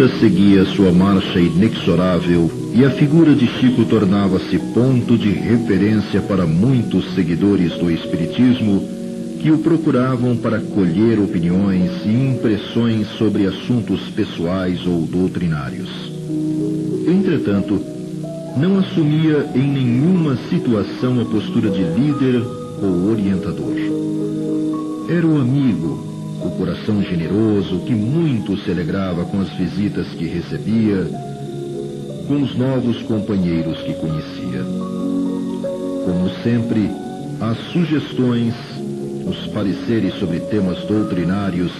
Vida 0.00 0.18
seguia 0.18 0.64
sua 0.64 0.90
marcha 0.90 1.38
inexorável 1.38 2.50
e 2.74 2.86
a 2.86 2.90
figura 2.90 3.34
de 3.34 3.46
Chico 3.46 3.84
tornava-se 3.84 4.58
ponto 4.72 5.18
de 5.18 5.28
referência 5.28 6.22
para 6.22 6.46
muitos 6.46 7.14
seguidores 7.14 7.72
do 7.74 7.90
Espiritismo 7.90 8.82
que 9.42 9.50
o 9.50 9.58
procuravam 9.58 10.38
para 10.38 10.58
colher 10.58 11.18
opiniões 11.18 11.90
e 12.06 12.08
impressões 12.08 13.08
sobre 13.18 13.46
assuntos 13.46 14.00
pessoais 14.16 14.86
ou 14.86 15.02
doutrinários. 15.02 15.90
Entretanto, 17.06 17.78
não 18.56 18.78
assumia 18.78 19.50
em 19.54 19.68
nenhuma 19.68 20.38
situação 20.48 21.20
a 21.20 21.26
postura 21.26 21.68
de 21.68 21.82
líder 21.82 22.42
ou 22.82 23.10
orientador. 23.10 23.76
Era 25.10 25.26
o 25.26 25.38
amigo, 25.38 26.09
o 26.42 26.50
coração 26.52 27.02
generoso 27.02 27.80
que 27.80 27.94
muito 27.94 28.56
se 28.58 28.70
alegrava 28.70 29.24
com 29.24 29.40
as 29.40 29.50
visitas 29.50 30.06
que 30.08 30.26
recebia, 30.26 31.06
com 32.26 32.42
os 32.42 32.56
novos 32.56 33.02
companheiros 33.02 33.80
que 33.82 33.92
conhecia. 33.94 34.64
Como 36.04 36.30
sempre, 36.42 36.90
as 37.40 37.58
sugestões, 37.72 38.54
os 39.26 39.46
pareceres 39.48 40.14
sobre 40.14 40.40
temas 40.40 40.78
doutrinários 40.84 41.72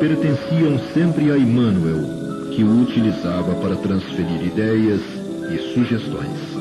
pertenciam 0.00 0.78
sempre 0.92 1.30
a 1.30 1.38
Emmanuel, 1.38 2.50
que 2.50 2.64
o 2.64 2.82
utilizava 2.82 3.54
para 3.56 3.76
transferir 3.76 4.46
ideias 4.46 5.00
e 5.52 5.74
sugestões. 5.74 6.54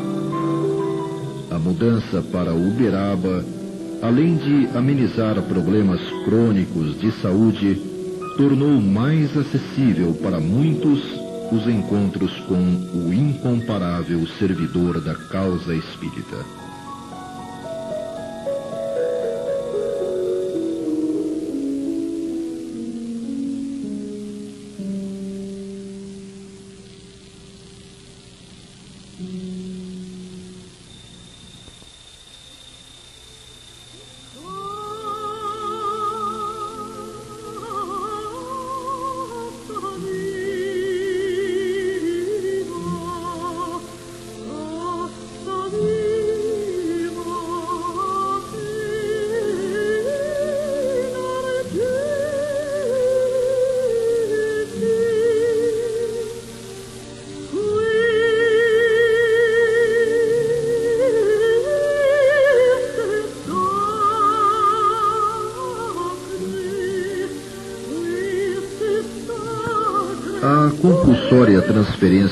A 1.49 1.59
mudança 1.59 2.21
para 2.32 2.53
Uberaba 2.53 3.43
além 4.04 4.36
de 4.36 4.78
amenizar 4.78 5.41
problemas 5.43 6.01
crônicos 6.26 6.99
de 6.99 7.10
saúde, 7.22 7.76
tornou 8.36 8.82
mais 8.82 9.36
acessível 9.38 10.14
para 10.22 10.41
muitos 10.41 10.99
os 11.49 11.66
encontros 11.68 12.38
com 12.41 12.56
o 12.93 13.14
incomparável 13.14 14.28
servidor 14.38 14.99
da 14.99 15.16
causa 15.16 15.74
espírita. 15.74 16.62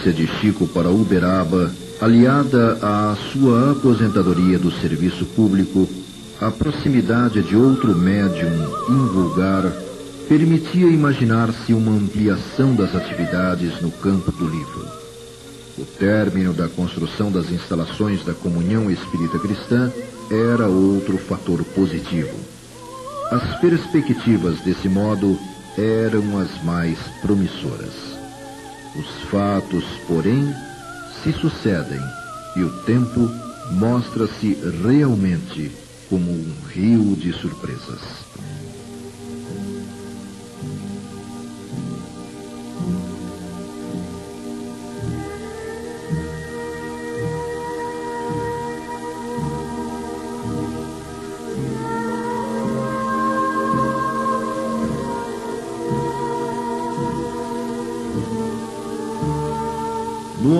Transferência 0.01 0.11
de 0.11 0.27
Chico 0.39 0.67
para 0.67 0.89
Uberaba, 0.89 1.71
aliada 2.01 2.77
à 2.81 3.15
sua 3.31 3.71
aposentadoria 3.71 4.57
do 4.57 4.71
serviço 4.71 5.25
público, 5.25 5.87
a 6.39 6.49
proximidade 6.49 7.43
de 7.43 7.55
outro 7.55 7.95
médium 7.95 8.51
invulgar 8.89 9.71
permitia 10.27 10.87
imaginar-se 10.87 11.73
uma 11.73 11.91
ampliação 11.91 12.75
das 12.75 12.95
atividades 12.95 13.79
no 13.81 13.91
campo 13.91 14.31
do 14.31 14.47
livro. 14.47 14.87
O 15.77 15.85
término 15.85 16.53
da 16.53 16.67
construção 16.67 17.31
das 17.31 17.51
instalações 17.51 18.25
da 18.25 18.33
Comunhão 18.33 18.89
Espírita 18.89 19.37
Cristã 19.37 19.91
era 20.29 20.67
outro 20.67 21.17
fator 21.17 21.63
positivo. 21.75 22.35
As 23.31 23.59
perspectivas 23.59 24.59
desse 24.61 24.89
modo 24.89 25.37
eram 25.77 26.39
as 26.39 26.63
mais 26.63 26.97
promissoras. 27.21 28.20
Os 28.95 29.07
fatos, 29.29 29.85
porém, 30.07 30.53
se 31.23 31.31
sucedem 31.31 32.01
e 32.55 32.63
o 32.63 32.69
tempo 32.83 33.29
mostra-se 33.71 34.57
realmente 34.83 35.71
como 36.09 36.29
um 36.29 36.53
rio 36.67 37.15
de 37.15 37.31
surpresas. 37.31 38.30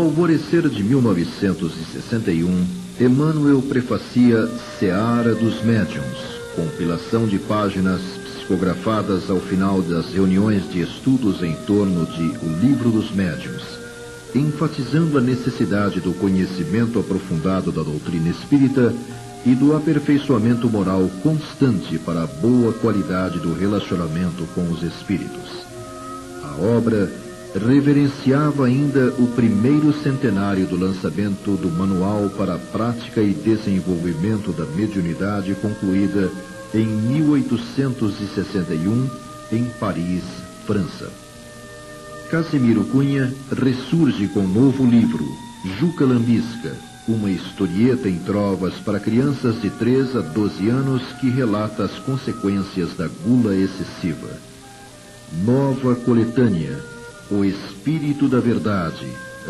Alvorecer 0.02 0.68
de 0.68 0.84
1961, 0.84 2.66
Emmanuel 3.00 3.62
prefacia 3.62 4.48
Seara 4.80 5.36
dos 5.36 5.64
Médiuns, 5.64 6.18
compilação 6.56 7.28
de 7.28 7.38
páginas 7.38 8.02
psicografadas 8.02 9.30
ao 9.30 9.40
final 9.40 9.82
das 9.82 10.12
reuniões 10.12 10.68
de 10.72 10.82
estudos 10.82 11.44
em 11.44 11.54
torno 11.68 12.06
de 12.08 12.24
O 12.44 12.60
Livro 12.62 12.90
dos 12.90 13.12
Médiuns, 13.12 13.64
enfatizando 14.34 15.20
a 15.20 15.22
necessidade 15.22 16.00
do 16.00 16.14
conhecimento 16.14 17.00
aprofundado 17.00 17.72
da 17.72 17.84
doutrina 17.84 18.30
espírita 18.30 18.94
e 19.46 19.54
do 19.54 19.76
aperfeiçoamento 19.76 20.68
moral 20.68 21.10
constante 21.22 22.00
para 22.00 22.24
a 22.24 22.28
boa 22.28 22.74
qualidade 22.74 23.40
do 23.40 23.54
relacionamento 23.54 24.48
com 24.56 24.64
os 24.72 24.82
espíritos. 24.82 25.62
A 26.44 26.60
obra 26.60 27.12
reverenciava 27.54 28.66
ainda 28.66 29.14
o 29.20 29.28
primeiro 29.28 29.94
centenário 30.02 30.66
do 30.66 30.78
lançamento 30.78 31.58
do 31.58 31.70
Manual 31.70 32.30
para 32.30 32.56
a 32.56 32.60
Prática 32.60 33.22
e 33.22 33.34
Desenvolvimento 33.34 34.54
da 34.54 34.64
Mediunidade, 34.66 35.54
concluída 35.56 36.32
em 36.74 36.86
1861 36.86 39.10
em 39.52 39.66
Paris, 39.80 40.24
França. 40.66 41.10
Casimiro 42.30 42.86
Cunha 42.86 43.34
ressurge 43.52 44.30
com 44.30 44.48
novo 44.48 44.86
livro, 44.86 45.28
Juca 45.78 46.06
Lambisca, 46.06 46.74
uma 47.06 47.30
historieta 47.30 48.08
em 48.08 48.18
trovas 48.20 48.76
para 48.76 49.02
crianças 49.02 49.62
de 49.62 49.70
3 49.70 50.16
a 50.16 50.22
12 50.22 50.70
anos 50.70 51.04
que 51.20 51.30
relata 51.30 51.84
as 51.84 52.00
consequências 52.00 52.96
da 52.96 53.10
gula 53.26 53.54
excessiva. 53.54 54.30
Nova 55.44 55.96
coletânea, 55.96 56.80
o 57.32 57.46
Espírito 57.46 58.28
da 58.28 58.40
Verdade 58.40 59.08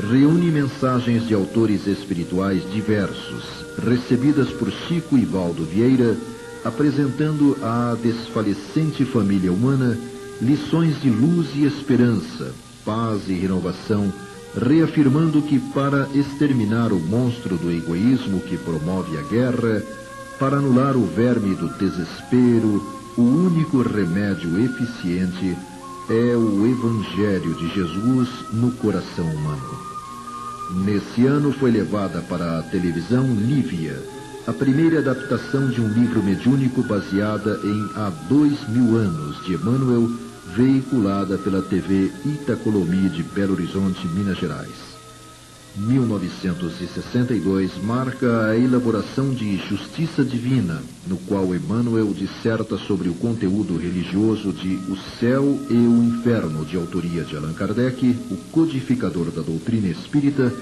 reúne 0.09 0.51
mensagens 0.51 1.27
de 1.27 1.33
autores 1.33 1.87
espirituais 1.87 2.63
diversos, 2.71 3.43
recebidas 3.83 4.49
por 4.49 4.71
Chico 4.71 5.17
e 5.17 5.25
Valdo 5.25 5.65
Vieira, 5.65 6.15
apresentando 6.63 7.57
à 7.61 7.97
desfalecente 8.01 9.03
família 9.03 9.51
humana 9.51 9.97
lições 10.39 11.01
de 11.01 11.09
luz 11.09 11.47
e 11.55 11.65
esperança, 11.65 12.53
paz 12.85 13.27
e 13.27 13.33
renovação, 13.33 14.13
reafirmando 14.55 15.41
que 15.41 15.59
para 15.59 16.07
exterminar 16.13 16.93
o 16.93 16.99
monstro 16.99 17.57
do 17.57 17.71
egoísmo 17.71 18.39
que 18.41 18.57
promove 18.57 19.17
a 19.17 19.21
guerra, 19.23 19.83
para 20.37 20.57
anular 20.57 20.95
o 20.95 21.05
verme 21.05 21.55
do 21.55 21.67
desespero, 21.77 22.81
o 23.17 23.21
único 23.21 23.81
remédio 23.81 24.59
eficiente 24.63 25.57
é 26.11 26.35
o 26.35 26.67
Evangelho 26.67 27.53
de 27.53 27.73
Jesus 27.73 28.27
no 28.51 28.69
coração 28.73 29.25
humano. 29.25 29.79
Nesse 30.83 31.25
ano 31.25 31.53
foi 31.53 31.71
levada 31.71 32.21
para 32.23 32.59
a 32.59 32.63
televisão 32.63 33.25
Lívia, 33.33 33.97
a 34.45 34.51
primeira 34.51 34.99
adaptação 34.99 35.69
de 35.69 35.79
um 35.79 35.87
livro 35.87 36.21
mediúnico 36.21 36.83
baseada 36.83 37.57
em 37.63 37.89
Há 37.95 38.11
Dois 38.27 38.67
Mil 38.67 38.97
Anos, 38.97 39.41
de 39.45 39.53
Emmanuel, 39.53 40.09
veiculada 40.53 41.37
pela 41.37 41.61
TV 41.61 42.11
Itacolomi 42.25 43.07
de 43.07 43.23
Belo 43.23 43.53
Horizonte, 43.53 44.05
Minas 44.09 44.37
Gerais. 44.37 44.90
1962 45.77 47.81
marca 47.81 48.47
a 48.47 48.57
elaboração 48.57 49.33
de 49.33 49.55
Justiça 49.55 50.21
Divina, 50.21 50.83
no 51.07 51.15
qual 51.17 51.55
Emmanuel 51.55 52.13
disserta 52.13 52.77
sobre 52.77 53.07
o 53.07 53.13
conteúdo 53.13 53.77
religioso 53.77 54.51
de 54.51 54.75
O 54.91 54.97
Céu 55.17 55.57
e 55.69 55.73
o 55.73 56.03
Inferno, 56.03 56.65
de 56.65 56.75
autoria 56.75 57.23
de 57.23 57.37
Allan 57.37 57.53
Kardec, 57.53 58.05
o 58.29 58.35
codificador 58.51 59.31
da 59.31 59.41
doutrina 59.41 59.87
espírita, 59.87 60.53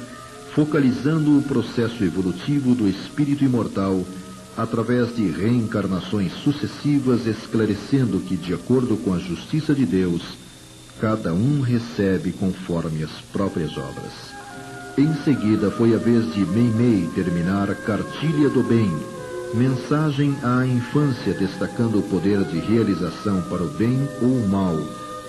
focalizando 0.53 1.39
o 1.39 1.41
processo 1.41 2.03
evolutivo 2.03 2.75
do 2.75 2.87
espírito 2.87 3.43
imortal 3.43 4.05
através 4.55 5.15
de 5.15 5.27
reencarnações 5.27 6.33
sucessivas, 6.43 7.25
esclarecendo 7.25 8.19
que, 8.19 8.37
de 8.37 8.53
acordo 8.53 8.95
com 8.97 9.15
a 9.15 9.19
justiça 9.19 9.73
de 9.73 9.87
Deus, 9.87 10.21
cada 10.99 11.33
um 11.33 11.61
recebe 11.61 12.31
conforme 12.31 13.03
as 13.03 13.21
próprias 13.31 13.75
obras. 13.75 14.38
Em 14.99 15.13
seguida 15.23 15.71
foi 15.71 15.95
a 15.95 15.97
vez 15.97 16.33
de 16.33 16.45
Meimei 16.45 17.09
terminar 17.15 17.73
Cartilha 17.73 18.49
do 18.49 18.61
Bem, 18.61 18.91
mensagem 19.53 20.35
à 20.43 20.67
infância 20.67 21.33
destacando 21.33 21.99
o 21.99 22.01
poder 22.01 22.43
de 22.43 22.59
realização 22.59 23.41
para 23.43 23.63
o 23.63 23.69
bem 23.69 23.97
ou 24.21 24.27
o 24.27 24.49
mal, 24.49 24.75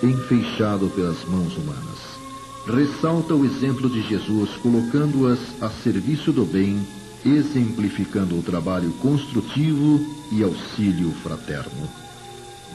enfeixado 0.03 0.89
pelas 0.89 1.23
mãos 1.23 1.55
humanas. 1.55 2.19
Ressalta 2.67 3.33
o 3.33 3.45
exemplo 3.45 3.89
de 3.89 4.01
Jesus 4.01 4.49
colocando-as 4.57 5.39
a 5.61 5.69
serviço 5.69 6.33
do 6.33 6.43
bem, 6.43 6.85
exemplificando 7.25 8.37
o 8.37 8.43
trabalho 8.43 8.91
construtivo 9.01 10.01
e 10.33 10.43
auxílio 10.43 11.11
fraterno. 11.23 11.89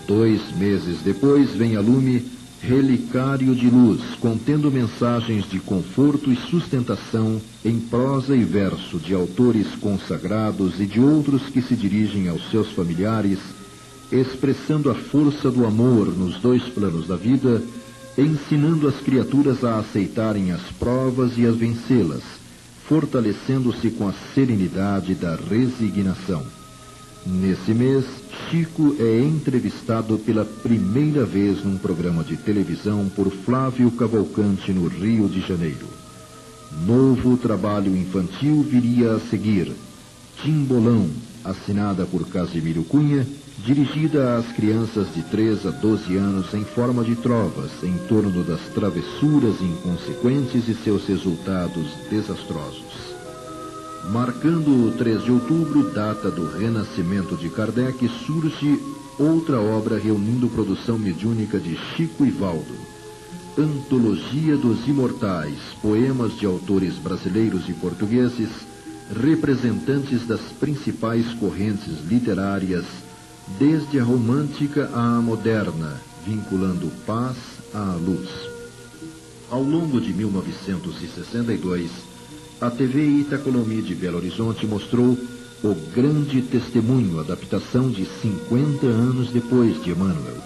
Dois 0.09 0.41
meses 0.57 1.03
depois 1.03 1.51
vem 1.51 1.77
a 1.77 1.81
lume 1.83 2.36
Relicário 2.67 3.55
de 3.55 3.71
luz, 3.71 4.01
contendo 4.21 4.73
mensagens 4.73 5.49
de 5.49 5.61
conforto 5.61 6.33
e 6.33 6.37
sustentação 6.37 7.41
em 7.65 7.79
prosa 7.79 8.35
e 8.35 8.43
verso 8.43 8.99
de 8.99 9.15
autores 9.15 9.69
consagrados 9.77 10.81
e 10.81 10.85
de 10.85 10.99
outros 10.99 11.43
que 11.43 11.63
se 11.63 11.77
dirigem 11.77 12.29
aos 12.29 12.51
seus 12.51 12.73
familiares, 12.73 13.39
expressando 14.11 14.91
a 14.91 14.97
força 14.97 15.49
do 15.49 15.65
amor 15.65 16.09
nos 16.09 16.41
dois 16.41 16.65
planos 16.65 17.07
da 17.07 17.15
vida, 17.15 17.63
ensinando 18.19 18.89
as 18.89 18.97
criaturas 18.97 19.63
a 19.63 19.79
aceitarem 19.79 20.51
as 20.51 20.63
provas 20.77 21.39
e 21.39 21.47
a 21.47 21.53
vencê-las, 21.53 22.25
fortalecendo-se 22.89 23.91
com 23.91 24.09
a 24.09 24.15
serenidade 24.35 25.15
da 25.15 25.37
resignação. 25.37 26.43
Nesse 27.29 27.75
mês, 27.75 28.05
Chico 28.49 28.95
é 29.01 29.19
entrevistado 29.19 30.17
pela 30.17 30.45
primeira 30.45 31.25
vez 31.25 31.65
num 31.65 31.77
programa 31.77 32.23
de 32.23 32.37
televisão 32.37 33.09
por 33.09 33.33
Flávio 33.33 33.91
Cavalcante 33.91 34.73
no 34.73 34.87
Rio 34.87 35.29
de 35.29 35.41
Janeiro. 35.41 35.89
Novo 36.87 37.37
trabalho 37.37 37.97
infantil 37.97 38.63
viria 38.63 39.15
a 39.15 39.21
seguir. 39.21 39.73
Timbolão, 40.41 41.11
assinada 41.45 42.07
por 42.07 42.29
Casimiro 42.29 42.85
Cunha, 42.85 43.27
dirigida 43.59 44.37
às 44.37 44.47
crianças 44.53 45.13
de 45.13 45.25
3 45.25 45.67
a 45.67 45.71
12 45.71 46.17
anos 46.17 46.55
em 46.55 46.65
forma 46.65 47.03
de 47.03 47.17
trovas 47.17 47.73
em 47.83 47.99
torno 48.07 48.45
das 48.45 48.61
travessuras 48.73 49.61
inconsequentes 49.61 50.69
e 50.69 50.75
seus 50.75 51.05
resultados 51.07 51.89
desastrosos. 52.09 53.06
Marcando 54.11 54.87
o 54.87 54.93
3 54.93 55.25
de 55.25 55.33
outubro, 55.33 55.91
data 55.91 56.31
do 56.31 56.47
renascimento 56.47 57.37
de 57.37 57.49
Kardec, 57.49 58.09
surge 58.25 58.81
outra 59.19 59.61
obra 59.61 59.99
reunindo 59.99 60.49
produção 60.49 60.97
mediúnica 60.97 61.59
de 61.59 61.77
Chico 61.77 62.25
e 62.25 62.31
Valdo. 62.31 62.75
Antologia 63.59 64.57
dos 64.57 64.87
Imortais, 64.87 65.59
poemas 65.83 66.39
de 66.39 66.47
autores 66.47 66.95
brasileiros 66.95 67.69
e 67.69 67.73
portugueses, 67.73 68.49
representantes 69.21 70.25
das 70.25 70.41
principais 70.61 71.33
correntes 71.35 72.07
literárias, 72.07 72.85
desde 73.59 73.99
a 73.99 74.05
romântica 74.05 74.89
à 74.95 75.21
moderna, 75.21 76.01
vinculando 76.25 76.93
paz 77.05 77.37
à 77.75 77.95
luz. 77.95 78.29
Ao 79.51 79.63
longo 79.63 80.01
de 80.01 80.13
1962, 80.13 81.91
a 82.61 82.71
TV 82.71 83.05
Itacolomi 83.21 83.83
de 83.83 83.95
Belo 83.95 84.17
Horizonte 84.17 84.67
mostrou 84.67 85.19
o 85.63 85.75
grande 85.95 86.41
testemunho, 86.43 87.21
adaptação 87.21 87.91
de 87.91 88.07
50 88.07 88.87
anos 88.87 89.31
depois 89.31 89.83
de 89.83 89.91
Emmanuel. 89.91 90.37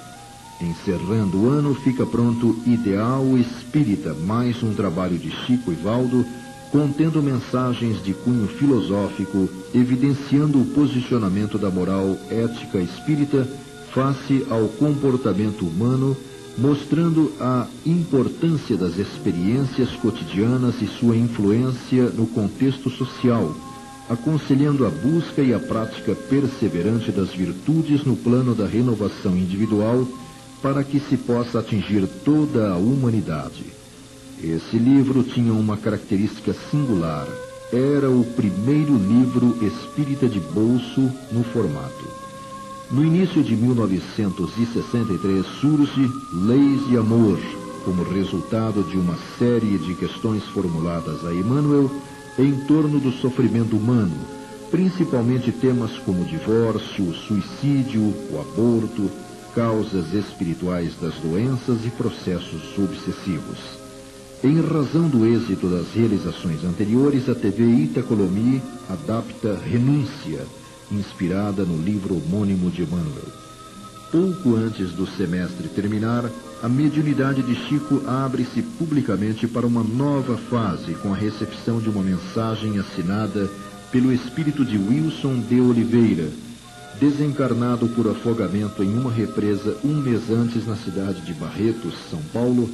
Encerrando 0.60 1.42
o 1.42 1.48
ano, 1.48 1.74
fica 1.74 2.04
pronto 2.04 2.58
Ideal 2.66 3.24
Espírita, 3.38 4.14
mais 4.14 4.62
um 4.62 4.74
trabalho 4.74 5.18
de 5.18 5.30
Chico 5.30 5.72
e 5.72 5.74
Valdo, 5.74 6.24
contendo 6.70 7.22
mensagens 7.22 8.02
de 8.02 8.12
cunho 8.12 8.46
filosófico, 8.46 9.48
evidenciando 9.74 10.60
o 10.60 10.66
posicionamento 10.66 11.58
da 11.58 11.70
moral 11.70 12.16
ética 12.28 12.78
espírita 12.78 13.48
face 13.92 14.46
ao 14.50 14.68
comportamento 14.68 15.64
humano 15.64 16.16
mostrando 16.58 17.32
a 17.40 17.66
importância 17.86 18.76
das 18.76 18.98
experiências 18.98 19.90
cotidianas 19.96 20.80
e 20.82 20.86
sua 20.86 21.16
influência 21.16 22.10
no 22.10 22.26
contexto 22.26 22.90
social, 22.90 23.54
aconselhando 24.08 24.86
a 24.86 24.90
busca 24.90 25.40
e 25.40 25.54
a 25.54 25.58
prática 25.58 26.14
perseverante 26.14 27.12
das 27.12 27.30
virtudes 27.30 28.04
no 28.04 28.16
plano 28.16 28.54
da 28.54 28.66
renovação 28.66 29.36
individual 29.36 30.06
para 30.62 30.84
que 30.84 31.00
se 31.00 31.16
possa 31.16 31.60
atingir 31.60 32.06
toda 32.24 32.72
a 32.72 32.76
humanidade. 32.76 33.64
Esse 34.42 34.76
livro 34.76 35.22
tinha 35.22 35.52
uma 35.52 35.76
característica 35.76 36.54
singular. 36.70 37.26
Era 37.72 38.10
o 38.10 38.24
primeiro 38.24 38.96
livro 38.96 39.56
espírita 39.64 40.28
de 40.28 40.40
bolso 40.40 41.10
no 41.30 41.44
formato. 41.44 42.19
No 42.90 43.04
início 43.04 43.40
de 43.44 43.54
1963 43.54 45.46
surge 45.60 46.10
Leis 46.32 46.88
de 46.88 46.96
Amor, 46.96 47.38
como 47.84 48.02
resultado 48.02 48.82
de 48.82 48.96
uma 48.96 49.16
série 49.38 49.78
de 49.78 49.94
questões 49.94 50.42
formuladas 50.46 51.24
a 51.24 51.32
Emmanuel 51.32 51.88
em 52.36 52.52
torno 52.66 52.98
do 52.98 53.12
sofrimento 53.12 53.76
humano, 53.76 54.16
principalmente 54.72 55.52
temas 55.52 55.92
como 55.98 56.24
divórcio, 56.24 57.14
suicídio, 57.14 58.02
o 58.02 58.40
aborto, 58.40 59.08
causas 59.54 60.12
espirituais 60.12 60.92
das 61.00 61.14
doenças 61.14 61.86
e 61.86 61.90
processos 61.90 62.76
obsessivos. 62.76 63.78
Em 64.42 64.60
razão 64.60 65.08
do 65.08 65.24
êxito 65.24 65.68
das 65.68 65.92
realizações 65.94 66.64
anteriores, 66.64 67.28
a 67.28 67.36
TV 67.36 67.62
Itacolomi 67.62 68.60
adapta 68.88 69.56
Renúncia, 69.64 70.44
inspirada 70.90 71.64
no 71.64 71.80
livro 71.82 72.16
homônimo 72.16 72.70
de 72.70 72.82
Emmanuel. 72.82 73.28
Pouco 74.10 74.56
antes 74.56 74.90
do 74.90 75.06
semestre 75.06 75.68
terminar, 75.68 76.28
a 76.62 76.68
mediunidade 76.68 77.42
de 77.42 77.54
Chico 77.54 78.02
abre-se 78.06 78.60
publicamente 78.60 79.46
para 79.46 79.66
uma 79.66 79.84
nova 79.84 80.36
fase 80.36 80.94
com 80.94 81.12
a 81.12 81.16
recepção 81.16 81.80
de 81.80 81.88
uma 81.88 82.02
mensagem 82.02 82.78
assinada 82.78 83.48
pelo 83.92 84.12
espírito 84.12 84.64
de 84.64 84.76
Wilson 84.76 85.40
de 85.40 85.60
Oliveira, 85.60 86.28
desencarnado 87.00 87.88
por 87.88 88.08
afogamento 88.08 88.82
em 88.82 88.92
uma 88.92 89.10
represa 89.10 89.76
um 89.84 89.94
mês 89.94 90.28
antes 90.30 90.66
na 90.66 90.76
cidade 90.76 91.22
de 91.22 91.32
Barretos, 91.32 91.94
São 92.10 92.20
Paulo, 92.32 92.68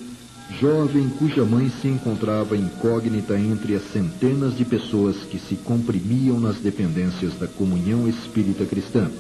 jovem 0.51 1.09
cuja 1.09 1.45
mãe 1.45 1.71
se 1.81 1.89
encontrava 1.89 2.57
incógnita 2.57 3.39
entre 3.39 3.75
as 3.75 3.83
centenas 3.93 4.57
de 4.57 4.65
pessoas 4.65 5.17
que 5.25 5.39
se 5.39 5.57
comprimiam 5.57 6.39
nas 6.39 6.57
dependências 6.57 7.35
da 7.39 7.47
comunhão 7.47 8.09
espírita 8.09 8.65
cristã. 8.65 9.11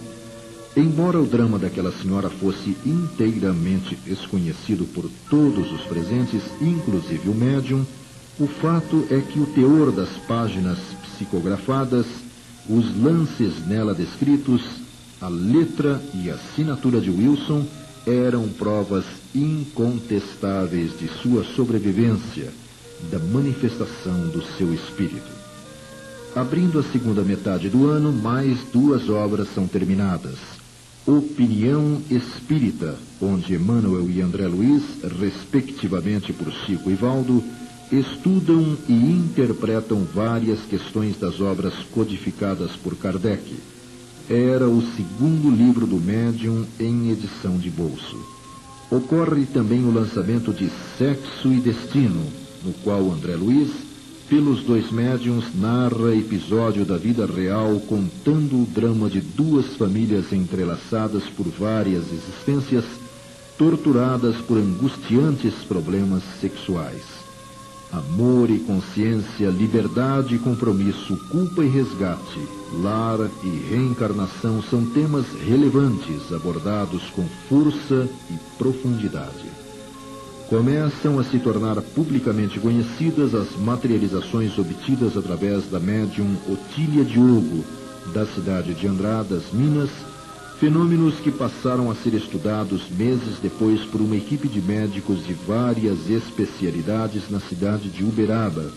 Embora 0.76 1.18
o 1.18 1.26
drama 1.26 1.58
daquela 1.58 1.90
senhora 1.90 2.28
fosse 2.28 2.76
inteiramente 2.84 3.96
desconhecido 4.04 4.84
por 4.84 5.10
todos 5.28 5.72
os 5.72 5.80
presentes, 5.82 6.42
inclusive 6.60 7.28
o 7.28 7.34
médium, 7.34 7.84
o 8.38 8.46
fato 8.46 9.06
é 9.10 9.18
que 9.20 9.40
o 9.40 9.46
teor 9.46 9.90
das 9.90 10.10
páginas 10.28 10.78
psicografadas, 11.02 12.06
os 12.68 12.94
lances 13.02 13.66
nela 13.66 13.94
descritos, 13.94 14.62
a 15.20 15.28
letra 15.28 16.02
e 16.12 16.30
a 16.30 16.34
assinatura 16.34 17.00
de 17.00 17.10
Wilson 17.10 17.66
eram 18.06 18.48
provas 18.48 19.04
incontestáveis 19.34 20.96
de 20.98 21.08
sua 21.08 21.42
sobrevivência, 21.42 22.52
da 23.10 23.18
manifestação 23.18 24.28
do 24.28 24.42
seu 24.56 24.72
espírito. 24.72 25.36
Abrindo 26.34 26.78
a 26.78 26.82
segunda 26.82 27.22
metade 27.22 27.68
do 27.68 27.88
ano, 27.88 28.12
mais 28.12 28.58
duas 28.72 29.08
obras 29.08 29.48
são 29.54 29.66
terminadas. 29.66 30.36
Opinião 31.06 32.00
Espírita, 32.10 32.96
onde 33.20 33.54
Emmanuel 33.54 34.08
e 34.10 34.20
André 34.20 34.46
Luiz, 34.46 34.82
respectivamente 35.20 36.32
por 36.32 36.52
Chico 36.52 36.90
e 36.90 36.94
Valdo, 36.94 37.42
estudam 37.92 38.76
e 38.88 38.92
interpretam 38.92 40.04
várias 40.04 40.60
questões 40.62 41.16
das 41.18 41.40
obras 41.40 41.74
codificadas 41.92 42.72
por 42.72 42.96
Kardec. 42.96 43.54
Era 44.28 44.68
o 44.68 44.82
segundo 44.96 45.48
livro 45.48 45.86
do 45.86 46.00
médium 46.00 46.66
em 46.80 47.10
edição 47.10 47.56
de 47.58 47.70
bolso. 47.70 48.18
Ocorre 48.90 49.46
também 49.46 49.84
o 49.84 49.92
lançamento 49.92 50.52
de 50.52 50.68
Sexo 50.98 51.52
e 51.52 51.60
Destino, 51.60 52.26
no 52.64 52.72
qual 52.82 53.08
André 53.12 53.36
Luiz, 53.36 53.70
pelos 54.28 54.64
dois 54.64 54.90
médiums, 54.90 55.44
narra 55.54 56.12
episódio 56.12 56.84
da 56.84 56.96
vida 56.96 57.24
real 57.24 57.78
contando 57.88 58.60
o 58.60 58.66
drama 58.66 59.08
de 59.08 59.20
duas 59.20 59.76
famílias 59.76 60.32
entrelaçadas 60.32 61.22
por 61.36 61.46
várias 61.46 62.02
existências, 62.12 62.84
torturadas 63.56 64.34
por 64.38 64.58
angustiantes 64.58 65.54
problemas 65.68 66.24
sexuais. 66.40 67.15
Amor 67.92 68.50
e 68.50 68.58
consciência, 68.58 69.48
liberdade 69.48 70.34
e 70.34 70.38
compromisso, 70.38 71.16
culpa 71.30 71.64
e 71.64 71.68
resgate, 71.68 72.40
lar 72.82 73.18
e 73.44 73.48
reencarnação 73.70 74.60
são 74.62 74.84
temas 74.84 75.24
relevantes 75.46 76.32
abordados 76.32 77.02
com 77.10 77.24
força 77.48 78.08
e 78.28 78.34
profundidade. 78.58 79.46
Começam 80.48 81.18
a 81.18 81.24
se 81.24 81.38
tornar 81.38 81.80
publicamente 81.80 82.58
conhecidas 82.58 83.34
as 83.34 83.56
materializações 83.56 84.58
obtidas 84.58 85.16
através 85.16 85.68
da 85.70 85.78
médium 85.78 86.36
Otília 86.48 87.04
Diogo, 87.04 87.64
da 88.12 88.26
cidade 88.26 88.74
de 88.74 88.86
Andradas, 88.86 89.44
Minas, 89.52 89.90
Fenômenos 90.58 91.16
que 91.16 91.30
passaram 91.30 91.90
a 91.90 91.94
ser 91.94 92.14
estudados 92.14 92.88
meses 92.88 93.38
depois 93.42 93.82
por 93.82 94.00
uma 94.00 94.16
equipe 94.16 94.48
de 94.48 94.62
médicos 94.62 95.26
de 95.26 95.34
várias 95.34 96.08
especialidades 96.08 97.30
na 97.30 97.40
cidade 97.40 97.90
de 97.90 98.02
Uberaba, 98.02 98.72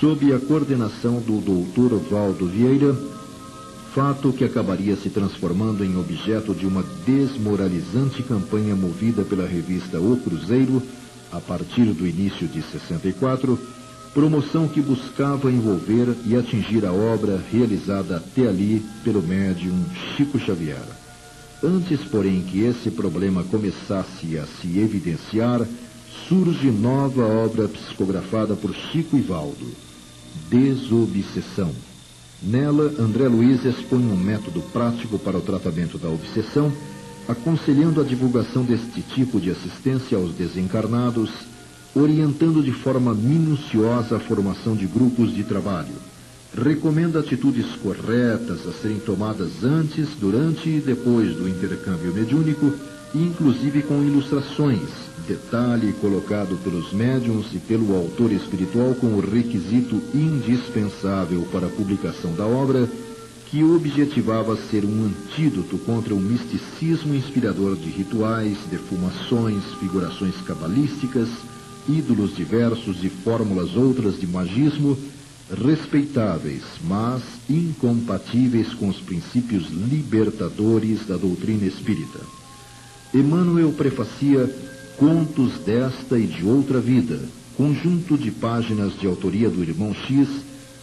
sob 0.00 0.32
a 0.32 0.40
coordenação 0.40 1.20
do 1.20 1.38
Dr. 1.38 1.94
Valdo 2.10 2.46
Vieira, 2.46 2.96
fato 3.94 4.32
que 4.32 4.44
acabaria 4.44 4.96
se 4.96 5.10
transformando 5.10 5.84
em 5.84 5.96
objeto 5.96 6.52
de 6.52 6.66
uma 6.66 6.82
desmoralizante 7.06 8.20
campanha 8.24 8.74
movida 8.74 9.22
pela 9.22 9.46
revista 9.46 10.00
O 10.00 10.16
Cruzeiro, 10.16 10.82
a 11.30 11.38
partir 11.38 11.84
do 11.92 12.04
início 12.04 12.48
de 12.48 12.60
64, 12.62 13.56
promoção 14.12 14.66
que 14.66 14.80
buscava 14.80 15.52
envolver 15.52 16.16
e 16.26 16.34
atingir 16.34 16.84
a 16.84 16.92
obra 16.92 17.40
realizada 17.52 18.16
até 18.16 18.48
ali 18.48 18.84
pelo 19.04 19.22
médium 19.22 19.84
Chico 20.16 20.36
Xavier. 20.36 21.01
Antes, 21.64 22.00
porém, 22.00 22.42
que 22.42 22.64
esse 22.64 22.90
problema 22.90 23.44
começasse 23.44 24.36
a 24.36 24.44
se 24.46 24.80
evidenciar, 24.80 25.64
surge 26.28 26.72
nova 26.72 27.24
obra 27.24 27.68
psicografada 27.68 28.56
por 28.56 28.74
Chico 28.74 29.16
Ivaldo, 29.16 29.68
Desobsessão. 30.50 31.70
Nela, 32.42 32.92
André 32.98 33.28
Luiz 33.28 33.64
expõe 33.64 34.00
um 34.00 34.16
método 34.16 34.60
prático 34.72 35.20
para 35.20 35.38
o 35.38 35.40
tratamento 35.40 35.98
da 35.98 36.08
obsessão, 36.08 36.72
aconselhando 37.28 38.00
a 38.00 38.04
divulgação 38.04 38.64
deste 38.64 39.00
tipo 39.00 39.40
de 39.40 39.50
assistência 39.50 40.18
aos 40.18 40.34
desencarnados, 40.34 41.30
orientando 41.94 42.60
de 42.60 42.72
forma 42.72 43.14
minuciosa 43.14 44.16
a 44.16 44.20
formação 44.20 44.74
de 44.74 44.86
grupos 44.86 45.32
de 45.32 45.44
trabalho 45.44 46.11
recomenda 46.56 47.20
atitudes 47.20 47.66
corretas 47.82 48.66
a 48.66 48.72
serem 48.72 48.98
tomadas 48.98 49.64
antes, 49.64 50.08
durante 50.20 50.68
e 50.68 50.80
depois 50.80 51.34
do 51.34 51.48
intercâmbio 51.48 52.12
mediúnico, 52.12 52.72
inclusive 53.14 53.82
com 53.82 54.02
ilustrações, 54.02 54.88
detalhe 55.26 55.92
colocado 55.94 56.56
pelos 56.62 56.92
médiums 56.92 57.46
e 57.54 57.58
pelo 57.58 57.96
autor 57.96 58.32
espiritual 58.32 58.94
como 58.94 59.20
requisito 59.20 60.00
indispensável 60.14 61.46
para 61.50 61.66
a 61.66 61.70
publicação 61.70 62.34
da 62.34 62.46
obra, 62.46 62.88
que 63.46 63.62
objetivava 63.62 64.56
ser 64.56 64.84
um 64.84 65.04
antídoto 65.04 65.76
contra 65.78 66.14
o 66.14 66.20
misticismo 66.20 67.14
inspirador 67.14 67.76
de 67.76 67.90
rituais, 67.90 68.56
defumações, 68.70 69.62
figurações 69.78 70.34
cabalísticas, 70.46 71.28
ídolos 71.86 72.34
diversos 72.34 73.04
e 73.04 73.10
fórmulas 73.10 73.76
outras 73.76 74.18
de 74.18 74.26
magismo 74.26 74.96
respeitáveis, 75.52 76.62
mas 76.84 77.22
incompatíveis 77.48 78.72
com 78.74 78.88
os 78.88 78.98
princípios 78.98 79.68
libertadores 79.70 81.06
da 81.06 81.16
doutrina 81.16 81.66
espírita. 81.66 82.20
Emmanuel 83.14 83.72
prefacia 83.72 84.48
Contos 84.96 85.54
desta 85.64 86.18
e 86.18 86.26
de 86.26 86.44
outra 86.44 86.78
vida, 86.80 87.18
conjunto 87.56 88.16
de 88.16 88.30
páginas 88.30 88.98
de 88.98 89.06
autoria 89.06 89.48
do 89.48 89.62
irmão 89.62 89.94
X, 89.94 90.28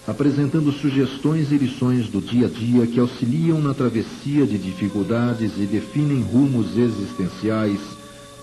apresentando 0.08 0.72
sugestões 0.72 1.52
e 1.52 1.58
lições 1.58 2.08
do 2.08 2.20
dia 2.20 2.48
a 2.48 2.50
dia 2.50 2.88
que 2.88 3.00
auxiliam 3.00 3.62
na 3.62 3.74
travessia 3.74 4.46
de 4.46 4.58
dificuldades 4.58 5.54
e 5.58 5.66
definem 5.66 6.22
rumos 6.22 6.78
existenciais, 6.78 7.80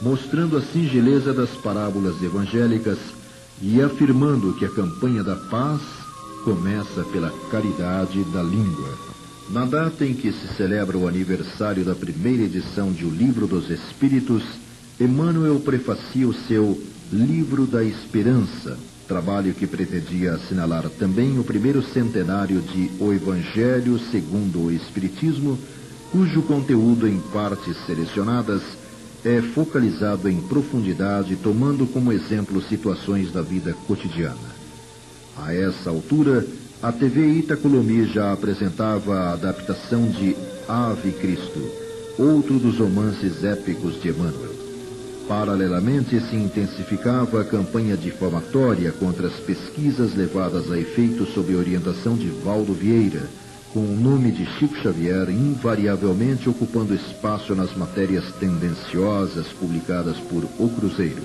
mostrando 0.00 0.56
a 0.56 0.62
singeleza 0.62 1.34
das 1.34 1.50
parábolas 1.50 2.22
evangélicas 2.22 2.98
e 3.60 3.82
afirmando 3.82 4.54
que 4.54 4.64
a 4.64 4.70
campanha 4.70 5.24
da 5.24 5.36
paz 5.36 5.80
começa 6.46 7.02
pela 7.02 7.32
caridade 7.50 8.22
da 8.26 8.40
língua. 8.40 8.96
Na 9.50 9.64
data 9.64 10.06
em 10.06 10.14
que 10.14 10.30
se 10.30 10.46
celebra 10.56 10.96
o 10.96 11.08
aniversário 11.08 11.84
da 11.84 11.92
primeira 11.92 12.44
edição 12.44 12.92
de 12.92 13.04
O 13.04 13.10
Livro 13.10 13.48
dos 13.48 13.68
Espíritos, 13.68 14.44
Emmanuel 15.00 15.58
prefacia 15.58 16.28
o 16.28 16.32
seu 16.32 16.80
Livro 17.12 17.66
da 17.66 17.82
Esperança, 17.82 18.78
trabalho 19.08 19.54
que 19.54 19.66
pretendia 19.66 20.34
assinalar 20.34 20.88
também 20.88 21.36
o 21.36 21.42
primeiro 21.42 21.82
centenário 21.82 22.60
de 22.60 22.92
O 23.00 23.12
Evangelho 23.12 23.98
segundo 24.12 24.66
o 24.66 24.70
Espiritismo, 24.70 25.58
cujo 26.12 26.42
conteúdo 26.42 27.08
em 27.08 27.18
partes 27.18 27.76
selecionadas 27.86 28.62
é 29.24 29.42
focalizado 29.42 30.28
em 30.28 30.40
profundidade, 30.42 31.34
tomando 31.34 31.88
como 31.88 32.12
exemplo 32.12 32.62
situações 32.62 33.32
da 33.32 33.42
vida 33.42 33.74
cotidiana. 33.88 34.55
A 35.38 35.54
essa 35.54 35.90
altura, 35.90 36.46
a 36.82 36.92
TV 36.92 37.26
Itacolomi 37.38 38.06
já 38.06 38.32
apresentava 38.32 39.14
a 39.14 39.32
adaptação 39.32 40.08
de 40.08 40.36
Ave 40.68 41.12
Cristo, 41.12 41.60
outro 42.18 42.58
dos 42.58 42.78
romances 42.78 43.44
épicos 43.44 44.00
de 44.00 44.08
Emmanuel. 44.08 44.54
Paralelamente, 45.28 46.20
se 46.20 46.36
intensificava 46.36 47.40
a 47.40 47.44
campanha 47.44 47.96
difamatória 47.96 48.92
contra 48.92 49.26
as 49.26 49.34
pesquisas 49.34 50.14
levadas 50.14 50.70
a 50.70 50.78
efeito 50.78 51.26
sob 51.26 51.54
orientação 51.54 52.16
de 52.16 52.28
Valdo 52.28 52.72
Vieira, 52.72 53.28
com 53.72 53.80
o 53.80 53.96
nome 53.96 54.30
de 54.30 54.46
Chico 54.58 54.76
Xavier 54.76 55.28
invariavelmente 55.28 56.48
ocupando 56.48 56.94
espaço 56.94 57.54
nas 57.54 57.76
matérias 57.76 58.24
tendenciosas 58.40 59.48
publicadas 59.48 60.16
por 60.16 60.44
O 60.58 60.68
Cruzeiro. 60.70 61.22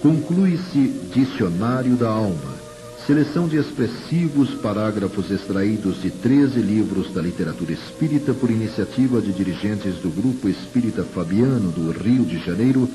Conclui-se 0.00 0.88
Dicionário 1.14 1.94
da 1.94 2.08
Alma, 2.08 2.61
Seleção 3.06 3.46
de 3.48 3.56
expressivos 3.56 4.50
parágrafos 4.54 5.30
extraídos 5.32 6.00
de 6.00 6.08
13 6.08 6.60
livros 6.60 7.12
da 7.12 7.20
literatura 7.20 7.72
espírita 7.72 8.32
por 8.32 8.48
iniciativa 8.48 9.20
de 9.20 9.32
dirigentes 9.32 9.96
do 9.96 10.08
Grupo 10.08 10.48
Espírita 10.48 11.02
Fabiano 11.02 11.72
do 11.72 11.90
Rio 11.90 12.24
de 12.24 12.38
Janeiro, 12.38 12.88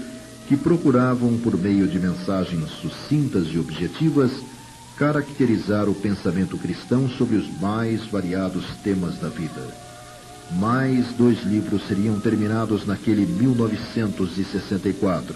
que 0.48 0.56
procuravam, 0.56 1.38
por 1.40 1.58
meio 1.58 1.90
de 1.90 2.00
mensagens 2.00 2.70
sucintas 2.82 3.48
e 3.48 3.60
objetivas, 3.60 4.32
caracterizar 4.96 5.90
o 5.90 5.94
pensamento 5.94 6.58
cristão 6.58 7.10
sobre 7.10 7.36
os 7.36 7.60
mais 7.60 8.06
variados 8.06 8.64
temas 8.82 9.20
da 9.20 9.28
vida. 9.28 9.76
Mais 10.58 11.06
dois 11.18 11.44
livros 11.44 11.86
seriam 11.86 12.18
terminados 12.18 12.88
naquele 12.88 13.26
1964. 13.26 15.36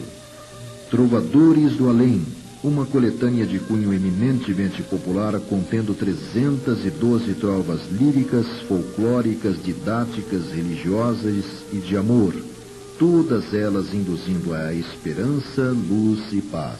Trovadores 0.89 1.74
do 1.74 1.89
Além, 1.89 2.26
uma 2.64 2.86
coletânea 2.86 3.45
de 3.45 3.57
cunho 3.57 3.91
eminentemente 3.91 4.84
popular 4.84 5.39
contendo 5.39 5.95
312 5.95 7.34
trovas 7.34 7.80
líricas, 7.91 8.45
folclóricas, 8.68 9.62
didáticas, 9.64 10.51
religiosas 10.51 11.43
e 11.74 11.78
de 11.78 11.97
amor, 11.97 12.36
todas 12.99 13.53
elas 13.53 13.93
induzindo 13.93 14.53
a 14.53 14.74
esperança, 14.74 15.76
luz 15.89 16.32
e 16.32 16.41
paz. 16.41 16.78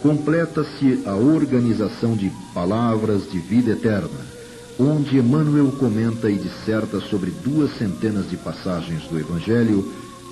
Completa-se 0.00 1.02
a 1.04 1.14
organização 1.14 2.16
de 2.16 2.32
Palavras 2.54 3.30
de 3.30 3.38
Vida 3.38 3.72
Eterna, 3.72 4.34
onde 4.78 5.18
Emmanuel 5.18 5.70
comenta 5.78 6.30
e 6.30 6.36
disserta 6.36 6.98
sobre 7.00 7.30
duas 7.30 7.76
centenas 7.76 8.28
de 8.30 8.38
passagens 8.38 9.02
do 9.04 9.18
Evangelho, 9.18 9.86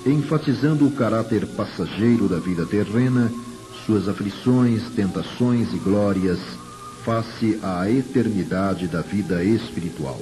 enfatizando 0.05 0.85
o 0.85 0.91
caráter 0.91 1.45
passageiro 1.45 2.27
da 2.27 2.39
vida 2.39 2.65
terrena 2.65 3.31
suas 3.85 4.07
aflições, 4.07 4.83
tentações 4.95 5.73
e 5.73 5.77
glórias, 5.77 6.39
face 7.03 7.59
à 7.61 7.89
eternidade 7.89 8.87
da 8.87 9.01
vida 9.01 9.43
espiritual. 9.43 10.21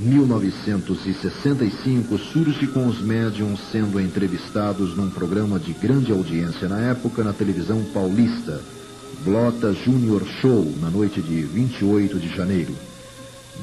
1965 0.00 2.18
surge 2.18 2.66
com 2.66 2.88
os 2.88 3.00
médiums 3.00 3.60
sendo 3.70 4.00
entrevistados 4.00 4.96
num 4.96 5.08
programa 5.08 5.60
de 5.60 5.72
grande 5.72 6.10
audiência 6.10 6.68
na 6.68 6.80
época 6.80 7.22
na 7.22 7.32
televisão 7.32 7.84
paulista, 7.94 8.60
Blota 9.24 9.72
Junior 9.72 10.26
Show, 10.40 10.74
na 10.80 10.90
noite 10.90 11.22
de 11.22 11.42
28 11.42 12.18
de 12.18 12.34
janeiro. 12.34 12.74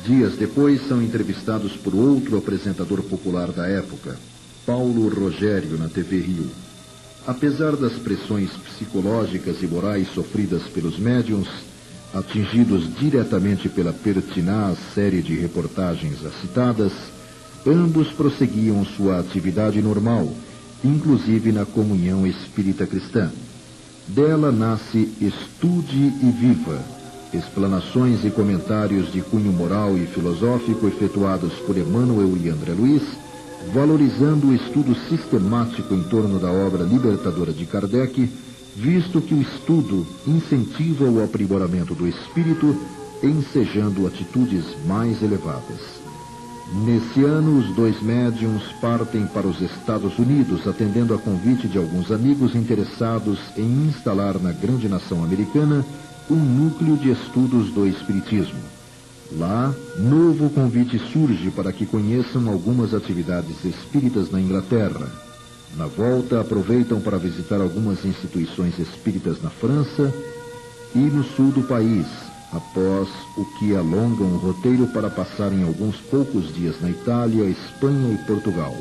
Dias 0.05 0.37
depois 0.37 0.87
são 0.87 1.01
entrevistados 1.01 1.73
por 1.73 1.93
outro 1.93 2.37
apresentador 2.37 3.01
popular 3.01 3.51
da 3.51 3.67
época, 3.67 4.17
Paulo 4.65 5.09
Rogério, 5.09 5.77
na 5.77 5.89
TV 5.89 6.19
Rio. 6.19 6.49
Apesar 7.27 7.75
das 7.75 7.93
pressões 7.93 8.49
psicológicas 8.51 9.61
e 9.61 9.67
morais 9.67 10.07
sofridas 10.13 10.63
pelos 10.63 10.97
médiums, 10.97 11.47
atingidos 12.13 12.83
diretamente 12.97 13.69
pela 13.69 13.93
pertinaz 13.93 14.77
série 14.95 15.21
de 15.21 15.35
reportagens 15.35 16.19
citadas, 16.41 16.91
ambos 17.65 18.11
prosseguiam 18.11 18.83
sua 18.83 19.19
atividade 19.19 19.81
normal, 19.81 20.31
inclusive 20.83 21.51
na 21.51 21.65
comunhão 21.65 22.25
espírita 22.25 22.87
cristã. 22.87 23.31
Dela 24.07 24.51
nasce 24.51 25.11
Estude 25.21 25.97
e 25.97 26.33
Viva, 26.39 26.81
explanações 27.31 28.25
e 28.25 28.31
comentários 28.31 29.11
de 29.11 29.21
cunho 29.21 29.51
moral 29.51 29.95
e 29.95 30.07
filosófico 30.07 30.87
efetuados 30.87 31.53
por 31.67 31.77
Emmanuel 31.77 32.35
e 32.37 32.49
André 32.49 32.73
Luiz, 32.73 33.03
valorizando 33.73 34.47
o 34.47 34.55
estudo 34.55 34.95
sistemático 35.07 35.93
em 35.93 36.03
torno 36.03 36.39
da 36.39 36.51
obra 36.51 36.83
libertadora 36.83 37.51
de 37.51 37.65
Kardec, 37.65 38.29
visto 38.75 39.21
que 39.21 39.33
o 39.33 39.41
estudo 39.41 40.07
incentiva 40.25 41.05
o 41.05 41.23
aprimoramento 41.23 41.93
do 41.93 42.07
espírito, 42.07 42.75
ensejando 43.21 44.07
atitudes 44.07 44.63
mais 44.85 45.21
elevadas. 45.21 45.99
Nesse 46.85 47.23
ano, 47.23 47.57
os 47.57 47.75
dois 47.75 47.99
médiums 48.01 48.63
partem 48.79 49.25
para 49.25 49.47
os 49.47 49.59
Estados 49.59 50.17
Unidos, 50.19 50.67
atendendo 50.67 51.15
a 51.15 51.17
convite 51.17 51.67
de 51.67 51.79
alguns 51.79 52.11
amigos 52.11 52.55
interessados 52.55 53.39
em 53.57 53.87
instalar 53.87 54.39
na 54.39 54.51
grande 54.51 54.87
nação 54.87 55.23
americana 55.23 55.83
um 56.29 56.35
núcleo 56.35 56.95
de 56.95 57.09
estudos 57.09 57.71
do 57.71 57.87
Espiritismo. 57.87 58.78
Lá, 59.37 59.73
novo 59.97 60.49
convite 60.49 60.97
surge 61.11 61.51
para 61.51 61.71
que 61.71 61.85
conheçam 61.85 62.49
algumas 62.49 62.93
atividades 62.93 63.63
espíritas 63.63 64.31
na 64.31 64.41
Inglaterra, 64.41 65.07
na 65.77 65.85
volta, 65.85 66.41
aproveitam 66.41 66.99
para 66.99 67.17
visitar 67.17 67.61
algumas 67.61 68.03
instituições 68.03 68.79
espíritas 68.79 69.41
na 69.41 69.49
França 69.49 70.13
e 70.95 70.99
no 70.99 71.23
sul 71.23 71.51
do 71.51 71.61
país, 71.61 72.05
após 72.51 73.07
o 73.37 73.45
que 73.57 73.75
alongam 73.75 74.27
o 74.33 74.37
roteiro 74.37 74.87
para 74.87 75.09
passarem 75.09 75.63
alguns 75.63 75.97
poucos 75.97 76.53
dias 76.53 76.81
na 76.81 76.89
Itália, 76.89 77.43
Espanha 77.45 78.13
e 78.13 78.17
Portugal. 78.25 78.75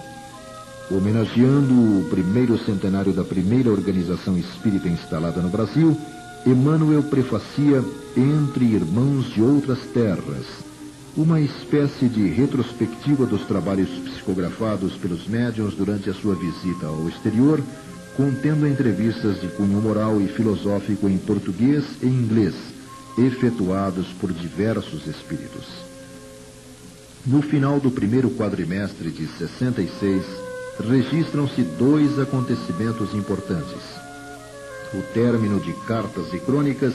Homenageando 0.90 1.74
o 1.74 2.06
primeiro 2.08 2.58
centenário 2.64 3.12
da 3.12 3.22
primeira 3.22 3.70
organização 3.70 4.38
espírita 4.38 4.88
instalada 4.88 5.42
no 5.42 5.50
Brasil, 5.50 5.94
Emmanuel 6.50 7.02
prefacia 7.02 7.84
Entre 8.16 8.64
Irmãos 8.64 9.26
de 9.34 9.42
Outras 9.42 9.80
Terras, 9.92 10.46
uma 11.14 11.38
espécie 11.42 12.08
de 12.08 12.26
retrospectiva 12.26 13.26
dos 13.26 13.42
trabalhos 13.42 13.90
psicografados 13.90 14.94
pelos 14.94 15.28
médiuns 15.28 15.74
durante 15.74 16.08
a 16.08 16.14
sua 16.14 16.34
visita 16.34 16.86
ao 16.86 17.06
exterior, 17.06 17.62
contendo 18.16 18.66
entrevistas 18.66 19.38
de 19.42 19.48
cunho 19.48 19.78
moral 19.82 20.22
e 20.22 20.26
filosófico 20.26 21.06
em 21.06 21.18
português 21.18 21.84
e 22.02 22.06
inglês, 22.06 22.54
efetuados 23.18 24.06
por 24.18 24.32
diversos 24.32 25.06
espíritos. 25.06 25.66
No 27.26 27.42
final 27.42 27.78
do 27.78 27.90
primeiro 27.90 28.30
quadrimestre 28.30 29.10
de 29.10 29.26
66, 29.26 30.24
registram-se 30.88 31.60
dois 31.60 32.18
acontecimentos 32.18 33.12
importantes. 33.12 33.97
O 34.94 35.02
término 35.12 35.60
de 35.60 35.72
Cartas 35.86 36.32
e 36.32 36.38
Crônicas 36.38 36.94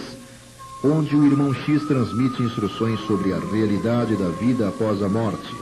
onde 0.83 1.15
o 1.15 1.25
irmão 1.25 1.53
X 1.53 1.85
transmite 1.85 2.43
instruções 2.43 2.99
sobre 3.07 3.31
a 3.31 3.39
realidade 3.39 4.17
da 4.17 4.27
vida 4.29 4.67
após 4.67 5.01
a 5.01 5.07
morte, 5.07 5.55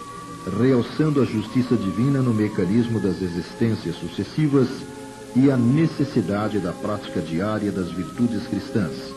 realçando 0.59 1.21
a 1.21 1.25
justiça 1.25 1.75
divina 1.75 2.21
no 2.21 2.33
mecanismo 2.33 2.99
das 2.99 3.21
existências 3.21 3.95
sucessivas 3.97 4.67
e 5.35 5.51
a 5.51 5.55
necessidade 5.55 6.59
da 6.59 6.71
prática 6.71 7.21
diária 7.21 7.71
das 7.71 7.91
virtudes 7.91 8.47
cristãs. 8.47 9.13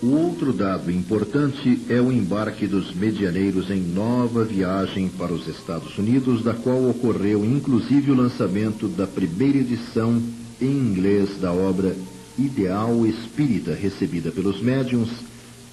O 0.00 0.12
outro 0.12 0.52
dado 0.52 0.92
importante 0.92 1.82
é 1.88 2.00
o 2.00 2.12
embarque 2.12 2.68
dos 2.68 2.94
medianeiros 2.94 3.68
em 3.68 3.80
nova 3.80 4.44
viagem 4.44 5.08
para 5.08 5.32
os 5.32 5.48
Estados 5.48 5.98
Unidos, 5.98 6.44
da 6.44 6.54
qual 6.54 6.88
ocorreu 6.88 7.44
inclusive 7.44 8.12
o 8.12 8.14
lançamento 8.14 8.86
da 8.86 9.08
primeira 9.08 9.58
edição 9.58 10.22
em 10.60 10.70
inglês 10.70 11.40
da 11.40 11.52
obra 11.52 11.94
ideal 12.38 13.04
espírita 13.06 13.74
recebida 13.74 14.30
pelos 14.30 14.60
médiums, 14.60 15.10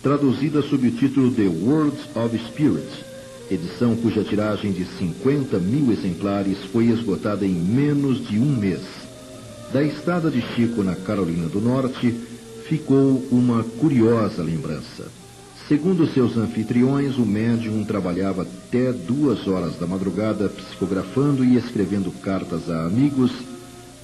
traduzida 0.02 0.62
sob 0.62 0.88
o 0.88 0.92
título 0.92 1.32
The 1.32 1.48
Words 1.48 2.16
of 2.16 2.38
Spirit, 2.48 3.06
edição 3.50 3.96
cuja 3.96 4.24
tiragem 4.24 4.72
de 4.72 4.86
50 4.86 5.60
mil 5.60 5.92
exemplares 5.92 6.58
foi 6.72 6.86
esgotada 6.86 7.46
em 7.46 7.54
menos 7.54 8.28
de 8.28 8.40
um 8.40 8.56
mês. 8.58 8.82
Da 9.72 9.84
estada 9.84 10.30
de 10.30 10.42
Chico 10.42 10.84
na 10.84 10.96
Carolina 10.96 11.48
do 11.48 11.60
Norte, 11.60 12.14
ficou 12.68 13.24
uma 13.32 13.64
curiosa 13.64 14.42
lembrança. 14.42 15.08
Segundo 15.68 16.06
seus 16.14 16.38
anfitriões, 16.38 17.18
o 17.18 17.26
médium 17.26 17.84
trabalhava 17.84 18.44
até 18.44 18.92
duas 18.94 19.48
horas 19.48 19.76
da 19.80 19.88
madrugada 19.88 20.48
psicografando 20.48 21.44
e 21.44 21.58
escrevendo 21.58 22.12
cartas 22.22 22.70
a 22.70 22.86
amigos 22.86 23.32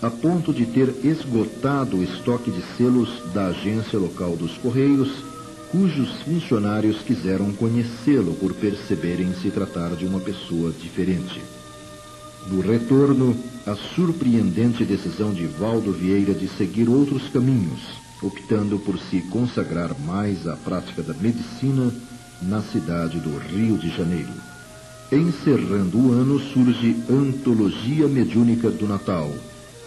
a 0.02 0.10
ponto 0.10 0.52
de 0.52 0.66
ter 0.66 0.94
esgotado 1.04 1.98
o 1.98 2.04
estoque 2.04 2.50
de 2.50 2.62
selos 2.76 3.22
da 3.34 3.48
agência 3.48 4.00
local 4.00 4.36
dos 4.36 4.58
Correios, 4.58 5.24
cujos 5.72 6.10
funcionários 6.24 7.02
quiseram 7.02 7.52
conhecê-lo 7.54 8.34
por 8.34 8.54
perceberem 8.54 9.32
se 9.36 9.52
tratar 9.52 9.96
de 9.96 10.06
uma 10.06 10.20
pessoa 10.20 10.72
diferente. 10.72 11.40
No 12.48 12.62
retorno, 12.62 13.38
a 13.68 13.76
surpreendente 13.76 14.84
decisão 14.84 15.32
de 15.32 15.46
Valdo 15.46 15.92
Vieira 15.92 16.34
de 16.34 16.48
seguir 16.48 16.90
outros 16.90 17.30
caminhos, 17.30 17.82
optando 18.24 18.80
por 18.80 18.98
se 18.98 19.22
consagrar 19.30 19.96
mais 20.00 20.48
à 20.48 20.56
prática 20.56 21.04
da 21.04 21.14
medicina 21.14 21.94
na 22.42 22.62
cidade 22.64 23.20
do 23.20 23.38
Rio 23.38 23.78
de 23.78 23.90
Janeiro. 23.96 24.34
Encerrando 25.12 26.00
o 26.00 26.12
ano, 26.12 26.40
surge 26.40 26.96
Antologia 27.08 28.08
Mediúnica 28.08 28.72
do 28.72 28.88
Natal, 28.88 29.32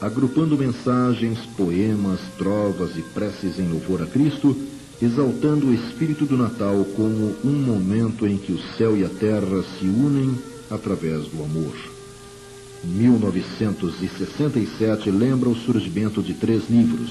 agrupando 0.04 0.56
mensagens, 0.58 1.38
poemas, 1.56 2.20
trovas 2.36 2.94
e 2.96 3.00
preces 3.00 3.58
em 3.58 3.66
louvor 3.66 4.02
a 4.02 4.06
Cristo, 4.06 4.54
exaltando 5.00 5.68
o 5.68 5.74
espírito 5.74 6.26
do 6.26 6.36
Natal 6.36 6.84
como 6.94 7.34
um 7.42 7.52
momento 7.52 8.26
em 8.26 8.36
que 8.36 8.52
o 8.52 8.60
céu 8.76 8.94
e 8.94 9.02
a 9.04 9.08
terra 9.08 9.64
se 9.78 9.86
unem 9.86 10.38
através 10.70 11.26
do 11.28 11.42
amor. 11.42 11.74
1967 12.84 15.10
lembra 15.10 15.48
o 15.48 15.56
surgimento 15.56 16.22
de 16.22 16.34
três 16.34 16.68
livros. 16.68 17.10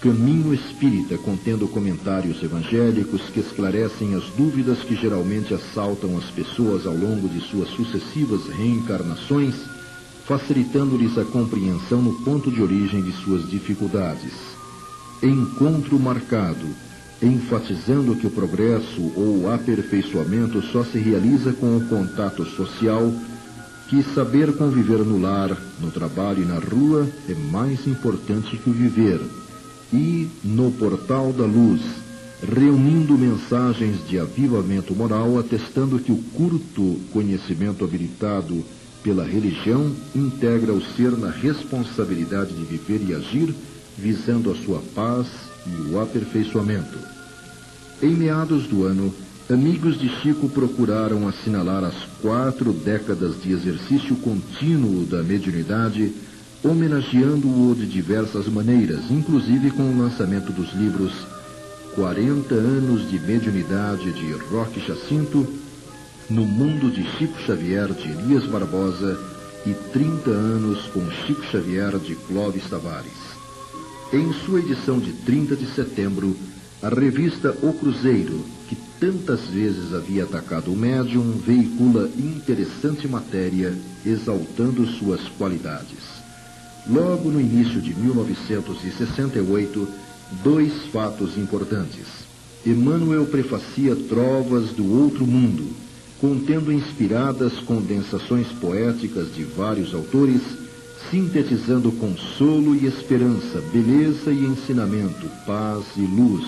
Caminho 0.00 0.54
Espírita, 0.54 1.18
contendo 1.18 1.68
comentários 1.68 2.42
evangélicos 2.42 3.20
que 3.32 3.40
esclarecem 3.40 4.14
as 4.14 4.24
dúvidas 4.30 4.78
que 4.78 4.96
geralmente 4.96 5.52
assaltam 5.52 6.16
as 6.16 6.30
pessoas 6.30 6.86
ao 6.86 6.94
longo 6.94 7.28
de 7.28 7.42
suas 7.50 7.68
sucessivas 7.70 8.48
reencarnações 8.48 9.54
facilitando-lhes 10.26 11.18
a 11.18 11.24
compreensão 11.24 12.00
no 12.00 12.14
ponto 12.24 12.50
de 12.50 12.62
origem 12.62 13.02
de 13.02 13.12
suas 13.22 13.48
dificuldades. 13.48 14.32
Encontro 15.22 15.98
marcado, 15.98 16.66
enfatizando 17.22 18.16
que 18.16 18.26
o 18.26 18.30
progresso 18.30 19.12
ou 19.16 19.50
aperfeiçoamento 19.52 20.60
só 20.62 20.84
se 20.84 20.98
realiza 20.98 21.52
com 21.52 21.76
o 21.76 21.88
contato 21.88 22.44
social, 22.44 23.12
que 23.88 24.02
saber 24.14 24.56
conviver 24.56 24.98
no 24.98 25.20
lar, 25.20 25.56
no 25.80 25.90
trabalho 25.90 26.42
e 26.42 26.46
na 26.46 26.58
rua 26.58 27.06
é 27.28 27.34
mais 27.34 27.86
importante 27.86 28.56
que 28.56 28.70
o 28.70 28.72
viver. 28.72 29.20
E 29.92 30.28
no 30.42 30.72
Portal 30.72 31.32
da 31.32 31.44
Luz, 31.44 31.82
reunindo 32.42 33.16
mensagens 33.16 34.06
de 34.08 34.18
avivamento 34.18 34.94
moral, 34.94 35.38
atestando 35.38 35.98
que 35.98 36.10
o 36.10 36.16
curto 36.34 36.98
conhecimento 37.12 37.84
habilitado 37.84 38.64
pela 39.04 39.22
religião, 39.22 39.92
integra 40.16 40.72
o 40.72 40.82
ser 40.82 41.10
na 41.12 41.30
responsabilidade 41.30 42.54
de 42.54 42.64
viver 42.64 43.06
e 43.06 43.14
agir, 43.14 43.54
visando 43.98 44.50
a 44.50 44.56
sua 44.56 44.82
paz 44.94 45.26
e 45.66 45.92
o 45.92 46.00
aperfeiçoamento. 46.00 46.98
Em 48.02 48.14
meados 48.16 48.66
do 48.66 48.84
ano, 48.84 49.14
amigos 49.48 50.00
de 50.00 50.08
Chico 50.08 50.48
procuraram 50.48 51.28
assinalar 51.28 51.84
as 51.84 51.94
quatro 52.22 52.72
décadas 52.72 53.40
de 53.42 53.52
exercício 53.52 54.16
contínuo 54.16 55.04
da 55.04 55.22
mediunidade, 55.22 56.10
homenageando-o 56.64 57.74
de 57.74 57.86
diversas 57.86 58.48
maneiras, 58.48 59.10
inclusive 59.10 59.70
com 59.70 59.82
o 59.82 59.98
lançamento 59.98 60.50
dos 60.50 60.72
livros 60.72 61.12
40 61.94 62.54
anos 62.54 63.08
de 63.08 63.20
mediunidade 63.20 64.12
de 64.12 64.32
Roque 64.50 64.80
Jacinto, 64.80 65.46
No 66.30 66.46
Mundo 66.46 66.90
de 66.90 67.04
Chico 67.18 67.38
Xavier 67.42 67.92
de 67.92 68.08
Elias 68.08 68.46
Barbosa 68.46 69.18
e 69.66 69.74
30 69.92 70.30
anos 70.30 70.86
com 70.86 71.06
Chico 71.10 71.44
Xavier 71.44 71.98
de 71.98 72.14
Clóvis 72.14 72.64
Tavares. 72.64 73.12
Em 74.10 74.32
sua 74.32 74.60
edição 74.60 74.98
de 74.98 75.12
30 75.12 75.54
de 75.54 75.66
setembro, 75.74 76.34
a 76.82 76.88
revista 76.88 77.54
O 77.62 77.74
Cruzeiro, 77.74 78.42
que 78.68 78.76
tantas 78.98 79.48
vezes 79.48 79.92
havia 79.92 80.24
atacado 80.24 80.72
o 80.72 80.76
médium, 80.76 81.30
veicula 81.46 82.08
interessante 82.16 83.06
matéria 83.06 83.74
exaltando 84.06 84.86
suas 84.86 85.28
qualidades. 85.36 86.22
Logo 86.86 87.30
no 87.30 87.40
início 87.40 87.82
de 87.82 87.94
1968, 87.94 89.88
dois 90.42 90.72
fatos 90.86 91.36
importantes. 91.36 92.24
Emmanuel 92.64 93.26
prefacia 93.26 93.94
Trovas 93.94 94.70
do 94.70 94.90
Outro 94.90 95.26
Mundo, 95.26 95.83
contendo 96.24 96.72
inspiradas 96.72 97.52
condensações 97.66 98.46
poéticas 98.58 99.34
de 99.34 99.44
vários 99.44 99.92
autores, 99.92 100.40
sintetizando 101.10 101.92
consolo 101.92 102.74
e 102.74 102.86
esperança, 102.86 103.60
beleza 103.70 104.32
e 104.32 104.42
ensinamento, 104.42 105.28
paz 105.44 105.84
e 105.98 106.00
luz, 106.00 106.46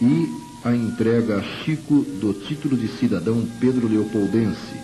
e 0.00 0.28
a 0.62 0.76
entrega 0.76 1.38
a 1.38 1.42
Chico 1.42 2.06
do 2.20 2.32
título 2.46 2.76
de 2.76 2.86
cidadão 2.86 3.44
Pedro 3.58 3.88
Leopoldense, 3.88 4.76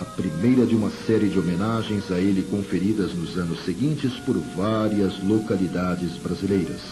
a 0.00 0.04
primeira 0.04 0.64
de 0.64 0.76
uma 0.76 0.92
série 1.04 1.28
de 1.28 1.36
homenagens 1.36 2.08
a 2.12 2.20
ele 2.20 2.42
conferidas 2.42 3.14
nos 3.14 3.36
anos 3.36 3.64
seguintes 3.64 4.12
por 4.24 4.36
várias 4.56 5.20
localidades 5.24 6.16
brasileiras. 6.18 6.82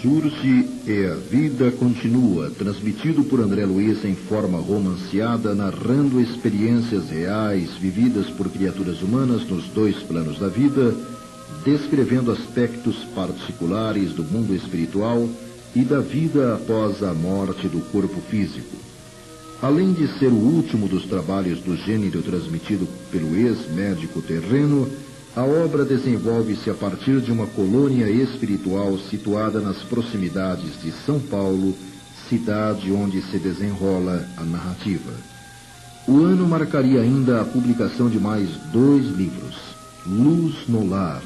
Surge 0.00 0.68
e 0.86 1.06
a 1.06 1.14
vida 1.14 1.72
continua, 1.72 2.50
transmitido 2.50 3.24
por 3.24 3.40
André 3.40 3.66
Luiz 3.66 4.04
em 4.04 4.14
forma 4.14 4.58
romanceada, 4.58 5.56
narrando 5.56 6.20
experiências 6.20 7.10
reais 7.10 7.70
vividas 7.72 8.30
por 8.30 8.48
criaturas 8.48 9.02
humanas 9.02 9.44
nos 9.48 9.64
dois 9.68 9.96
planos 9.96 10.38
da 10.38 10.46
vida, 10.46 10.94
descrevendo 11.64 12.30
aspectos 12.30 12.96
particulares 13.12 14.12
do 14.12 14.22
mundo 14.22 14.54
espiritual 14.54 15.28
e 15.74 15.80
da 15.80 15.98
vida 15.98 16.54
após 16.54 17.02
a 17.02 17.12
morte 17.12 17.66
do 17.66 17.80
corpo 17.90 18.20
físico. 18.30 18.76
Além 19.60 19.92
de 19.92 20.06
ser 20.16 20.28
o 20.28 20.36
último 20.36 20.86
dos 20.86 21.06
trabalhos 21.06 21.58
do 21.58 21.76
gênero 21.76 22.22
transmitido 22.22 22.86
pelo 23.10 23.36
ex-médico 23.36 24.22
terreno, 24.22 24.88
a 25.38 25.44
obra 25.44 25.84
desenvolve-se 25.84 26.68
a 26.68 26.74
partir 26.74 27.20
de 27.20 27.30
uma 27.30 27.46
colônia 27.46 28.10
espiritual 28.10 28.98
situada 28.98 29.60
nas 29.60 29.76
proximidades 29.84 30.82
de 30.82 30.90
São 30.90 31.20
Paulo, 31.20 31.76
cidade 32.28 32.90
onde 32.90 33.22
se 33.22 33.38
desenrola 33.38 34.26
a 34.36 34.42
narrativa. 34.42 35.12
O 36.08 36.24
ano 36.24 36.44
marcaria 36.44 37.02
ainda 37.02 37.40
a 37.40 37.44
publicação 37.44 38.08
de 38.08 38.18
mais 38.18 38.50
dois 38.72 39.06
livros, 39.16 39.54
Luz 40.04 40.66
no 40.66 40.84
Lar, 40.84 41.22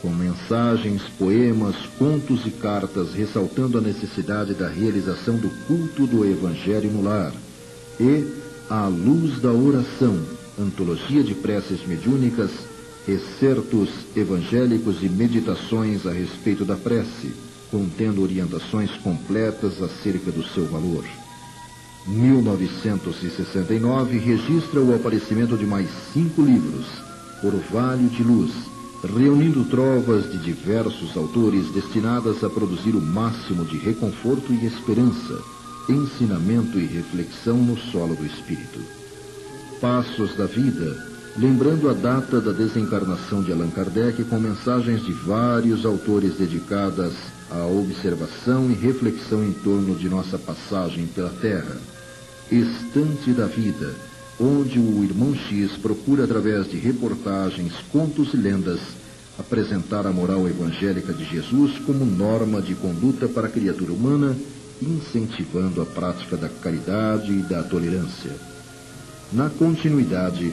com 0.00 0.08
mensagens, 0.08 1.02
poemas, 1.18 1.76
contos 1.98 2.46
e 2.46 2.50
cartas 2.50 3.12
ressaltando 3.12 3.76
a 3.76 3.82
necessidade 3.82 4.54
da 4.54 4.70
realização 4.70 5.36
do 5.36 5.50
culto 5.66 6.06
do 6.06 6.24
Evangelho 6.24 6.90
no 6.90 7.02
lar 7.02 7.34
e 8.00 8.24
A 8.70 8.86
Luz 8.86 9.38
da 9.38 9.52
Oração, 9.52 10.18
antologia 10.58 11.22
de 11.22 11.34
preces 11.34 11.86
mediúnicas, 11.86 12.69
excertos 13.10 13.90
evangélicos 14.16 15.02
e 15.02 15.08
meditações 15.08 16.06
a 16.06 16.12
respeito 16.12 16.64
da 16.64 16.76
prece, 16.76 17.34
contendo 17.70 18.22
orientações 18.22 18.90
completas 19.02 19.82
acerca 19.82 20.30
do 20.30 20.42
seu 20.42 20.64
valor. 20.66 21.04
1969 22.06 24.18
registra 24.18 24.80
o 24.80 24.94
aparecimento 24.94 25.56
de 25.56 25.66
mais 25.66 25.88
cinco 26.12 26.42
livros, 26.42 26.86
Orvalho 27.42 28.08
de 28.08 28.22
Luz, 28.22 28.52
reunindo 29.02 29.64
trovas 29.64 30.30
de 30.30 30.36
diversos 30.38 31.16
autores 31.16 31.72
destinadas 31.72 32.44
a 32.44 32.50
produzir 32.50 32.94
o 32.94 33.00
máximo 33.00 33.64
de 33.64 33.78
reconforto 33.78 34.52
e 34.52 34.66
esperança 34.66 35.42
ensinamento 35.90 36.78
e 36.78 36.86
reflexão 36.86 37.56
no 37.56 37.76
solo 37.76 38.14
do 38.14 38.24
espírito. 38.24 38.80
Passos 39.80 40.36
da 40.36 40.46
vida, 40.46 41.09
lembrando 41.36 41.88
a 41.88 41.92
data 41.92 42.40
da 42.40 42.52
desencarnação 42.52 43.42
de 43.42 43.52
Allan 43.52 43.70
Kardec 43.70 44.24
com 44.24 44.38
mensagens 44.38 45.04
de 45.04 45.12
vários 45.12 45.84
autores 45.84 46.34
dedicadas 46.34 47.12
à 47.50 47.64
observação 47.66 48.70
e 48.70 48.74
reflexão 48.74 49.44
em 49.44 49.52
torno 49.52 49.94
de 49.94 50.08
nossa 50.08 50.38
passagem 50.38 51.06
pela 51.06 51.30
Terra. 51.30 51.76
Estante 52.50 53.32
da 53.32 53.46
vida, 53.46 53.94
onde 54.38 54.78
o 54.78 55.04
irmão 55.04 55.34
X 55.34 55.72
procura 55.76 56.24
através 56.24 56.68
de 56.68 56.76
reportagens, 56.76 57.72
contos 57.92 58.34
e 58.34 58.36
lendas 58.36 58.80
apresentar 59.38 60.06
a 60.06 60.12
moral 60.12 60.48
evangélica 60.48 61.12
de 61.12 61.24
Jesus 61.24 61.78
como 61.86 62.04
norma 62.04 62.60
de 62.60 62.74
conduta 62.74 63.28
para 63.28 63.46
a 63.46 63.50
criatura 63.50 63.92
humana 63.92 64.36
incentivando 64.82 65.82
a 65.82 65.86
prática 65.86 66.36
da 66.36 66.48
caridade 66.48 67.32
e 67.32 67.42
da 67.42 67.62
tolerância. 67.62 68.32
Na 69.32 69.48
continuidade, 69.50 70.52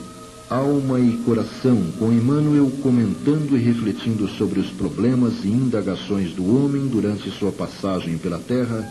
Alma 0.50 0.98
e 0.98 1.12
Coração, 1.26 1.92
com 2.00 2.10
Emmanuel 2.10 2.72
comentando 2.82 3.58
e 3.58 3.60
refletindo 3.62 4.30
sobre 4.30 4.62
os 4.62 4.70
problemas 4.70 5.44
e 5.44 5.50
indagações 5.50 6.32
do 6.32 6.56
homem 6.56 6.88
durante 6.88 7.30
sua 7.32 7.52
passagem 7.52 8.18
pela 8.18 8.40
Terra, 8.40 8.88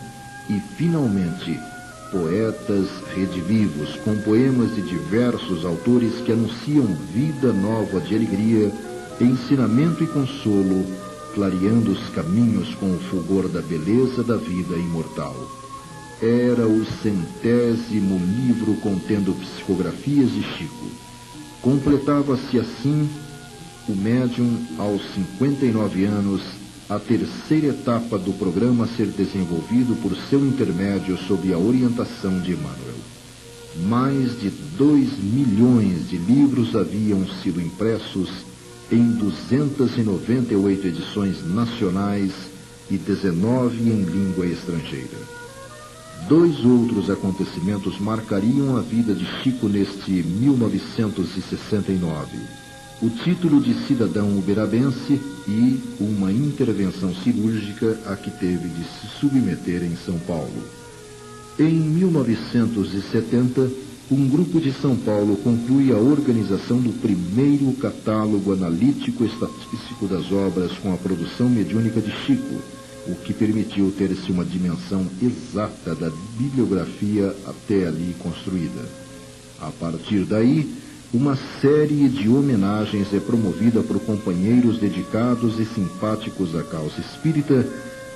e, 0.47 0.59
finalmente, 0.77 1.59
Poetas 2.11 2.87
Redivivos, 3.15 3.95
com 4.05 4.15
poemas 4.21 4.75
de 4.75 4.83
diversos 4.83 5.65
autores 5.65 6.13
que 6.23 6.31
anunciam 6.31 6.85
vida 7.11 7.51
nova 7.51 7.99
de 8.01 8.13
alegria, 8.13 8.71
ensinamento 9.19 10.03
e 10.03 10.07
consolo 10.07 10.85
clareando 11.33 11.91
os 11.91 12.09
caminhos 12.09 12.75
com 12.75 12.93
o 12.93 12.99
fulgor 13.09 13.47
da 13.49 13.61
beleza 13.61 14.23
da 14.23 14.37
vida 14.37 14.75
imortal. 14.75 15.35
Era 16.21 16.67
o 16.67 16.85
centésimo 17.01 18.19
livro 18.19 18.75
contendo 18.75 19.33
psicografias 19.33 20.31
de 20.31 20.43
Chico. 20.43 21.06
Completava-se 21.67 22.57
assim 22.57 23.09
o 23.89 23.93
médium 23.93 24.57
aos 24.77 25.01
59 25.13 26.05
anos, 26.05 26.41
a 26.87 26.97
terceira 26.97 27.67
etapa 27.67 28.17
do 28.17 28.31
programa 28.31 28.85
a 28.85 28.87
ser 28.87 29.07
desenvolvido 29.07 29.93
por 30.01 30.15
seu 30.29 30.39
intermédio 30.47 31.17
sob 31.17 31.53
a 31.53 31.57
orientação 31.57 32.39
de 32.39 32.53
Emmanuel. 32.53 32.95
Mais 33.85 34.39
de 34.39 34.49
dois 34.77 35.09
milhões 35.21 36.07
de 36.07 36.15
livros 36.15 36.73
haviam 36.73 37.27
sido 37.43 37.59
impressos 37.59 38.29
em 38.89 39.11
298 39.11 40.87
edições 40.87 41.45
nacionais 41.53 42.31
e 42.89 42.95
19 42.95 43.77
em 43.77 44.03
língua 44.03 44.45
estrangeira. 44.45 45.36
Dois 46.27 46.65
outros 46.65 47.09
acontecimentos 47.09 47.97
marcariam 47.99 48.75
a 48.75 48.81
vida 48.81 49.15
de 49.15 49.25
Chico 49.41 49.69
neste 49.69 50.11
1969. 50.11 52.37
O 53.01 53.09
título 53.09 53.61
de 53.61 53.73
cidadão 53.85 54.37
uberabense 54.37 55.21
e 55.47 55.79
uma 56.01 56.29
intervenção 56.29 57.15
cirúrgica 57.15 57.97
a 58.05 58.17
que 58.17 58.29
teve 58.29 58.67
de 58.67 58.83
se 58.83 59.07
submeter 59.21 59.83
em 59.83 59.95
São 59.95 60.19
Paulo. 60.19 60.65
Em 61.57 61.71
1970, 61.71 63.71
um 64.11 64.27
grupo 64.27 64.59
de 64.59 64.73
São 64.73 64.97
Paulo 64.97 65.37
conclui 65.37 65.93
a 65.93 65.97
organização 65.97 66.79
do 66.79 66.91
primeiro 66.99 67.71
catálogo 67.73 68.51
analítico 68.51 69.23
estatístico 69.23 70.07
das 70.07 70.29
obras 70.29 70.73
com 70.79 70.93
a 70.93 70.97
produção 70.97 71.47
mediúnica 71.47 72.01
de 72.01 72.11
Chico, 72.25 72.61
o 73.09 73.15
que 73.15 73.33
permitiu 73.33 73.93
ter-se 73.97 74.31
uma 74.31 74.45
dimensão 74.45 75.07
exata 75.21 75.95
da 75.95 76.11
bibliografia 76.37 77.35
até 77.45 77.87
ali 77.87 78.15
construída. 78.19 78.85
A 79.59 79.71
partir 79.71 80.25
daí, 80.25 80.75
uma 81.13 81.37
série 81.61 82.09
de 82.09 82.27
homenagens 82.27 83.13
é 83.13 83.19
promovida 83.19 83.81
por 83.81 83.99
companheiros 84.01 84.77
dedicados 84.77 85.59
e 85.59 85.65
simpáticos 85.65 86.55
à 86.55 86.63
causa 86.63 86.99
espírita, 86.99 87.65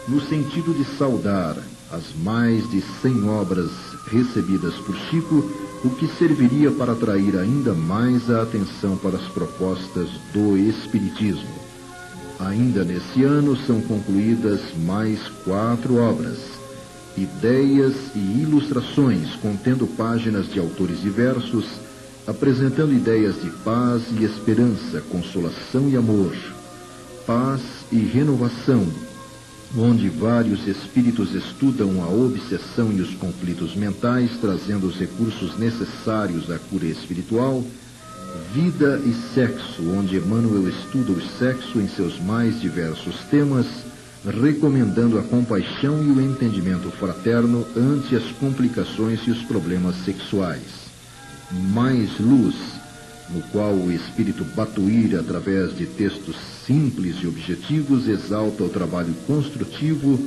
no 0.07 0.19
sentido 0.21 0.73
de 0.73 0.83
saudar 0.97 1.55
as 1.91 2.03
mais 2.23 2.69
de 2.69 2.81
cem 3.01 3.27
obras 3.29 3.71
recebidas 4.07 4.73
por 4.75 4.95
Chico 5.09 5.49
o 5.83 5.89
que 5.89 6.07
serviria 6.07 6.69
para 6.71 6.91
atrair 6.91 7.35
ainda 7.37 7.73
mais 7.73 8.29
a 8.29 8.43
atenção 8.43 8.95
para 8.97 9.17
as 9.17 9.27
propostas 9.29 10.09
do 10.31 10.55
Espiritismo. 10.57 11.60
Ainda 12.47 12.83
nesse 12.83 13.23
ano 13.23 13.55
são 13.55 13.79
concluídas 13.81 14.61
mais 14.83 15.19
quatro 15.45 15.97
obras, 15.97 16.39
ideias 17.15 17.93
e 18.15 18.41
ilustrações 18.41 19.35
contendo 19.35 19.85
páginas 19.85 20.51
de 20.51 20.59
autores 20.59 21.01
diversos, 21.01 21.65
apresentando 22.25 22.93
ideias 22.93 23.39
de 23.41 23.49
paz 23.63 24.03
e 24.19 24.23
esperança, 24.23 25.01
consolação 25.11 25.87
e 25.87 25.95
amor, 25.95 26.35
paz 27.27 27.61
e 27.91 27.97
renovação, 27.97 28.87
onde 29.77 30.09
vários 30.09 30.67
espíritos 30.67 31.35
estudam 31.35 32.03
a 32.03 32.07
obsessão 32.07 32.91
e 32.91 33.01
os 33.01 33.13
conflitos 33.13 33.75
mentais, 33.75 34.31
trazendo 34.41 34.87
os 34.87 34.97
recursos 34.97 35.59
necessários 35.59 36.49
à 36.49 36.57
cura 36.57 36.85
espiritual, 36.87 37.63
vida 38.53 39.01
e 39.05 39.13
sexo, 39.33 39.81
onde 39.97 40.17
Emmanuel 40.17 40.67
estuda 40.67 41.11
o 41.11 41.21
sexo 41.37 41.79
em 41.79 41.87
seus 41.87 42.19
mais 42.19 42.59
diversos 42.59 43.15
temas, 43.29 43.65
recomendando 44.25 45.17
a 45.17 45.23
compaixão 45.23 46.03
e 46.03 46.07
o 46.07 46.21
entendimento 46.21 46.89
fraterno 46.91 47.65
ante 47.75 48.15
as 48.15 48.25
complicações 48.33 49.21
e 49.25 49.31
os 49.31 49.41
problemas 49.43 49.95
sexuais. 50.05 50.91
Mais 51.73 52.19
luz, 52.19 52.55
no 53.29 53.41
qual 53.43 53.73
o 53.73 53.91
espírito 53.91 54.43
Batuíra, 54.43 55.21
através 55.21 55.75
de 55.75 55.85
textos 55.85 56.35
simples 56.65 57.17
e 57.21 57.27
objetivos, 57.27 58.07
exalta 58.07 58.63
o 58.63 58.69
trabalho 58.69 59.13
construtivo 59.25 60.19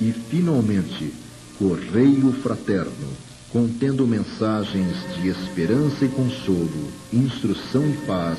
e, 0.00 0.12
finalmente, 0.12 1.12
Correio 1.58 2.32
Fraterno, 2.32 3.27
contendo 3.50 4.06
mensagens 4.06 4.94
de 5.14 5.28
esperança 5.28 6.04
e 6.04 6.08
consolo, 6.08 6.92
instrução 7.12 7.88
e 7.88 7.96
paz, 8.06 8.38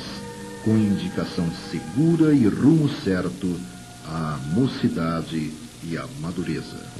com 0.64 0.76
indicação 0.76 1.50
segura 1.70 2.32
e 2.32 2.46
rumo 2.46 2.88
certo 3.02 3.58
à 4.06 4.38
mocidade 4.54 5.52
e 5.84 5.96
à 5.96 6.06
madureza. 6.20 6.99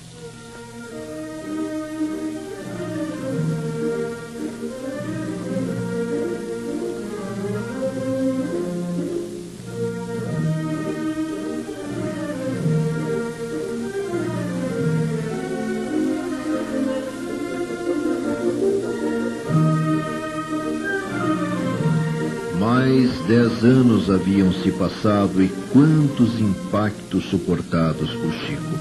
Dez 23.61 23.77
anos 23.77 24.09
haviam 24.09 24.51
se 24.53 24.71
passado 24.71 25.43
e 25.43 25.49
quantos 25.71 26.41
impactos 26.41 27.27
suportados 27.27 28.11
por 28.11 28.33
Chico. 28.33 28.79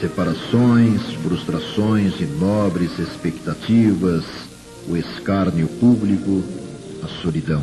Separações, 0.00 1.02
frustrações 1.22 2.18
e 2.18 2.24
nobres 2.24 2.98
expectativas, 2.98 4.24
o 4.88 4.96
escárnio 4.96 5.68
público, 5.68 6.42
a 7.02 7.08
solidão. 7.22 7.62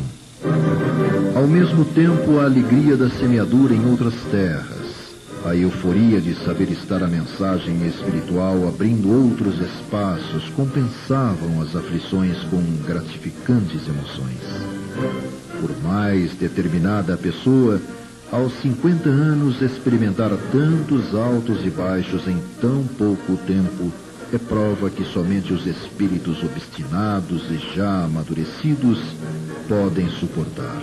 Ao 1.34 1.48
mesmo 1.48 1.84
tempo, 1.84 2.38
a 2.38 2.44
alegria 2.44 2.96
da 2.96 3.10
semeadura 3.10 3.74
em 3.74 3.84
outras 3.90 4.14
terras, 4.30 4.94
a 5.44 5.56
euforia 5.56 6.20
de 6.20 6.34
saber 6.44 6.70
estar 6.70 7.02
a 7.02 7.08
mensagem 7.08 7.84
espiritual 7.84 8.68
abrindo 8.68 9.10
outros 9.10 9.60
espaços 9.60 10.48
compensavam 10.50 11.60
as 11.60 11.74
aflições 11.74 12.38
com 12.44 12.62
gratificantes 12.86 13.88
emoções. 13.88 15.37
Por 15.60 15.76
mais 15.82 16.34
determinada 16.34 17.14
a 17.14 17.16
pessoa, 17.16 17.80
aos 18.30 18.52
50 18.60 19.08
anos 19.08 19.60
experimentar 19.62 20.30
tantos 20.52 21.14
altos 21.14 21.64
e 21.64 21.70
baixos 21.70 22.26
em 22.28 22.38
tão 22.60 22.84
pouco 22.84 23.36
tempo 23.46 23.92
é 24.32 24.38
prova 24.38 24.90
que 24.90 25.04
somente 25.04 25.52
os 25.52 25.66
espíritos 25.66 26.42
obstinados 26.42 27.50
e 27.50 27.56
já 27.74 28.04
amadurecidos 28.04 28.98
podem 29.66 30.08
suportar. 30.10 30.82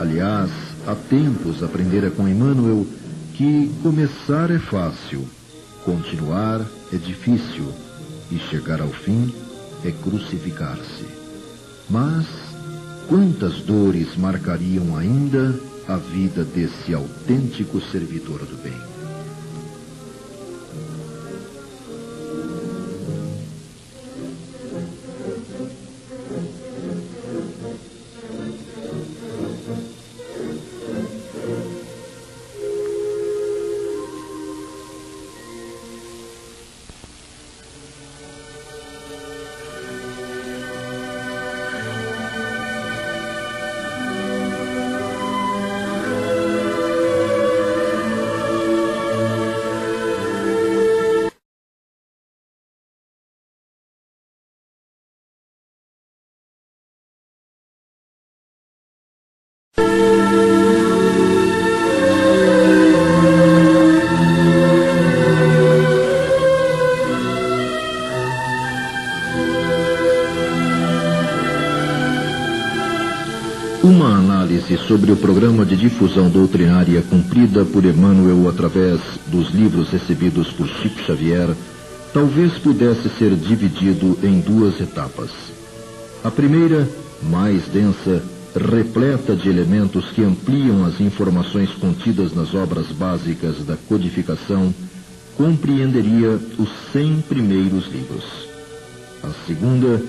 Aliás, 0.00 0.50
há 0.86 0.94
tempos 0.94 1.62
aprendera 1.62 2.10
com 2.10 2.28
Emmanuel 2.28 2.86
que 3.34 3.72
começar 3.82 4.50
é 4.50 4.58
fácil, 4.58 5.24
continuar 5.84 6.60
é 6.92 6.96
difícil 6.96 7.72
e 8.30 8.38
chegar 8.38 8.80
ao 8.80 8.88
fim 8.88 9.32
é 9.84 9.92
crucificar-se. 9.92 11.04
Mas 11.88 12.26
quantas 13.08 13.60
dores 13.60 14.16
marcariam 14.16 14.96
ainda 14.96 15.54
a 15.88 15.96
vida 15.96 16.44
desse 16.44 16.94
autêntico 16.94 17.80
servidor 17.80 18.40
do 18.40 18.56
bem. 18.62 18.93
Sobre 75.04 75.12
o 75.12 75.16
programa 75.18 75.66
de 75.66 75.76
difusão 75.76 76.30
doutrinária 76.30 77.02
cumprida 77.02 77.62
por 77.62 77.84
Emmanuel 77.84 78.48
através 78.48 78.98
dos 79.26 79.50
livros 79.50 79.90
recebidos 79.90 80.50
por 80.52 80.66
Chico 80.66 80.98
Xavier 81.02 81.54
talvez 82.14 82.54
pudesse 82.54 83.10
ser 83.18 83.36
dividido 83.36 84.18
em 84.22 84.40
duas 84.40 84.80
etapas. 84.80 85.28
A 86.24 86.30
primeira, 86.30 86.88
mais 87.22 87.64
densa, 87.66 88.22
repleta 88.54 89.36
de 89.36 89.46
elementos 89.50 90.06
que 90.06 90.22
ampliam 90.24 90.86
as 90.86 90.98
informações 91.02 91.68
contidas 91.72 92.34
nas 92.34 92.54
obras 92.54 92.86
básicas 92.86 93.62
da 93.66 93.76
codificação, 93.76 94.72
compreenderia 95.36 96.40
os 96.58 96.70
cem 96.94 97.22
primeiros 97.28 97.92
livros. 97.92 98.24
A 99.22 99.28
segunda, 99.46 100.00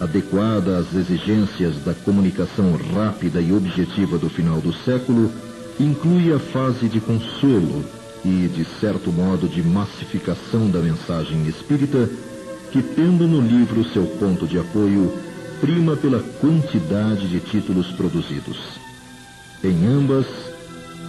adequada 0.00 0.78
às 0.78 0.94
exigências 0.94 1.76
da 1.84 1.94
comunicação 1.94 2.76
rápida 2.94 3.40
e 3.40 3.52
objetiva 3.52 4.18
do 4.18 4.28
final 4.28 4.60
do 4.60 4.72
século, 4.72 5.30
inclui 5.78 6.32
a 6.32 6.38
fase 6.38 6.88
de 6.88 7.00
consolo 7.00 7.84
e, 8.24 8.48
de 8.48 8.64
certo 8.80 9.12
modo, 9.12 9.48
de 9.48 9.62
massificação 9.62 10.70
da 10.70 10.80
mensagem 10.80 11.46
espírita, 11.46 12.08
que, 12.70 12.82
tendo 12.82 13.26
no 13.26 13.40
livro 13.40 13.84
seu 13.84 14.04
ponto 14.04 14.46
de 14.46 14.58
apoio, 14.58 15.12
prima 15.60 15.96
pela 15.96 16.20
quantidade 16.40 17.28
de 17.28 17.40
títulos 17.40 17.86
produzidos. 17.92 18.58
Em 19.62 19.86
ambas, 19.86 20.26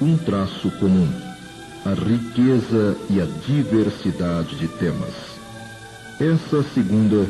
um 0.02 0.18
traço 0.18 0.70
comum: 0.80 1.08
a 1.86 1.94
riqueza 1.94 2.96
e 3.10 3.20
a 3.20 3.26
diversidade 3.48 4.56
de 4.56 4.68
temas. 4.68 5.14
Essa 6.20 6.64
segunda 6.74 7.28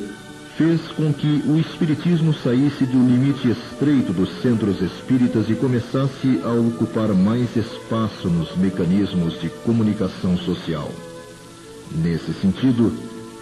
fez 0.58 0.82
com 0.96 1.12
que 1.12 1.44
o 1.48 1.58
Espiritismo 1.58 2.34
saísse 2.34 2.86
do 2.86 2.98
limite 2.98 3.50
estreito 3.50 4.14
dos 4.14 4.30
centros 4.42 4.82
espíritas 4.82 5.50
e 5.50 5.56
começasse 5.56 6.40
a 6.44 6.52
ocupar 6.52 7.10
mais 7.10 7.56
espaço 7.56 8.30
nos 8.30 8.56
mecanismos 8.56 9.40
de 9.42 9.50
comunicação 9.50 10.38
social. 10.38 10.92
Nesse 11.92 12.34
sentido, 12.34 12.94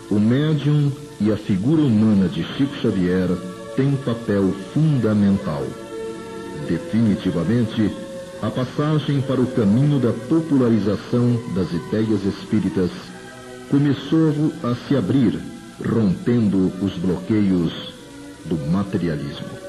o 0.10 0.20
médium 0.20 0.92
e 1.20 1.32
a 1.32 1.38
figura 1.38 1.82
humana 1.82 2.28
de 2.28 2.44
Chico 2.44 2.76
Xavier 2.78 3.30
têm 3.76 3.96
papel 3.98 4.54
fundamental. 4.74 5.66
Definitivamente, 6.68 7.92
a 8.42 8.50
passagem 8.50 9.22
para 9.22 9.42
o 9.42 9.48
caminho 9.48 10.00
da 10.00 10.14
popularização 10.14 11.40
das 11.54 11.72
ideias 11.72 12.24
espíritas 12.26 12.90
começou 13.70 14.52
a 14.64 14.76
se 14.76 14.96
abrir 14.96 15.40
rompendo 15.86 16.72
os 16.84 16.98
bloqueios 16.98 17.94
do 18.46 18.58
materialismo. 18.72 19.61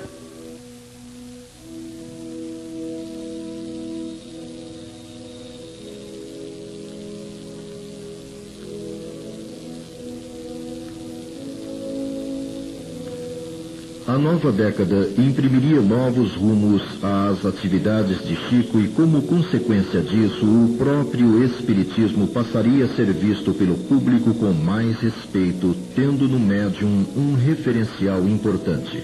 Nova 14.23 14.53
década 14.53 15.09
imprimiria 15.19 15.81
novos 15.81 16.37
rumos 16.37 16.81
às 17.03 17.45
atividades 17.45 18.25
de 18.25 18.37
Chico 18.37 18.79
e, 18.79 18.87
como 18.89 19.23
consequência 19.23 20.01
disso, 20.01 20.47
o 20.47 20.77
próprio 20.79 21.43
Espiritismo 21.45 22.29
passaria 22.29 22.85
a 22.85 22.89
ser 22.89 23.13
visto 23.13 23.53
pelo 23.53 23.75
público 23.75 24.33
com 24.35 24.53
mais 24.53 24.97
respeito, 25.01 25.75
tendo 25.97 26.29
no 26.29 26.39
médium 26.39 27.05
um 27.17 27.35
referencial 27.35 28.25
importante. 28.25 29.03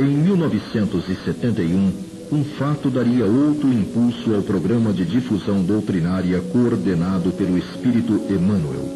Em 0.00 0.08
1971, 0.08 1.92
um 2.32 2.44
fato 2.44 2.90
daria 2.90 3.26
outro 3.26 3.72
impulso 3.72 4.34
ao 4.34 4.42
programa 4.42 4.92
de 4.92 5.04
difusão 5.04 5.62
doutrinária 5.62 6.40
coordenado 6.40 7.30
pelo 7.30 7.56
Espírito 7.56 8.20
Emmanuel. 8.28 8.88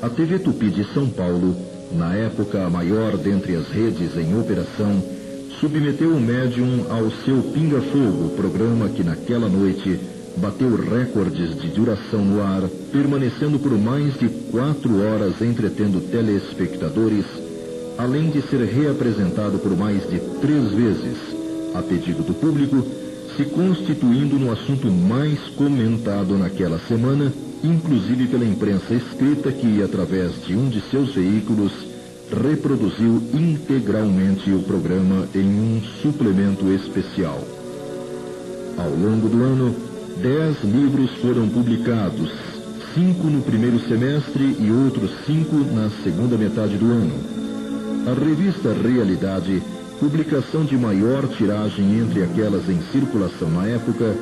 A 0.00 0.08
TV 0.08 0.38
Tupi 0.38 0.70
de 0.70 0.84
São 0.94 1.08
Paulo 1.08 1.56
na 1.92 2.14
época 2.14 2.64
a 2.64 2.70
maior 2.70 3.16
dentre 3.16 3.54
as 3.54 3.68
redes 3.68 4.16
em 4.16 4.38
operação, 4.38 5.02
submeteu 5.60 6.10
o 6.10 6.20
médium 6.20 6.86
ao 6.90 7.10
seu 7.24 7.42
Pinga-Fogo, 7.52 8.34
programa 8.36 8.88
que 8.88 9.02
naquela 9.02 9.48
noite 9.48 9.98
bateu 10.36 10.76
recordes 10.76 11.58
de 11.60 11.68
duração 11.68 12.24
no 12.24 12.42
ar, 12.42 12.62
permanecendo 12.92 13.58
por 13.58 13.72
mais 13.72 14.18
de 14.18 14.28
quatro 14.50 15.00
horas 15.00 15.40
entretendo 15.40 16.00
telespectadores, 16.10 17.24
além 17.96 18.30
de 18.30 18.42
ser 18.42 18.60
reapresentado 18.64 19.58
por 19.58 19.74
mais 19.76 20.02
de 20.08 20.18
três 20.40 20.70
vezes, 20.72 21.16
a 21.74 21.82
pedido 21.82 22.22
do 22.22 22.34
público, 22.34 22.86
se 23.36 23.44
constituindo 23.44 24.38
no 24.38 24.52
assunto 24.52 24.90
mais 24.90 25.38
comentado 25.56 26.36
naquela 26.36 26.78
semana 26.80 27.32
inclusive 27.66 28.28
pela 28.28 28.44
imprensa 28.44 28.94
escrita 28.94 29.50
que, 29.50 29.82
através 29.82 30.32
de 30.46 30.54
um 30.54 30.68
de 30.68 30.80
seus 30.82 31.14
veículos, 31.14 31.72
reproduziu 32.30 33.22
integralmente 33.32 34.50
o 34.50 34.62
programa 34.62 35.28
em 35.34 35.46
um 35.46 35.80
suplemento 36.02 36.72
especial. 36.72 37.40
Ao 38.76 38.90
longo 38.90 39.28
do 39.28 39.42
ano, 39.42 39.74
dez 40.20 40.62
livros 40.64 41.10
foram 41.22 41.48
publicados, 41.48 42.30
cinco 42.94 43.28
no 43.28 43.42
primeiro 43.42 43.78
semestre 43.80 44.56
e 44.58 44.70
outros 44.70 45.10
cinco 45.26 45.56
na 45.74 45.90
segunda 46.02 46.36
metade 46.36 46.76
do 46.76 46.86
ano. 46.86 47.14
A 48.06 48.14
revista 48.14 48.72
Realidade, 48.72 49.62
publicação 49.98 50.64
de 50.64 50.76
maior 50.76 51.26
tiragem 51.28 51.98
entre 51.98 52.22
aquelas 52.22 52.68
em 52.68 52.80
circulação 52.92 53.50
na 53.50 53.66
época, 53.66 54.14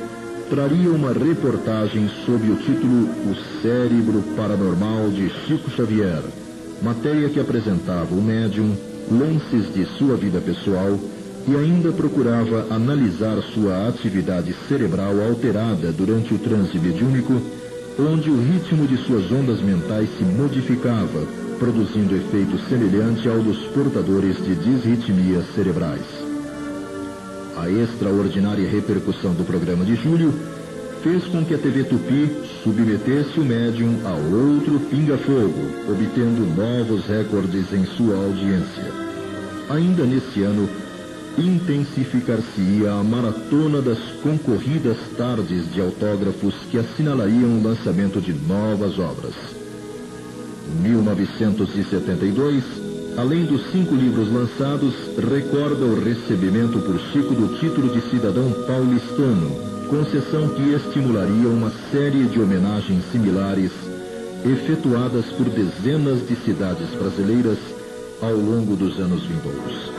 traria 0.48 0.90
uma 0.90 1.12
reportagem 1.12 2.08
sob 2.26 2.50
o 2.50 2.56
título 2.56 3.08
O 3.30 3.62
Cérebro 3.62 4.22
Paranormal 4.36 5.08
de 5.10 5.28
Chico 5.30 5.70
Xavier, 5.70 6.22
matéria 6.82 7.28
que 7.28 7.40
apresentava 7.40 8.14
o 8.14 8.22
médium, 8.22 8.76
lances 9.10 9.72
de 9.72 9.84
sua 9.96 10.16
vida 10.16 10.40
pessoal 10.40 10.98
e 11.46 11.54
ainda 11.54 11.92
procurava 11.92 12.66
analisar 12.70 13.40
sua 13.54 13.88
atividade 13.88 14.54
cerebral 14.68 15.20
alterada 15.22 15.92
durante 15.92 16.34
o 16.34 16.38
transe 16.38 16.78
mediúnico, 16.78 17.34
onde 17.98 18.30
o 18.30 18.40
ritmo 18.40 18.86
de 18.86 18.96
suas 18.98 19.30
ondas 19.30 19.60
mentais 19.60 20.08
se 20.16 20.24
modificava, 20.24 21.26
produzindo 21.58 22.16
efeito 22.16 22.58
semelhante 22.68 23.28
ao 23.28 23.40
dos 23.40 23.58
portadores 23.68 24.36
de 24.44 24.54
disritmias 24.54 25.44
cerebrais. 25.54 26.23
A 27.56 27.70
extraordinária 27.70 28.68
repercussão 28.68 29.32
do 29.32 29.44
programa 29.44 29.85
de 29.85 29.94
julho 29.94 30.35
fez 31.02 31.24
com 31.26 31.44
que 31.44 31.55
a 31.55 31.59
TV 31.59 31.85
Tupi 31.85 32.31
submetesse 32.62 33.39
o 33.39 33.44
médium 33.44 34.01
a 34.05 34.12
outro 34.12 34.81
pinga-fogo, 34.90 35.90
obtendo 35.90 36.47
novos 36.56 37.06
recordes 37.06 37.72
em 37.72 37.85
sua 37.97 38.16
audiência. 38.16 38.90
Ainda 39.70 40.05
nesse 40.05 40.43
ano, 40.43 40.68
intensificar-se-ia 41.39 42.93
a 42.93 43.05
maratona 43.05 43.81
das 43.81 43.98
concorridas 44.22 44.97
tardes 45.16 45.72
de 45.72 45.81
autógrafos 45.81 46.55
que 46.70 46.78
assinalariam 46.78 47.59
o 47.59 47.62
lançamento 47.62 48.20
de 48.20 48.32
novas 48.32 48.98
obras. 48.98 49.35
Em 50.68 50.82
1972, 50.89 52.84
Além 53.16 53.44
dos 53.44 53.70
cinco 53.70 53.94
livros 53.94 54.28
lançados, 54.32 54.92
recorda 55.30 55.84
o 55.84 56.02
recebimento 56.02 56.80
por 56.80 56.98
Chico 57.12 57.32
do 57.32 57.56
título 57.60 57.88
de 57.94 58.00
cidadão 58.10 58.50
paulistano, 58.66 59.50
concessão 59.88 60.48
que 60.48 60.72
estimularia 60.72 61.48
uma 61.48 61.70
série 61.92 62.24
de 62.24 62.40
homenagens 62.40 63.04
similares 63.12 63.70
efetuadas 64.44 65.26
por 65.26 65.48
dezenas 65.48 66.26
de 66.26 66.34
cidades 66.36 66.90
brasileiras 66.90 67.58
ao 68.20 68.34
longo 68.34 68.74
dos 68.74 68.98
anos 68.98 69.22
vindouros. 69.22 69.92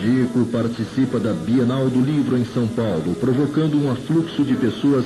Chico 0.00 0.44
participa 0.46 1.20
da 1.20 1.32
Bienal 1.32 1.88
do 1.88 2.00
Livro 2.00 2.36
em 2.36 2.44
São 2.44 2.66
Paulo, 2.66 3.14
provocando 3.20 3.76
um 3.76 3.92
afluxo 3.92 4.42
de 4.42 4.56
pessoas 4.56 5.04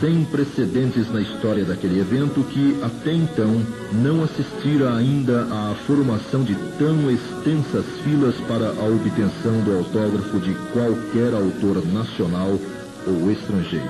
sem 0.00 0.24
precedentes 0.24 1.10
na 1.12 1.20
história 1.20 1.64
daquele 1.64 2.00
evento 2.00 2.42
que, 2.44 2.78
até 2.82 3.12
então, 3.12 3.62
não 3.92 4.24
assistira 4.24 4.94
ainda 4.94 5.42
à 5.44 5.74
formação 5.86 6.42
de 6.42 6.54
tão 6.78 7.10
extensas 7.10 7.84
filas 8.02 8.34
para 8.48 8.68
a 8.68 8.88
obtenção 8.88 9.60
do 9.64 9.76
autógrafo 9.78 10.38
de 10.40 10.54
qualquer 10.72 11.32
autor 11.34 11.84
nacional 11.86 12.58
ou 13.06 13.30
estrangeiro. 13.30 13.88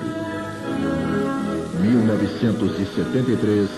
1973 1.81 3.69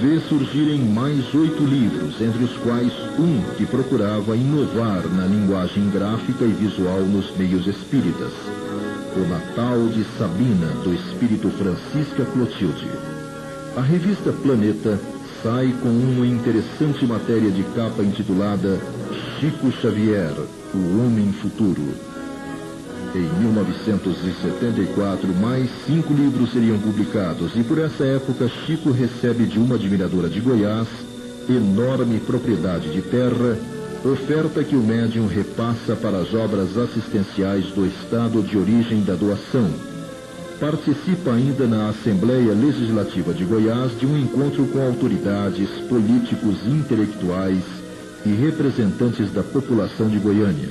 vê 0.00 0.20
surgirem 0.20 0.80
mais 0.80 1.34
oito 1.34 1.64
livros, 1.64 2.20
entre 2.20 2.44
os 2.44 2.56
quais 2.58 2.92
um 3.18 3.42
que 3.56 3.66
procurava 3.66 4.36
inovar 4.36 5.06
na 5.08 5.26
linguagem 5.26 5.90
gráfica 5.90 6.44
e 6.44 6.52
visual 6.52 7.00
nos 7.00 7.36
meios 7.36 7.66
espíritas 7.66 8.32
o 9.16 9.28
Natal 9.28 9.88
de 9.88 10.04
Sabina, 10.16 10.68
do 10.82 10.94
espírito 10.94 11.50
Francisca 11.50 12.24
Clotilde. 12.24 12.88
A 13.76 13.80
revista 13.80 14.32
Planeta 14.32 14.98
sai 15.42 15.74
com 15.82 15.88
uma 15.88 16.26
interessante 16.26 17.04
matéria 17.04 17.50
de 17.50 17.62
capa 17.74 18.02
intitulada 18.02 18.80
Chico 19.38 19.70
Xavier, 19.72 20.32
o 20.74 21.04
Homem 21.04 21.32
Futuro. 21.32 21.82
Em 23.14 23.28
1974, 23.42 25.28
mais 25.34 25.68
cinco 25.86 26.14
livros 26.14 26.52
seriam 26.52 26.78
publicados 26.78 27.52
e 27.54 27.62
por 27.62 27.78
essa 27.78 28.04
época 28.04 28.48
Chico 28.64 28.90
recebe 28.90 29.44
de 29.44 29.58
uma 29.58 29.74
admiradora 29.74 30.30
de 30.30 30.40
Goiás 30.40 30.88
enorme 31.48 32.18
propriedade 32.20 32.90
de 32.90 33.02
terra 33.02 33.58
oferta 34.08 34.64
que 34.64 34.74
o 34.74 34.82
médium 34.82 35.26
repassa 35.26 35.94
para 35.94 36.18
as 36.18 36.34
obras 36.34 36.76
assistenciais 36.76 37.66
do 37.66 37.86
estado 37.86 38.42
de 38.42 38.58
origem 38.58 39.04
da 39.04 39.14
doação. 39.14 39.70
Participa 40.58 41.32
ainda 41.32 41.66
na 41.66 41.88
Assembleia 41.88 42.52
Legislativa 42.52 43.32
de 43.32 43.44
Goiás 43.44 43.96
de 43.98 44.06
um 44.06 44.18
encontro 44.18 44.66
com 44.66 44.80
autoridades, 44.80 45.68
políticos, 45.88 46.66
intelectuais 46.66 47.62
e 48.24 48.30
representantes 48.30 49.32
da 49.32 49.42
população 49.42 50.08
de 50.08 50.18
Goiânia. 50.18 50.70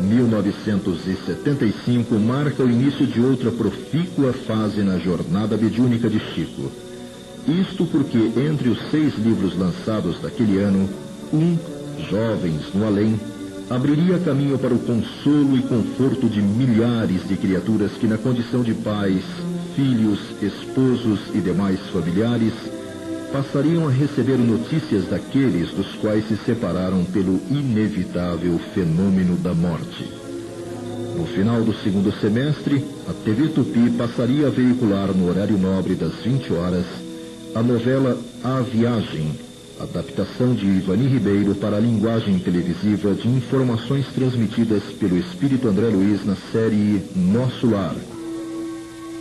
1975 0.00 2.14
marca 2.16 2.62
o 2.62 2.70
início 2.70 3.06
de 3.06 3.20
outra 3.20 3.50
profícua 3.50 4.32
fase 4.32 4.82
na 4.82 4.98
jornada 4.98 5.56
mediúnica 5.56 6.08
de 6.08 6.18
Chico. 6.18 6.70
Isto 7.46 7.84
porque, 7.86 8.18
entre 8.40 8.68
os 8.68 8.78
seis 8.90 9.14
livros 9.18 9.56
lançados 9.58 10.20
daquele 10.20 10.58
ano, 10.58 10.88
um, 11.32 11.56
Jovens 12.10 12.72
no 12.74 12.86
Além, 12.86 13.18
abriria 13.70 14.18
caminho 14.18 14.58
para 14.58 14.74
o 14.74 14.78
consolo 14.78 15.56
e 15.56 15.62
conforto 15.62 16.28
de 16.28 16.42
milhares 16.42 17.26
de 17.26 17.36
criaturas 17.36 17.92
que, 17.92 18.06
na 18.06 18.18
condição 18.18 18.62
de 18.62 18.74
pais, 18.74 19.22
filhos, 19.74 20.18
esposos 20.42 21.20
e 21.34 21.40
demais 21.40 21.80
familiares, 21.92 22.52
passariam 23.32 23.88
a 23.88 23.90
receber 23.90 24.36
notícias 24.36 25.08
daqueles 25.08 25.70
dos 25.70 25.94
quais 25.96 26.28
se 26.28 26.36
separaram 26.36 27.04
pelo 27.04 27.40
inevitável 27.50 28.58
fenômeno 28.74 29.36
da 29.36 29.54
morte. 29.54 30.12
No 31.16 31.26
final 31.26 31.62
do 31.62 31.72
segundo 31.74 32.12
semestre, 32.20 32.84
a 33.08 33.12
TV 33.12 33.48
Tupi 33.48 33.90
passaria 33.96 34.48
a 34.48 34.50
veicular 34.50 35.08
no 35.14 35.28
horário 35.28 35.56
nobre 35.56 35.94
das 35.94 36.14
20 36.22 36.52
horas 36.52 36.84
a 37.54 37.62
novela 37.62 38.18
A 38.42 38.60
Viagem, 38.60 39.32
adaptação 39.80 40.54
de 40.54 40.66
Ivani 40.66 41.08
Ribeiro 41.08 41.54
para 41.54 41.76
a 41.76 41.80
linguagem 41.80 42.38
televisiva 42.38 43.14
de 43.14 43.28
informações 43.28 44.06
transmitidas 44.14 44.82
pelo 44.98 45.18
Espírito 45.18 45.68
André 45.68 45.88
Luiz 45.88 46.24
na 46.24 46.36
série 46.52 47.02
Nosso 47.14 47.70
Lar. 47.70 47.96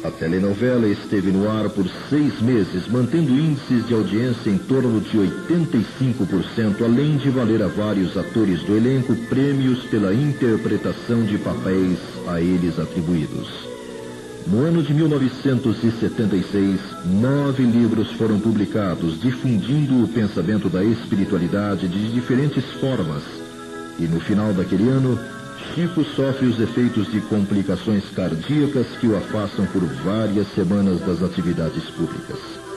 A 0.03 0.09
telenovela 0.09 0.87
esteve 0.87 1.31
no 1.31 1.47
ar 1.47 1.69
por 1.69 1.85
seis 2.09 2.41
meses, 2.41 2.87
mantendo 2.87 3.31
índices 3.31 3.87
de 3.87 3.93
audiência 3.93 4.49
em 4.49 4.57
torno 4.57 4.99
de 4.99 5.15
85%, 5.17 6.83
além 6.83 7.17
de 7.17 7.29
valer 7.29 7.61
a 7.61 7.67
vários 7.67 8.17
atores 8.17 8.63
do 8.63 8.75
elenco 8.75 9.15
prêmios 9.29 9.83
pela 9.85 10.11
interpretação 10.11 11.23
de 11.23 11.37
papéis 11.37 11.99
a 12.27 12.41
eles 12.41 12.79
atribuídos. 12.79 13.70
No 14.47 14.65
ano 14.65 14.81
de 14.81 14.93
1976, 14.93 16.79
nove 17.05 17.63
livros 17.63 18.11
foram 18.13 18.39
publicados, 18.39 19.19
difundindo 19.21 20.03
o 20.03 20.07
pensamento 20.07 20.67
da 20.67 20.83
espiritualidade 20.83 21.87
de 21.87 22.11
diferentes 22.11 22.65
formas, 22.79 23.23
E 23.99 24.07
no 24.07 24.19
final 24.19 24.51
daquele 24.53 24.89
ano, 24.89 25.19
Chico 25.75 26.03
sofre 26.03 26.47
os 26.47 26.59
efeitos 26.59 27.11
de 27.11 27.21
complicações 27.21 28.03
cardíacas 28.09 28.87
que 28.99 29.07
o 29.07 29.15
afastam 29.15 29.65
por 29.67 29.83
várias 30.03 30.47
semanas 30.55 30.99
das 31.01 31.21
atividades 31.21 31.83
públicas. 31.91 32.70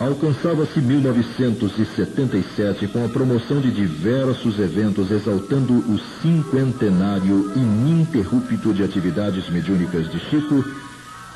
Alcançava-se 0.00 0.80
1977 0.80 2.86
com 2.86 3.04
a 3.04 3.08
promoção 3.08 3.60
de 3.60 3.72
diversos 3.72 4.60
eventos 4.60 5.10
exaltando 5.10 5.72
o 5.72 5.98
cinquentenário 6.22 7.50
ininterrupto 7.56 8.72
de 8.72 8.84
atividades 8.84 9.50
mediúnicas 9.50 10.08
de 10.08 10.20
Chico, 10.20 10.64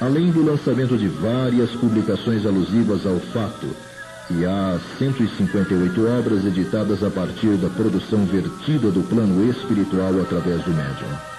além 0.00 0.30
do 0.30 0.44
lançamento 0.44 0.96
de 0.96 1.08
várias 1.08 1.72
publicações 1.72 2.46
alusivas 2.46 3.04
ao 3.04 3.18
fato, 3.18 3.66
e 4.30 4.44
há 4.44 4.78
158 4.96 6.06
obras 6.06 6.46
editadas 6.46 7.02
a 7.02 7.10
partir 7.10 7.56
da 7.56 7.68
produção 7.68 8.24
vertida 8.26 8.92
do 8.92 9.02
plano 9.08 9.44
espiritual 9.50 10.20
através 10.20 10.62
do 10.62 10.70
médium. 10.70 11.31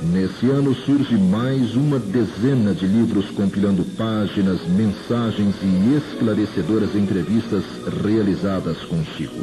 Nesse 0.00 0.48
ano 0.48 0.74
surge 0.74 1.16
mais 1.16 1.74
uma 1.74 1.98
dezena 1.98 2.72
de 2.72 2.86
livros 2.86 3.30
compilando 3.30 3.84
páginas, 3.96 4.60
mensagens 4.68 5.56
e 5.62 5.96
esclarecedoras 5.96 6.94
entrevistas 6.94 7.64
realizadas 8.02 8.78
com 8.84 9.02
Chico. 9.16 9.40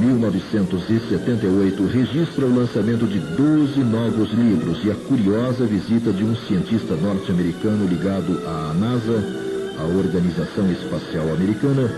1978 0.00 1.86
registra 1.86 2.46
o 2.46 2.54
lançamento 2.54 3.06
de 3.06 3.18
12 3.18 3.80
novos 3.80 4.32
livros 4.32 4.82
e 4.82 4.90
a 4.90 4.94
curiosa 4.94 5.66
visita 5.66 6.10
de 6.10 6.24
um 6.24 6.34
cientista 6.34 6.96
norte-americano 6.96 7.86
ligado 7.86 8.40
à 8.46 8.74
NASA 8.74 9.44
a 9.78 9.84
Organização 9.84 10.70
Espacial 10.70 11.32
Americana, 11.32 11.90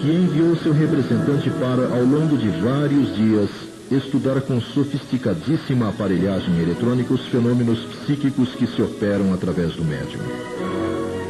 que 0.00 0.08
enviou 0.08 0.56
seu 0.56 0.72
representante 0.72 1.48
para, 1.50 1.86
ao 1.86 2.04
longo 2.04 2.36
de 2.36 2.48
vários 2.60 3.14
dias, 3.14 3.48
estudar 3.94 4.40
com 4.42 4.60
sofisticadíssima 4.60 5.88
aparelhagem 5.88 6.60
eletrônica 6.60 7.14
os 7.14 7.26
fenômenos 7.26 7.80
psíquicos 7.80 8.54
que 8.54 8.66
se 8.66 8.82
operam 8.82 9.32
através 9.32 9.74
do 9.74 9.84
médium. 9.84 10.20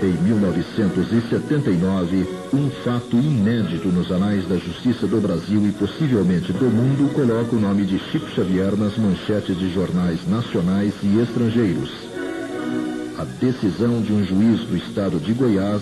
Em 0.03 0.13
1979, 0.23 2.27
um 2.53 2.69
fato 2.85 3.17
inédito 3.17 3.89
nos 3.89 4.11
anais 4.11 4.47
da 4.49 4.57
justiça 4.57 5.07
do 5.07 5.21
Brasil 5.21 5.65
e 5.67 5.73
possivelmente 5.73 6.53
do 6.53 6.65
mundo 6.65 7.13
coloca 7.15 7.55
o 7.55 7.61
nome 7.61 7.85
de 7.85 7.99
Chico 8.11 8.29
Xavier 8.31 8.77
nas 8.77 8.97
manchetes 8.97 9.57
de 9.57 9.73
jornais 9.73 10.29
nacionais 10.29 10.95
e 11.03 11.21
estrangeiros 11.21 12.13
a 13.23 13.25
decisão 13.25 14.03
de 14.03 14.13
um 14.13 14.25
juiz 14.25 14.63
do 14.63 14.77
estado 14.77 15.21
de 15.21 15.33
Goiás 15.33 15.81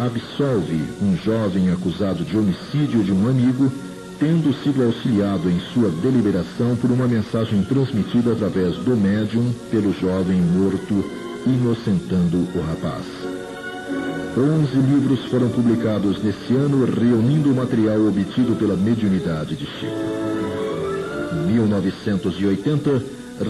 absolve 0.00 0.82
um 1.02 1.14
jovem 1.16 1.70
acusado 1.70 2.24
de 2.24 2.34
homicídio 2.34 3.04
de 3.04 3.12
um 3.12 3.28
amigo, 3.28 3.70
tendo 4.18 4.52
sido 4.62 4.82
auxiliado 4.82 5.48
em 5.48 5.60
sua 5.72 5.88
deliberação 5.90 6.74
por 6.76 6.90
uma 6.90 7.06
mensagem 7.06 7.62
transmitida 7.62 8.32
através 8.32 8.76
do 8.76 8.96
médium 8.96 9.52
pelo 9.70 9.92
jovem 9.92 10.40
morto, 10.40 11.04
inocentando 11.46 12.48
o 12.54 12.60
rapaz. 12.60 13.04
Onze 14.36 14.76
livros 14.76 15.24
foram 15.26 15.48
publicados 15.48 16.22
nesse 16.22 16.54
ano, 16.54 16.84
reunindo 16.84 17.50
o 17.50 17.54
material 17.54 18.06
obtido 18.06 18.54
pela 18.56 18.76
mediunidade 18.76 19.56
de 19.56 19.66
Chico. 19.66 19.94
Em 21.32 21.52
1980, 21.52 23.02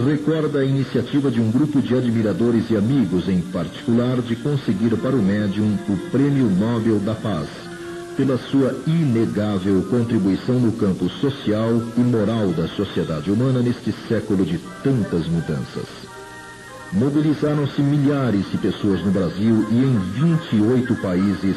recorda 0.05 0.59
a 0.59 0.65
iniciativa 0.65 1.29
de 1.29 1.41
um 1.41 1.51
grupo 1.51 1.81
de 1.81 1.95
admiradores 1.95 2.69
e 2.69 2.77
amigos, 2.77 3.27
em 3.27 3.41
particular, 3.41 4.21
de 4.21 4.35
conseguir 4.35 4.95
para 4.97 5.15
o 5.15 5.21
médium 5.21 5.77
o 5.87 5.97
Prêmio 6.11 6.49
Nobel 6.49 6.99
da 6.99 7.13
Paz, 7.15 7.47
pela 8.19 8.37
sua 8.37 8.75
inegável 8.85 9.81
contribuição 9.83 10.59
no 10.59 10.73
campo 10.73 11.07
social 11.07 11.81
e 11.95 12.01
moral 12.01 12.49
da 12.49 12.67
sociedade 12.67 13.31
humana 13.31 13.61
neste 13.61 13.93
século 14.09 14.45
de 14.45 14.57
tantas 14.83 15.25
mudanças. 15.25 15.85
Mobilizaram-se 16.91 17.81
milhares 17.81 18.51
de 18.51 18.57
pessoas 18.57 19.01
no 19.05 19.11
Brasil 19.11 19.65
e 19.71 19.75
em 19.75 19.99
28 20.49 20.95
países 20.95 21.55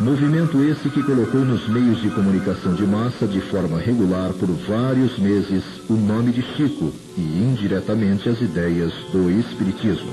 Movimento 0.00 0.64
esse 0.64 0.88
que 0.88 1.02
colocou 1.02 1.42
nos 1.42 1.68
meios 1.68 2.00
de 2.00 2.08
comunicação 2.08 2.72
de 2.72 2.86
massa 2.86 3.26
de 3.26 3.38
forma 3.38 3.78
regular 3.78 4.32
por 4.32 4.48
vários 4.66 5.18
meses 5.18 5.62
o 5.90 5.92
nome 5.92 6.32
de 6.32 6.40
Chico 6.40 6.90
e 7.18 7.20
indiretamente 7.20 8.26
as 8.26 8.40
ideias 8.40 8.94
do 9.12 9.30
Espiritismo. 9.30 10.12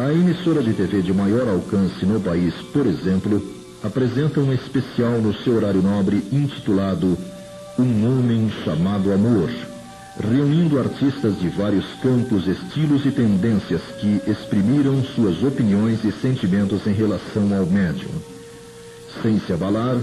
A 0.00 0.10
emissora 0.10 0.62
de 0.62 0.72
TV 0.72 1.02
de 1.02 1.12
maior 1.12 1.46
alcance 1.46 2.06
no 2.06 2.18
país, 2.18 2.54
por 2.72 2.86
exemplo, 2.86 3.61
apresenta 3.82 4.40
um 4.40 4.52
especial 4.52 5.20
no 5.20 5.34
seu 5.34 5.56
horário 5.56 5.82
nobre 5.82 6.22
intitulado 6.32 7.18
Um 7.78 8.06
Homem 8.06 8.50
Chamado 8.64 9.12
Amor, 9.12 9.50
reunindo 10.20 10.78
artistas 10.78 11.38
de 11.38 11.48
vários 11.48 11.86
campos, 12.02 12.46
estilos 12.46 13.04
e 13.06 13.10
tendências 13.10 13.82
que 13.98 14.20
exprimiram 14.26 15.02
suas 15.02 15.42
opiniões 15.42 16.04
e 16.04 16.12
sentimentos 16.12 16.86
em 16.86 16.92
relação 16.92 17.54
ao 17.56 17.66
médium. 17.66 18.12
Sem 19.22 19.40
se 19.40 19.52
abalar, 19.52 19.98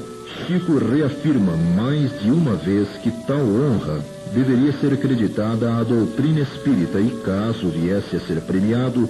Chico 0.46 0.78
reafirma 0.78 1.56
mais 1.76 2.12
de 2.22 2.30
uma 2.30 2.56
vez 2.56 2.88
que 3.02 3.12
tal 3.26 3.40
honra 3.40 4.04
deveria 4.34 4.72
ser 4.74 4.94
acreditada 4.94 5.76
à 5.76 5.84
doutrina 5.84 6.42
espírita 6.42 7.00
e, 7.00 7.10
caso 7.24 7.70
viesse 7.70 8.16
a 8.16 8.20
ser 8.20 8.40
premiado, 8.42 9.10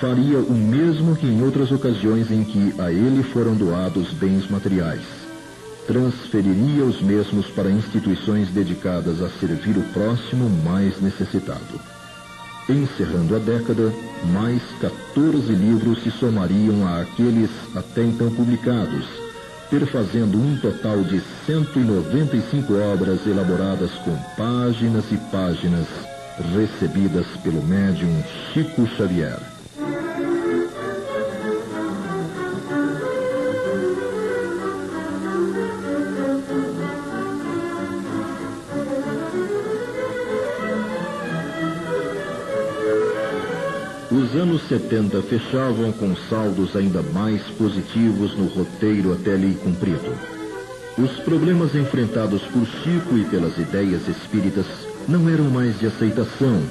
faria 0.00 0.38
o 0.38 0.52
mesmo 0.52 1.16
que 1.16 1.26
em 1.26 1.42
outras 1.42 1.72
ocasiões 1.72 2.30
em 2.30 2.44
que 2.44 2.74
a 2.78 2.92
ele 2.92 3.22
foram 3.22 3.54
doados 3.54 4.12
bens 4.12 4.48
materiais. 4.50 5.00
Transferiria 5.86 6.84
os 6.84 7.00
mesmos 7.00 7.46
para 7.46 7.70
instituições 7.70 8.48
dedicadas 8.50 9.22
a 9.22 9.30
servir 9.30 9.76
o 9.78 9.82
próximo 9.92 10.50
mais 10.64 11.00
necessitado. 11.00 11.80
Encerrando 12.68 13.36
a 13.36 13.38
década, 13.38 13.92
mais 14.32 14.60
14 14.80 15.52
livros 15.52 16.02
se 16.02 16.10
somariam 16.10 16.86
àqueles 16.86 17.50
até 17.74 18.02
então 18.02 18.28
publicados, 18.30 19.06
perfazendo 19.70 20.36
um 20.36 20.58
total 20.58 21.02
de 21.04 21.22
195 21.46 22.74
obras 22.74 23.24
elaboradas 23.24 23.92
com 24.04 24.16
páginas 24.36 25.04
e 25.12 25.16
páginas 25.30 25.86
recebidas 26.52 27.26
pelo 27.42 27.62
médium 27.62 28.22
Chico 28.52 28.86
Xavier. 28.88 29.55
Anos 44.38 44.62
70 44.68 45.22
fechavam 45.22 45.92
com 45.92 46.14
saldos 46.28 46.76
ainda 46.76 47.02
mais 47.02 47.42
positivos 47.58 48.36
no 48.36 48.46
roteiro 48.46 49.12
até 49.12 49.30
lei 49.30 49.54
cumprido. 49.54 50.14
Os 50.98 51.12
problemas 51.20 51.74
enfrentados 51.74 52.42
por 52.42 52.66
Chico 52.66 53.16
e 53.16 53.24
pelas 53.24 53.56
ideias 53.58 54.06
espíritas 54.08 54.66
não 55.08 55.28
eram 55.28 55.44
mais 55.44 55.78
de 55.78 55.86
aceitação, 55.86 56.62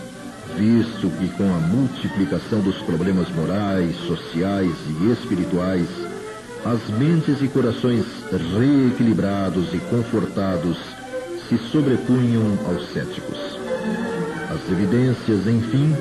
visto 0.56 1.10
que 1.18 1.28
com 1.30 1.44
a 1.44 1.60
multiplicação 1.60 2.62
dos 2.62 2.78
problemas 2.78 3.30
morais, 3.30 3.96
sociais 4.08 4.74
e 5.02 5.12
espirituais, 5.12 5.88
as 6.66 6.90
mentes 6.98 7.42
e 7.42 7.48
corações 7.48 8.06
reequilibrados 8.58 9.74
e 9.74 9.78
confortados 9.78 10.78
se 11.48 11.58
sobrepunham 11.72 12.58
aos 12.66 12.92
céticos. 12.92 13.38
As 14.50 14.72
evidências, 14.72 15.48
enfim, 15.48 15.96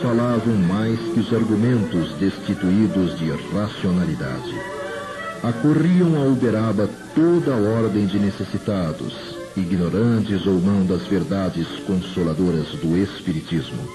falavam 0.00 0.56
mais 0.56 0.98
que 1.12 1.20
os 1.20 1.32
argumentos 1.32 2.12
destituídos 2.14 3.18
de 3.18 3.30
racionalidade. 3.52 4.54
Acorriam 5.42 6.16
a 6.16 6.26
Uberaba 6.26 6.88
toda 7.14 7.54
a 7.54 7.82
ordem 7.82 8.06
de 8.06 8.18
necessitados, 8.18 9.14
ignorantes 9.56 10.46
ou 10.46 10.54
não 10.54 10.84
das 10.86 11.02
verdades 11.06 11.66
consoladoras 11.86 12.68
do 12.82 12.96
Espiritismo. 12.96 13.88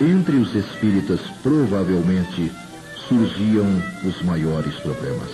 Entre 0.00 0.36
os 0.36 0.54
espíritas, 0.54 1.20
provavelmente, 1.42 2.50
surgiam 3.08 3.66
os 4.04 4.22
maiores 4.22 4.74
problemas. 4.76 5.30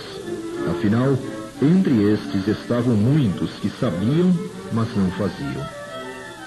Afinal, 0.69 1.17
entre 1.61 2.11
estes 2.11 2.47
estavam 2.47 2.95
muitos 2.95 3.51
que 3.61 3.69
sabiam, 3.69 4.33
mas 4.71 4.87
não 4.95 5.09
faziam. 5.11 5.65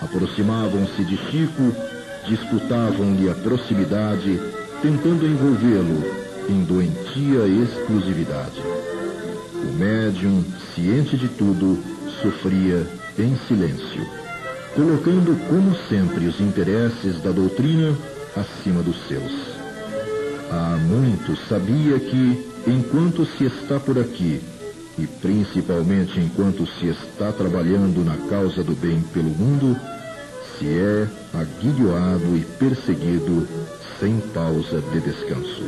Aproximavam-se 0.00 1.04
de 1.04 1.16
Chico 1.16 1.91
disputavam-lhe 2.26 3.28
a 3.28 3.34
proximidade, 3.34 4.40
tentando 4.80 5.26
envolvê-lo 5.26 6.04
em 6.48 6.64
doentia 6.64 7.46
exclusividade. 7.46 8.60
O 9.62 9.72
médium, 9.74 10.44
ciente 10.74 11.16
de 11.16 11.28
tudo, 11.28 11.78
sofria 12.20 12.86
em 13.18 13.36
silêncio, 13.48 14.06
colocando, 14.74 15.36
como 15.48 15.74
sempre, 15.88 16.26
os 16.26 16.40
interesses 16.40 17.20
da 17.22 17.30
doutrina 17.30 17.96
acima 18.36 18.82
dos 18.82 18.96
seus. 19.06 19.32
Há 20.50 20.76
muito 20.76 21.36
sabia 21.48 21.98
que, 21.98 22.46
enquanto 22.66 23.24
se 23.24 23.44
está 23.44 23.78
por 23.78 23.98
aqui, 23.98 24.40
e 24.98 25.06
principalmente 25.06 26.20
enquanto 26.20 26.66
se 26.66 26.88
está 26.88 27.32
trabalhando 27.32 28.04
na 28.04 28.16
causa 28.28 28.62
do 28.62 28.74
bem 28.74 29.00
pelo 29.12 29.30
mundo, 29.30 29.76
se 30.62 30.78
é 30.78 31.08
aguilhoado 31.34 32.36
e 32.36 32.44
perseguido 32.56 33.48
sem 33.98 34.20
pausa 34.32 34.80
de 34.80 35.00
descanso. 35.00 35.60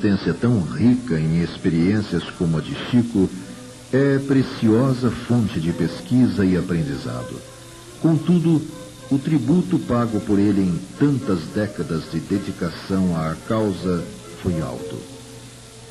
Existência 0.00 0.32
tão 0.32 0.60
rica 0.62 1.18
em 1.18 1.42
experiências 1.42 2.24
como 2.38 2.56
a 2.56 2.60
de 2.60 2.74
Chico 2.90 3.28
é 3.92 4.18
preciosa 4.18 5.10
fonte 5.10 5.60
de 5.60 5.72
pesquisa 5.72 6.44
e 6.44 6.56
aprendizado. 6.56 7.38
Contudo, 8.00 8.62
o 9.10 9.18
tributo 9.18 9.78
pago 9.78 10.18
por 10.20 10.38
ele 10.38 10.62
em 10.62 10.80
tantas 10.98 11.40
décadas 11.54 12.10
de 12.10 12.18
dedicação 12.18 13.14
à 13.14 13.36
causa 13.46 14.02
foi 14.42 14.60
alto. 14.62 14.96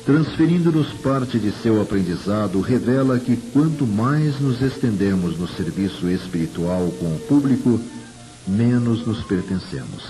Transferindo-nos 0.04 0.88
parte 0.94 1.38
de 1.38 1.52
seu 1.52 1.80
aprendizado, 1.80 2.60
revela 2.60 3.18
que 3.18 3.36
quanto 3.36 3.86
mais 3.86 4.40
nos 4.40 4.60
estendemos 4.60 5.38
no 5.38 5.46
serviço 5.46 6.08
espiritual 6.08 6.90
com 6.98 7.06
o 7.06 7.20
público, 7.28 7.78
menos 8.48 9.06
nos 9.06 9.22
pertencemos. 9.22 10.02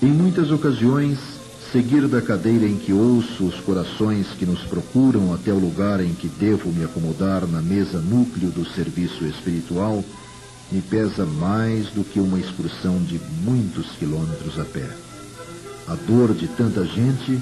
Em 0.00 0.06
muitas 0.06 0.50
ocasiões, 0.50 1.37
seguir 1.72 2.08
da 2.08 2.22
cadeira 2.22 2.64
em 2.64 2.76
que 2.76 2.92
ouço 2.92 3.44
os 3.44 3.56
corações 3.60 4.28
que 4.38 4.46
nos 4.46 4.60
procuram 4.60 5.34
até 5.34 5.52
o 5.52 5.58
lugar 5.58 6.00
em 6.00 6.14
que 6.14 6.28
devo 6.28 6.70
me 6.70 6.84
acomodar 6.84 7.46
na 7.46 7.60
mesa 7.60 8.00
núcleo 8.00 8.50
do 8.50 8.64
serviço 8.64 9.24
espiritual, 9.24 10.02
me 10.72 10.80
pesa 10.80 11.26
mais 11.26 11.88
do 11.88 12.04
que 12.04 12.20
uma 12.20 12.38
excursão 12.38 12.98
de 13.02 13.20
muitos 13.42 13.90
quilômetros 13.98 14.58
a 14.58 14.64
pé. 14.64 14.88
A 15.86 15.94
dor 15.94 16.34
de 16.34 16.48
tanta 16.48 16.84
gente 16.84 17.38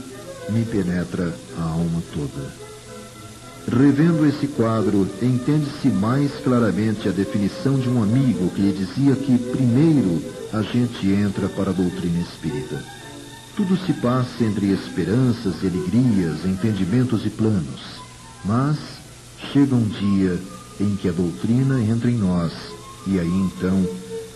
me 0.49 0.65
penetra 0.65 1.33
a 1.59 1.63
alma 1.63 2.03
toda. 2.13 2.67
Revendo 3.69 4.25
esse 4.27 4.47
quadro, 4.47 5.09
entende-se 5.21 5.89
mais 5.89 6.33
claramente 6.45 7.09
a 7.09 7.13
definição 7.13 7.79
de 7.79 7.89
um 7.89 8.03
amigo 8.03 8.49
que 8.51 8.63
lhe 8.63 8.73
dizia 8.73 9.17
que 9.17 9.39
primeiro 9.39 10.23
a 10.53 10.63
gente 10.63 11.09
entra 11.09 11.49
para 11.49 11.71
a 11.71 11.75
doutrina 11.75 12.21
espírita. 12.21 12.83
Tudo 13.57 13.75
se 13.87 13.95
passa 13.95 14.45
entre 14.45 14.71
esperanças 14.71 15.55
alegrias, 15.65 16.45
entendimentos 16.45 17.25
e 17.25 17.31
planos. 17.31 17.81
Mas 18.45 18.77
chega 19.51 19.75
um 19.75 19.89
dia 19.89 20.39
em 20.79 20.95
que 20.95 21.09
a 21.09 21.13
doutrina 21.13 21.81
entra 21.81 22.11
em 22.11 22.19
nós, 22.19 22.53
e 23.07 23.19
aí 23.19 23.27
então 23.27 23.89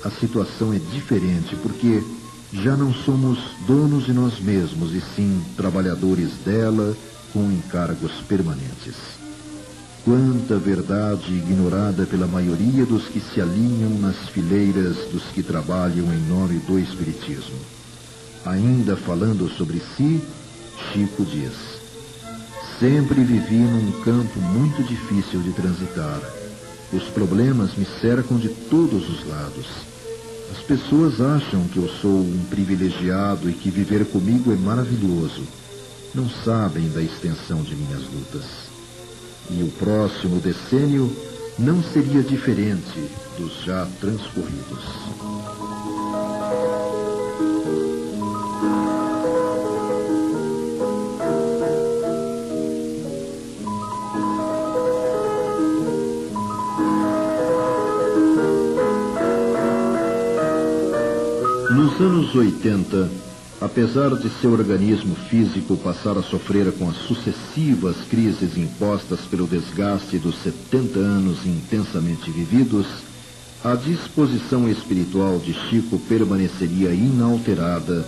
a 0.03 0.11
situação 0.11 0.73
é 0.73 0.79
diferente, 0.79 1.55
porque 1.57 2.03
já 2.51 2.75
não 2.75 2.95
somos 2.95 3.39
donos 3.67 4.07
de 4.07 4.15
nós 4.15 4.41
mesmos, 4.41 4.95
e 4.95 5.03
sim 5.15 5.45
trabalhadores 5.55 6.31
dela 6.43 6.97
com 7.35 7.45
encargos 7.53 8.13
permanentes. 8.27 8.95
Quanta 10.03 10.57
verdade 10.57 11.31
ignorada 11.35 12.07
pela 12.07 12.27
maioria 12.27 12.87
dos 12.87 13.05
que 13.05 13.21
se 13.21 13.39
alinham 13.39 13.91
nas 14.01 14.17
fileiras 14.31 14.97
dos 15.13 15.25
que 15.25 15.43
trabalham 15.43 16.07
em 16.07 16.27
nome 16.27 16.59
do 16.61 16.79
Espiritismo. 16.79 17.80
Ainda 18.45 18.97
falando 18.97 19.51
sobre 19.51 19.81
si, 19.97 20.23
Chico 20.93 21.25
diz: 21.25 21.53
Sempre 22.79 23.23
vivi 23.23 23.59
num 23.59 23.93
campo 24.03 24.41
muito 24.41 24.83
difícil 24.83 25.41
de 25.41 25.53
transitar. 25.53 26.21
Os 26.91 27.05
problemas 27.05 27.77
me 27.77 27.85
cercam 28.01 28.39
de 28.39 28.49
todos 28.49 29.09
os 29.09 29.29
lados. 29.29 29.67
As 30.51 30.59
pessoas 30.63 31.21
acham 31.21 31.69
que 31.69 31.77
eu 31.77 31.89
sou 32.01 32.19
um 32.19 32.45
privilegiado 32.49 33.49
e 33.49 33.53
que 33.53 33.71
viver 33.71 34.07
comigo 34.07 34.51
é 34.51 34.57
maravilhoso. 34.57 35.43
Não 36.15 36.29
sabem 36.29 36.89
da 36.89 37.03
extensão 37.03 37.63
de 37.63 37.77
minhas 37.77 38.03
lutas. 38.03 38.45
E 39.51 39.63
o 39.63 39.69
próximo 39.73 40.41
decênio 40.41 41.15
não 41.59 41.83
seria 41.83 42.23
diferente 42.23 43.11
dos 43.39 43.63
já 43.65 43.87
transcorridos. 44.01 45.60
Nos 62.01 62.13
anos 62.13 62.35
80, 62.35 63.11
apesar 63.61 64.17
de 64.17 64.31
seu 64.41 64.53
organismo 64.53 65.15
físico 65.15 65.77
passar 65.77 66.17
a 66.17 66.23
sofrer 66.23 66.73
com 66.73 66.89
as 66.89 66.97
sucessivas 66.97 67.95
crises 68.09 68.57
impostas 68.57 69.21
pelo 69.31 69.47
desgaste 69.47 70.17
dos 70.17 70.35
70 70.43 70.99
anos 70.99 71.45
intensamente 71.45 72.31
vividos, 72.31 72.87
a 73.63 73.75
disposição 73.75 74.67
espiritual 74.67 75.39
de 75.41 75.53
Chico 75.53 75.99
permaneceria 75.99 76.91
inalterada, 76.95 78.03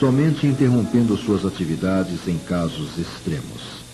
somente 0.00 0.44
interrompendo 0.44 1.16
suas 1.16 1.46
atividades 1.46 2.26
em 2.26 2.38
casos 2.38 2.98
extremos. 2.98 3.84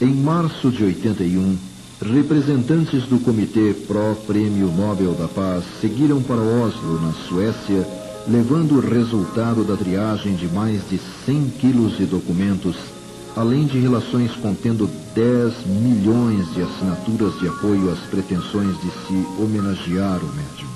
Em 0.00 0.12
março 0.12 0.68
de 0.68 0.82
81, 0.82 1.56
representantes 2.02 3.04
do 3.04 3.20
Comitê 3.20 3.72
Pró 3.86 4.16
Prêmio 4.26 4.66
Nobel 4.66 5.14
da 5.14 5.28
Paz 5.28 5.62
seguiram 5.80 6.20
para 6.20 6.40
Oslo, 6.40 7.00
na 7.00 7.12
Suécia, 7.28 7.99
levando 8.28 8.76
o 8.76 8.80
resultado 8.80 9.64
da 9.64 9.76
triagem 9.76 10.34
de 10.34 10.46
mais 10.48 10.88
de 10.88 11.00
100 11.24 11.50
quilos 11.58 11.96
de 11.96 12.06
documentos, 12.06 12.76
além 13.36 13.66
de 13.66 13.78
relações 13.78 14.32
contendo 14.36 14.88
10 15.14 15.66
milhões 15.66 16.52
de 16.52 16.62
assinaturas 16.62 17.38
de 17.38 17.48
apoio 17.48 17.90
às 17.90 18.00
pretensões 18.00 18.76
de 18.80 18.90
se 18.90 19.26
homenagear 19.38 20.20
o 20.22 20.34
médium. 20.34 20.68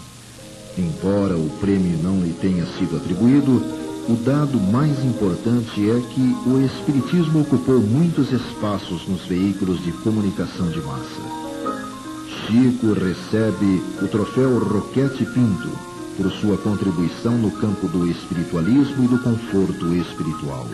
Embora 0.77 1.37
o 1.37 1.51
prêmio 1.61 1.99
não 2.03 2.21
lhe 2.21 2.33
tenha 2.33 2.67
sido 2.79 2.97
atribuído, 2.97 3.63
o 4.09 4.17
dado 4.17 4.59
mais 4.61 5.05
importante 5.05 5.89
é 5.89 6.01
que 6.11 6.37
o 6.47 6.61
Espiritismo 6.61 7.41
ocupou 7.41 7.81
muitos 7.81 8.33
espaços 8.33 9.07
nos 9.09 9.25
veículos 9.25 9.83
de 9.83 9.93
comunicação 9.93 10.69
de 10.69 10.81
massa. 10.81 11.23
Chico 12.47 12.93
recebe 12.93 13.83
o 14.03 14.09
troféu 14.09 14.59
Roquete 14.59 15.25
Pinto, 15.25 15.94
por 16.17 16.31
sua 16.33 16.57
contribuição 16.57 17.37
no 17.39 17.51
campo 17.51 17.89
do 17.89 18.07
espiritualismo 18.11 19.05
e 19.05 19.09
do 19.09 19.19
conforto 19.19 19.95
espiritual. 19.95 20.67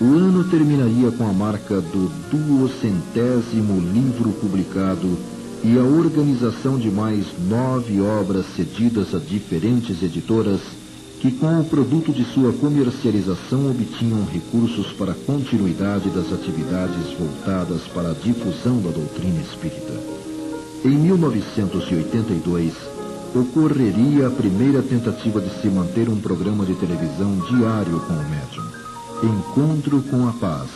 O 0.00 0.16
ano 0.16 0.44
terminaria 0.44 1.10
com 1.12 1.28
a 1.28 1.32
marca 1.32 1.80
do 1.80 2.10
duocentésimo 2.30 3.80
livro 3.92 4.30
publicado 4.32 5.16
e 5.62 5.78
a 5.78 5.82
organização 5.82 6.76
de 6.76 6.90
mais 6.90 7.26
nove 7.48 8.00
obras 8.00 8.46
cedidas 8.56 9.14
a 9.14 9.18
diferentes 9.18 10.02
editoras 10.02 10.60
que, 11.20 11.30
com 11.30 11.60
o 11.60 11.64
produto 11.64 12.12
de 12.12 12.24
sua 12.24 12.52
comercialização, 12.52 13.70
obtinham 13.70 14.24
recursos 14.24 14.88
para 14.92 15.12
a 15.12 15.14
continuidade 15.14 16.10
das 16.10 16.32
atividades 16.32 17.12
voltadas 17.16 17.82
para 17.94 18.10
a 18.10 18.14
difusão 18.14 18.82
da 18.82 18.90
doutrina 18.90 19.40
espírita. 19.40 19.92
Em 20.84 20.98
1982, 20.98 22.74
ocorreria 23.34 24.26
a 24.26 24.30
primeira 24.30 24.82
tentativa 24.82 25.40
de 25.40 25.50
se 25.60 25.68
manter 25.68 26.08
um 26.08 26.20
programa 26.20 26.66
de 26.66 26.74
televisão 26.74 27.38
diário 27.50 27.98
com 28.00 28.12
o 28.12 28.28
médium. 28.28 28.64
Encontro 29.22 30.02
com 30.02 30.28
a 30.28 30.32
Paz, 30.32 30.68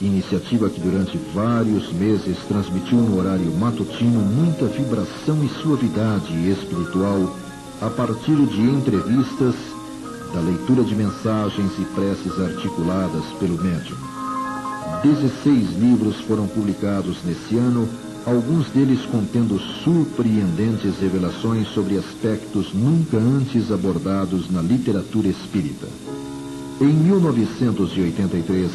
iniciativa 0.00 0.68
que 0.68 0.80
durante 0.80 1.16
vários 1.32 1.92
meses 1.92 2.38
transmitiu 2.48 2.98
no 2.98 3.18
horário 3.18 3.52
matutino 3.52 4.20
muita 4.20 4.66
vibração 4.66 5.44
e 5.44 5.48
suavidade 5.62 6.32
espiritual 6.50 7.36
a 7.80 7.88
partir 7.88 8.36
de 8.46 8.60
entrevistas 8.60 9.54
da 10.34 10.40
leitura 10.40 10.82
de 10.82 10.96
mensagens 10.96 11.72
e 11.78 11.84
preces 11.94 12.40
articuladas 12.40 13.24
pelo 13.38 13.62
médium. 13.62 13.96
Dezesseis 15.02 15.76
livros 15.78 16.16
foram 16.22 16.46
publicados 16.46 17.18
nesse 17.24 17.56
ano, 17.56 17.88
alguns 18.26 18.68
deles 18.70 19.00
contendo 19.06 19.58
surpreendentes 19.82 20.98
revelações 21.00 21.68
sobre 21.68 21.98
aspectos 21.98 22.72
nunca 22.72 23.16
antes 23.16 23.70
abordados 23.70 24.50
na 24.50 24.62
literatura 24.62 25.28
espírita. 25.28 25.86
Em 26.80 26.92
1983, 26.92 28.70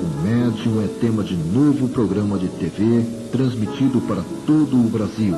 o 0.00 0.22
médium 0.22 0.82
é 0.82 0.88
tema 1.00 1.24
de 1.24 1.36
novo 1.36 1.88
programa 1.88 2.38
de 2.38 2.48
TV 2.48 3.04
transmitido 3.32 4.00
para 4.02 4.22
todo 4.46 4.76
o 4.76 4.88
Brasil. 4.88 5.34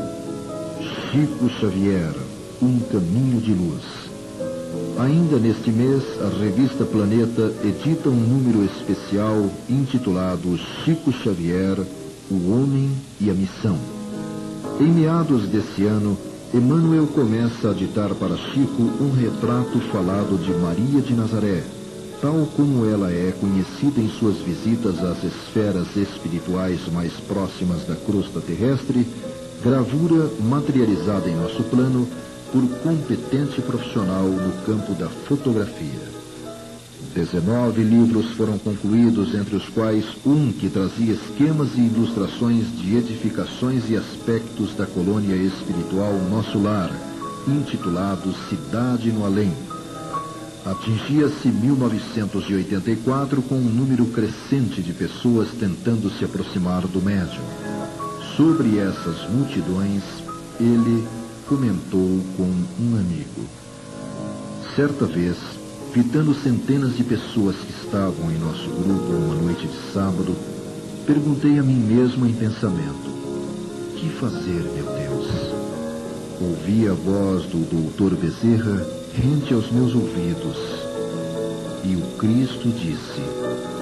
Chico 1.10 1.48
Xavier, 1.48 2.14
Um 2.60 2.78
Caminho 2.80 3.40
de 3.40 3.52
Luz. 3.52 3.82
Ainda 4.98 5.38
neste 5.38 5.70
mês, 5.70 6.02
a 6.20 6.28
revista 6.38 6.84
Planeta 6.84 7.54
edita 7.64 8.08
um 8.08 8.16
número 8.16 8.64
especial 8.64 9.48
intitulado 9.68 10.58
Chico 10.84 11.12
Xavier, 11.12 11.78
O 12.30 12.52
Homem 12.52 12.90
e 13.18 13.30
a 13.30 13.34
Missão. 13.34 13.78
Em 14.78 14.92
meados 14.92 15.48
desse 15.48 15.86
ano, 15.86 16.16
Emmanuel 16.52 17.06
começa 17.06 17.70
a 17.70 17.72
ditar 17.72 18.14
para 18.14 18.36
Chico 18.36 18.82
um 19.00 19.10
retrato 19.12 19.80
falado 19.90 20.38
de 20.38 20.52
Maria 20.52 21.00
de 21.00 21.14
Nazaré, 21.14 21.64
tal 22.20 22.46
como 22.54 22.84
ela 22.84 23.10
é 23.10 23.32
conhecida 23.40 23.98
em 23.98 24.10
suas 24.10 24.36
visitas 24.38 25.02
às 25.02 25.24
esferas 25.24 25.96
espirituais 25.96 26.80
mais 26.92 27.12
próximas 27.14 27.86
da 27.86 27.96
crosta 27.96 28.42
terrestre, 28.42 29.06
gravura 29.64 30.30
materializada 30.38 31.30
em 31.30 31.36
nosso 31.36 31.62
plano 31.64 32.06
por 32.52 32.62
competente 32.82 33.62
profissional 33.62 34.24
no 34.24 34.52
campo 34.66 34.92
da 34.92 35.08
fotografia. 35.08 36.17
Dezenove 37.14 37.82
livros 37.82 38.30
foram 38.32 38.58
concluídos, 38.58 39.34
entre 39.34 39.56
os 39.56 39.68
quais 39.68 40.04
um 40.24 40.52
que 40.52 40.68
trazia 40.68 41.14
esquemas 41.14 41.70
e 41.76 41.80
ilustrações 41.80 42.66
de 42.78 42.96
edificações 42.96 43.90
e 43.90 43.96
aspectos 43.96 44.74
da 44.76 44.86
colônia 44.86 45.34
espiritual 45.34 46.12
Nosso 46.30 46.62
Lar, 46.62 46.90
intitulado 47.48 48.32
Cidade 48.48 49.10
no 49.10 49.24
Além 49.24 49.52
Atingia-se 50.70 51.48
1984 51.48 53.40
com 53.40 53.54
um 53.54 53.70
número 53.70 54.04
crescente 54.06 54.82
de 54.82 54.92
pessoas 54.92 55.48
tentando 55.58 56.10
se 56.10 56.26
aproximar 56.26 56.86
do 56.86 57.00
médium. 57.00 57.42
Sobre 58.36 58.78
essas 58.78 59.30
multidões, 59.30 60.02
ele 60.60 61.06
comentou 61.46 62.20
com 62.36 62.52
um 62.80 62.96
amigo. 62.98 63.48
Certa 64.76 65.06
vez, 65.06 65.36
fitando 65.92 66.34
centenas 66.34 66.96
de 66.96 67.04
pessoas 67.04 67.56
que 67.56 67.72
estavam 67.84 68.30
em 68.30 68.38
nosso 68.38 68.68
grupo 68.68 69.12
uma 69.12 69.34
noite 69.34 69.66
de 69.66 69.92
sábado, 69.92 70.36
perguntei 71.06 71.58
a 71.58 71.62
mim 71.62 71.78
mesmo 71.78 72.26
em 72.26 72.32
pensamento: 72.32 73.10
Que 73.96 74.08
fazer, 74.10 74.62
meu 74.74 74.84
Deus? 74.84 75.28
Ouvi 76.40 76.86
a 76.86 76.92
voz 76.92 77.44
do 77.46 77.68
doutor 77.68 78.14
Bezerra 78.14 78.86
rente 79.14 79.52
aos 79.52 79.70
meus 79.70 79.94
ouvidos. 79.94 80.56
E 81.84 81.96
o 81.96 82.02
Cristo 82.18 82.68
disse: 82.68 83.22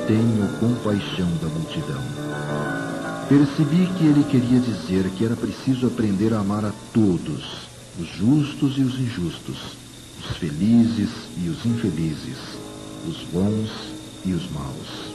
Tenho 0.06 0.48
compaixão 0.58 1.28
da 1.42 1.48
multidão. 1.48 2.02
Percebi 3.28 3.86
que 3.98 4.04
ele 4.04 4.24
queria 4.24 4.60
dizer 4.60 5.10
que 5.10 5.24
era 5.24 5.34
preciso 5.34 5.88
aprender 5.88 6.32
a 6.32 6.38
amar 6.38 6.64
a 6.64 6.72
todos, 6.94 7.66
os 7.98 8.08
justos 8.16 8.78
e 8.78 8.82
os 8.82 8.94
injustos, 9.00 9.56
os 10.30 10.36
felizes 10.36 11.10
e 11.36 11.48
os 11.48 11.64
infelizes, 11.64 12.38
os 13.06 13.18
bons 13.32 13.70
e 14.24 14.32
os 14.32 14.50
maus. 14.50 15.14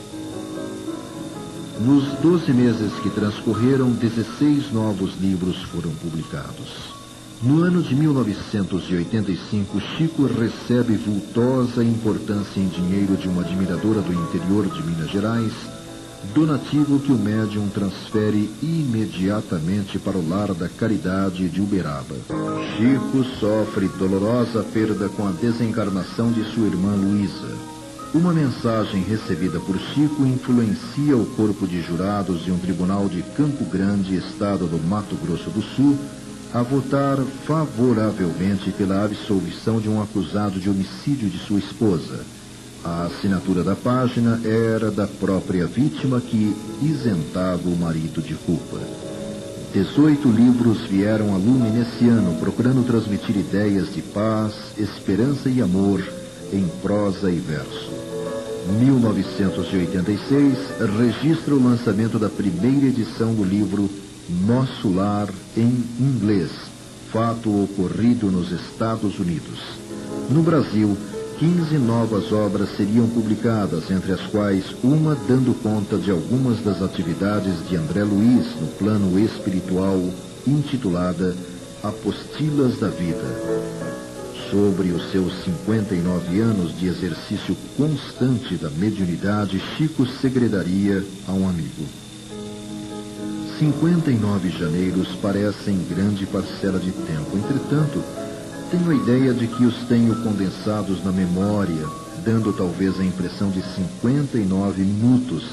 Nos 1.80 2.04
doze 2.20 2.52
meses 2.52 2.92
que 3.02 3.10
transcorreram, 3.10 3.90
16 3.92 4.72
novos 4.72 5.14
livros 5.20 5.56
foram 5.64 5.90
publicados. 5.96 6.92
No 7.42 7.62
ano 7.62 7.82
de 7.82 7.94
1985, 7.94 9.80
Chico 9.80 10.26
recebe 10.26 10.96
vultosa 10.96 11.82
importância 11.82 12.60
em 12.60 12.68
dinheiro 12.68 13.16
de 13.16 13.28
uma 13.28 13.42
admiradora 13.42 14.00
do 14.00 14.12
interior 14.12 14.68
de 14.68 14.82
Minas 14.82 15.10
Gerais, 15.10 15.52
donativo 16.34 16.98
que 17.00 17.12
o 17.12 17.18
médium 17.18 17.68
transfere 17.68 18.50
imediatamente 18.62 19.98
para 19.98 20.16
o 20.16 20.28
lar 20.28 20.54
da 20.54 20.68
caridade 20.68 21.48
de 21.48 21.60
Uberaba. 21.60 22.14
Chico 22.76 23.24
sofre 23.38 23.88
dolorosa 23.98 24.62
perda 24.62 25.08
com 25.08 25.26
a 25.26 25.32
desencarnação 25.32 26.30
de 26.30 26.44
sua 26.52 26.66
irmã 26.66 26.94
Luísa. 26.94 27.48
Uma 28.14 28.32
mensagem 28.32 29.02
recebida 29.02 29.58
por 29.58 29.78
Chico 29.78 30.24
influencia 30.24 31.16
o 31.16 31.26
corpo 31.34 31.66
de 31.66 31.80
jurados 31.82 32.44
de 32.44 32.52
um 32.52 32.58
tribunal 32.58 33.08
de 33.08 33.22
Campo 33.22 33.64
Grande, 33.64 34.16
estado 34.16 34.66
do 34.66 34.78
Mato 34.78 35.16
Grosso 35.16 35.50
do 35.50 35.62
Sul, 35.62 35.98
a 36.52 36.62
votar 36.62 37.16
favoravelmente 37.46 38.70
pela 38.72 39.04
absolvição 39.04 39.80
de 39.80 39.88
um 39.88 40.02
acusado 40.02 40.60
de 40.60 40.68
homicídio 40.68 41.30
de 41.30 41.38
sua 41.38 41.58
esposa. 41.58 42.24
A 42.84 43.04
assinatura 43.04 43.62
da 43.62 43.76
página 43.76 44.40
era 44.44 44.90
da 44.90 45.06
própria 45.06 45.66
vítima 45.66 46.20
que 46.20 46.56
isentava 46.82 47.68
o 47.68 47.76
marido 47.76 48.20
de 48.20 48.34
culpa. 48.34 48.80
Dezoito 49.72 50.28
livros 50.28 50.80
vieram 50.88 51.32
a 51.32 51.36
lume 51.38 51.70
nesse 51.70 52.08
ano, 52.08 52.36
procurando 52.40 52.84
transmitir 52.84 53.36
ideias 53.36 53.94
de 53.94 54.02
paz, 54.02 54.54
esperança 54.76 55.48
e 55.48 55.62
amor 55.62 56.02
em 56.52 56.66
prosa 56.82 57.30
e 57.30 57.38
verso. 57.38 57.90
1986 58.80 60.58
registra 60.98 61.54
o 61.54 61.62
lançamento 61.62 62.18
da 62.18 62.28
primeira 62.28 62.86
edição 62.86 63.32
do 63.32 63.44
livro 63.44 63.88
nosso 64.44 64.92
Lar 64.92 65.28
em 65.56 65.84
inglês, 66.00 66.50
fato 67.12 67.64
ocorrido 67.64 68.30
nos 68.30 68.50
Estados 68.50 69.18
Unidos. 69.20 69.60
No 70.30 70.42
Brasil, 70.42 70.96
15 71.42 71.76
novas 71.76 72.30
obras 72.30 72.68
seriam 72.76 73.08
publicadas, 73.08 73.90
entre 73.90 74.12
as 74.12 74.20
quais 74.28 74.64
uma 74.80 75.16
dando 75.26 75.52
conta 75.60 75.98
de 75.98 76.08
algumas 76.08 76.60
das 76.60 76.80
atividades 76.80 77.68
de 77.68 77.74
André 77.74 78.04
Luiz 78.04 78.46
no 78.60 78.68
plano 78.78 79.18
espiritual, 79.18 79.98
intitulada 80.46 81.34
Apostilas 81.82 82.78
da 82.78 82.86
Vida. 82.86 83.24
Sobre 84.52 84.92
os 84.92 85.10
seus 85.10 85.42
59 85.42 86.38
anos 86.38 86.78
de 86.78 86.86
exercício 86.86 87.56
constante 87.76 88.54
da 88.54 88.70
mediunidade, 88.70 89.60
Chico 89.76 90.06
segredaria 90.06 91.04
a 91.26 91.32
um 91.32 91.48
amigo. 91.48 91.84
59 93.58 94.48
janeiros 94.48 95.08
parecem 95.20 95.76
grande 95.90 96.24
parcela 96.24 96.78
de 96.78 96.92
tempo. 96.92 97.36
Entretanto, 97.36 98.00
tenho 98.72 98.90
a 98.90 98.94
ideia 98.94 99.34
de 99.34 99.46
que 99.46 99.66
os 99.66 99.76
tenho 99.86 100.16
condensados 100.22 101.04
na 101.04 101.12
memória, 101.12 101.86
dando 102.24 102.54
talvez 102.54 102.98
a 102.98 103.04
impressão 103.04 103.50
de 103.50 103.62
59 103.62 104.82
minutos. 104.82 105.44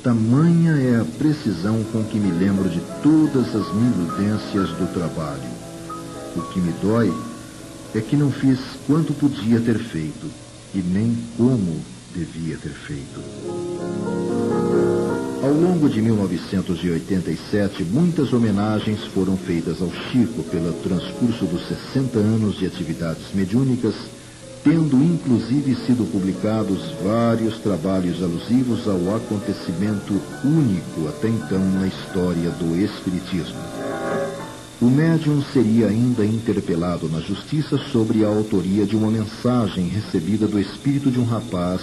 Tamanha 0.00 0.76
é 0.76 1.00
a 1.00 1.04
precisão 1.04 1.82
com 1.90 2.04
que 2.04 2.20
me 2.20 2.30
lembro 2.30 2.68
de 2.68 2.80
todas 3.02 3.52
as 3.56 3.74
minudências 3.74 4.68
do 4.78 4.92
trabalho. 4.94 5.50
O 6.36 6.42
que 6.52 6.60
me 6.60 6.72
dói 6.80 7.12
é 7.96 8.00
que 8.00 8.16
não 8.16 8.30
fiz 8.30 8.60
quanto 8.86 9.12
podia 9.12 9.60
ter 9.60 9.80
feito 9.80 10.30
e 10.72 10.78
nem 10.78 11.18
como 11.36 11.80
devia 12.14 12.56
ter 12.58 12.70
feito. 12.70 13.20
Ao 15.42 15.52
longo 15.52 15.88
de 15.88 16.00
1987, 16.00 17.82
muitas 17.82 18.32
homenagens 18.32 19.00
foram 19.06 19.36
feitas 19.36 19.82
ao 19.82 19.90
Chico 19.90 20.40
pelo 20.44 20.72
transcurso 20.74 21.46
dos 21.46 21.66
60 21.66 22.16
anos 22.16 22.56
de 22.56 22.64
atividades 22.64 23.34
mediúnicas, 23.34 23.96
tendo 24.62 25.02
inclusive 25.02 25.74
sido 25.74 26.08
publicados 26.12 26.92
vários 27.02 27.58
trabalhos 27.58 28.22
alusivos 28.22 28.86
ao 28.86 29.16
acontecimento 29.16 30.14
único 30.44 31.08
até 31.08 31.26
então 31.26 31.58
na 31.72 31.88
história 31.88 32.48
do 32.50 32.80
Espiritismo. 32.80 33.58
O 34.80 34.86
médium 34.86 35.42
seria 35.52 35.88
ainda 35.88 36.24
interpelado 36.24 37.08
na 37.08 37.18
justiça 37.18 37.78
sobre 37.90 38.24
a 38.24 38.28
autoria 38.28 38.86
de 38.86 38.94
uma 38.94 39.10
mensagem 39.10 39.88
recebida 39.88 40.46
do 40.46 40.60
espírito 40.60 41.10
de 41.10 41.18
um 41.18 41.24
rapaz 41.24 41.80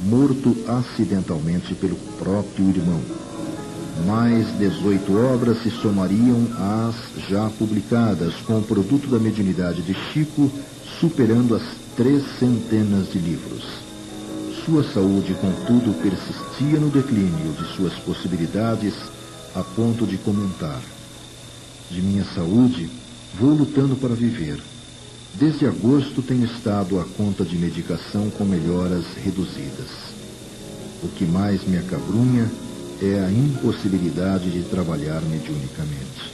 morto 0.00 0.56
acidentalmente 0.68 1.74
pelo 1.74 1.96
próprio 2.18 2.68
irmão. 2.68 3.00
Mais 4.06 4.46
18 4.58 5.16
obras 5.16 5.62
se 5.62 5.70
somariam 5.70 6.46
às 6.58 7.28
já 7.28 7.48
publicadas, 7.50 8.34
com 8.46 8.58
o 8.58 8.62
produto 8.62 9.08
da 9.08 9.18
mediunidade 9.18 9.82
de 9.82 9.94
Chico 9.94 10.50
superando 11.00 11.54
as 11.54 11.62
três 11.96 12.22
centenas 12.38 13.10
de 13.10 13.18
livros. 13.18 13.64
Sua 14.64 14.82
saúde, 14.82 15.34
contudo, 15.34 15.94
persistia 16.02 16.78
no 16.78 16.90
declínio 16.90 17.52
de 17.52 17.64
suas 17.74 17.94
possibilidades, 17.94 18.94
a 19.54 19.62
ponto 19.62 20.06
de 20.06 20.18
comentar: 20.18 20.80
De 21.90 22.02
minha 22.02 22.24
saúde, 22.34 22.90
vou 23.38 23.50
lutando 23.50 23.96
para 23.96 24.14
viver. 24.14 24.60
Desde 25.38 25.66
agosto 25.66 26.22
tenho 26.22 26.46
estado 26.46 26.98
à 26.98 27.04
conta 27.04 27.44
de 27.44 27.58
medicação 27.58 28.30
com 28.30 28.44
melhoras 28.44 29.04
reduzidas. 29.22 30.14
O 31.02 31.08
que 31.08 31.26
mais 31.26 31.62
me 31.62 31.76
acabrunha 31.76 32.50
é 33.02 33.20
a 33.20 33.30
impossibilidade 33.30 34.50
de 34.50 34.62
trabalhar 34.62 35.20
mediunicamente. 35.20 36.32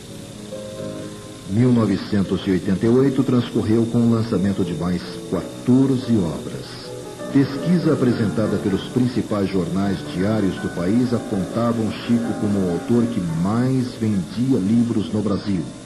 1988 1.51 3.25
transcorreu 3.25 3.85
com 3.87 3.99
o 3.99 4.13
lançamento 4.13 4.65
de 4.65 4.75
mais 4.75 5.03
14 5.33 6.17
obras. 6.19 6.93
Pesquisa 7.33 7.95
apresentada 7.95 8.57
pelos 8.59 8.83
principais 8.83 9.51
jornais 9.51 9.99
diários 10.15 10.55
do 10.63 10.69
país 10.77 11.13
apontavam 11.13 11.91
Chico 11.91 12.33
como 12.41 12.57
o 12.57 12.71
autor 12.75 13.05
que 13.07 13.21
mais 13.43 13.95
vendia 13.95 14.61
livros 14.61 15.13
no 15.13 15.23
Brasil. 15.23 15.82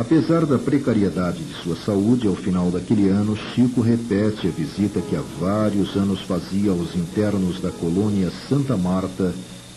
Apesar 0.00 0.46
da 0.46 0.58
precariedade 0.58 1.44
de 1.44 1.52
sua 1.62 1.76
saúde, 1.76 2.26
ao 2.26 2.34
final 2.34 2.70
daquele 2.70 3.10
ano, 3.10 3.36
Chico 3.36 3.82
repete 3.82 4.48
a 4.48 4.50
visita 4.50 4.98
que 5.02 5.14
há 5.14 5.20
vários 5.38 5.94
anos 5.94 6.22
fazia 6.22 6.70
aos 6.70 6.96
internos 6.96 7.60
da 7.60 7.70
colônia 7.70 8.32
Santa 8.48 8.78
Marta, 8.78 9.34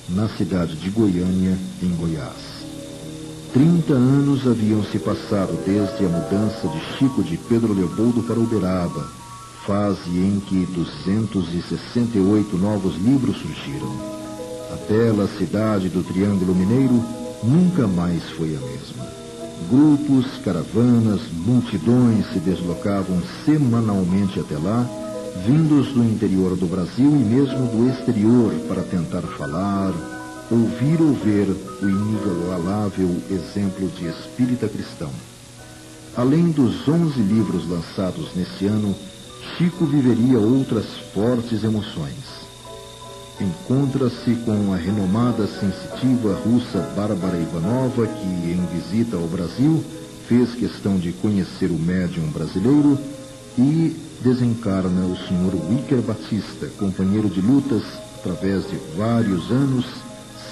na 0.07 0.29
cidade 0.29 0.77
de 0.77 0.89
Goiânia, 0.89 1.57
em 1.81 1.89
Goiás. 1.97 2.63
Trinta 3.51 3.95
anos 3.95 4.47
haviam 4.47 4.81
se 4.85 4.97
passado 4.97 5.59
desde 5.65 6.05
a 6.05 6.07
mudança 6.07 6.69
de 6.69 6.79
Chico 6.97 7.21
de 7.21 7.35
Pedro 7.35 7.73
Leopoldo 7.73 8.23
para 8.23 8.39
Uberaba, 8.39 9.05
fase 9.67 10.09
em 10.09 10.39
que 10.39 10.65
268 10.67 12.57
novos 12.57 12.95
livros 12.95 13.35
surgiram. 13.41 13.93
A 14.71 14.77
bela 14.89 15.27
cidade 15.37 15.89
do 15.89 16.01
Triângulo 16.01 16.55
Mineiro 16.55 17.03
nunca 17.43 17.85
mais 17.87 18.23
foi 18.29 18.55
a 18.55 18.59
mesma. 18.61 19.12
Grupos, 19.69 20.25
caravanas, 20.43 21.21
multidões 21.31 22.25
se 22.31 22.39
deslocavam 22.39 23.21
semanalmente 23.45 24.39
até 24.39 24.57
lá, 24.57 24.87
vindos 25.45 25.87
do 25.93 26.03
interior 26.03 26.55
do 26.55 26.67
Brasil 26.67 27.09
e 27.09 27.23
mesmo 27.23 27.67
do 27.67 27.89
exterior 27.89 28.53
para 28.67 28.83
tentar 28.83 29.21
falar, 29.21 29.93
ouvir 30.51 31.01
ou 31.01 31.13
ver 31.13 31.47
o 31.81 31.89
inigualável 31.89 33.09
exemplo 33.31 33.87
de 33.89 34.05
espírita 34.05 34.67
cristão. 34.67 35.11
Além 36.15 36.51
dos 36.51 36.87
onze 36.87 37.19
livros 37.21 37.67
lançados 37.67 38.35
nesse 38.35 38.65
ano, 38.67 38.93
Chico 39.57 39.85
viveria 39.85 40.39
outras 40.39 40.85
fortes 41.13 41.63
emoções. 41.63 42.42
Encontra-se 43.41 44.35
com 44.45 44.73
a 44.73 44.77
renomada 44.77 45.47
sensitiva 45.47 46.35
russa 46.45 46.79
Bárbara 46.95 47.37
Ivanova, 47.37 48.05
que, 48.05 48.27
em 48.27 48.63
visita 48.71 49.17
ao 49.17 49.27
Brasil, 49.27 49.83
fez 50.27 50.53
questão 50.53 50.97
de 50.97 51.11
conhecer 51.13 51.71
o 51.71 51.79
médium 51.79 52.27
brasileiro 52.27 52.97
e 53.57 53.95
desencarna 54.21 55.05
o 55.05 55.15
Sr. 55.15 55.55
Wicker 55.69 56.01
Batista, 56.01 56.67
companheiro 56.77 57.27
de 57.27 57.41
lutas 57.41 57.83
através 58.19 58.69
de 58.69 58.77
vários 58.95 59.51
anos 59.51 59.85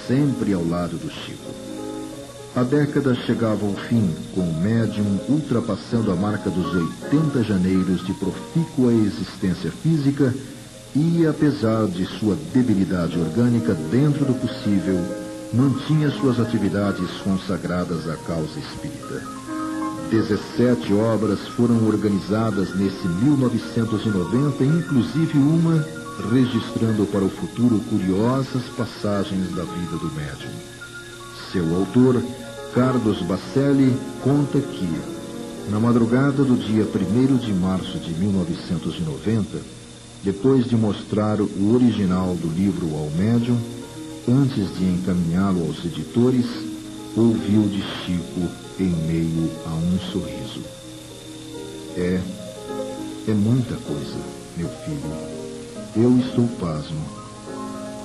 sempre 0.07 0.53
ao 0.53 0.67
lado 0.67 0.97
do 0.97 1.09
Chico. 1.09 1.51
A 2.53 2.63
década 2.63 3.15
chegava 3.15 3.65
ao 3.65 3.73
fim, 3.73 4.13
com 4.35 4.41
o 4.41 4.61
médium 4.61 5.19
ultrapassando 5.29 6.11
a 6.11 6.15
marca 6.15 6.49
dos 6.49 6.75
80 6.75 7.43
janeiros 7.43 8.05
de 8.05 8.13
profícua 8.13 8.91
existência 8.91 9.71
física 9.71 10.33
e, 10.95 11.25
apesar 11.25 11.87
de 11.87 12.05
sua 12.05 12.35
debilidade 12.53 13.17
orgânica, 13.17 13.73
dentro 13.89 14.25
do 14.25 14.33
possível, 14.33 14.99
mantinha 15.53 16.09
suas 16.11 16.39
atividades 16.39 17.09
consagradas 17.23 18.09
à 18.09 18.15
causa 18.17 18.59
espírita. 18.59 19.21
17 20.09 20.93
obras 20.93 21.39
foram 21.55 21.87
organizadas 21.87 22.75
nesse 22.75 23.07
1990, 23.07 24.63
inclusive 24.63 25.37
uma 25.37 25.85
registrando 26.29 27.05
para 27.05 27.23
o 27.23 27.29
futuro 27.29 27.79
curiosas 27.89 28.63
passagens 28.77 29.55
da 29.55 29.63
vida 29.63 29.97
do 29.97 30.11
médium. 30.13 30.51
Seu 31.51 31.75
autor, 31.75 32.21
Carlos 32.73 33.21
Bacelli, 33.21 33.97
conta 34.21 34.59
que, 34.59 34.89
na 35.69 35.79
madrugada 35.79 36.43
do 36.43 36.57
dia 36.57 36.83
1 36.83 37.37
de 37.37 37.53
março 37.53 37.97
de 37.97 38.13
1990, 38.13 39.80
depois 40.23 40.65
de 40.65 40.75
mostrar 40.75 41.41
o 41.41 41.73
original 41.73 42.35
do 42.35 42.47
livro 42.47 42.95
ao 42.95 43.09
médium, 43.11 43.59
antes 44.27 44.77
de 44.77 44.85
encaminhá-lo 44.85 45.65
aos 45.65 45.83
editores, 45.83 46.45
ouviu 47.15 47.63
de 47.63 47.81
Chico 47.81 48.47
em 48.79 48.89
meio 49.07 49.51
a 49.65 49.73
um 49.73 49.99
sorriso. 50.11 50.61
É, 51.97 52.21
é 53.27 53.33
muita 53.33 53.75
coisa, 53.75 54.17
meu 54.57 54.69
filho. 54.69 55.31
Eu 55.95 56.17
estou 56.19 56.47
pasmo. 56.59 57.03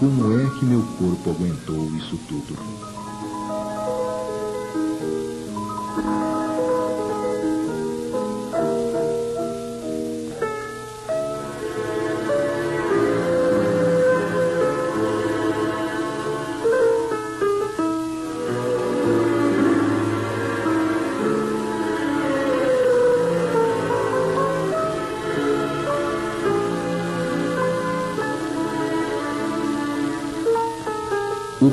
Como 0.01 0.41
é 0.41 0.59
que 0.59 0.65
meu 0.65 0.83
corpo 0.99 1.31
aguentou 1.31 1.91
isso 1.97 2.19
tudo? 2.29 2.96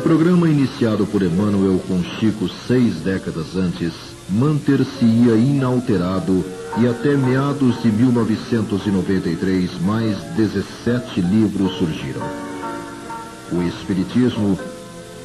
Programa 0.04 0.50
iniciado 0.50 1.06
por 1.06 1.24
Emmanuel 1.24 1.80
com 1.88 2.04
Chico 2.04 2.50
seis 2.68 2.96
décadas 2.96 3.56
antes 3.56 3.94
manter-se-ia 4.30 5.36
inalterado 5.36 6.44
e 6.78 6.88
até 6.88 7.16
meados 7.16 7.82
de 7.82 7.90
1993 7.90 9.80
mais 9.82 10.18
17 10.36 11.22
livros 11.22 11.78
surgiram. 11.78 12.22
O 13.54 13.62
Espiritismo 13.62 14.60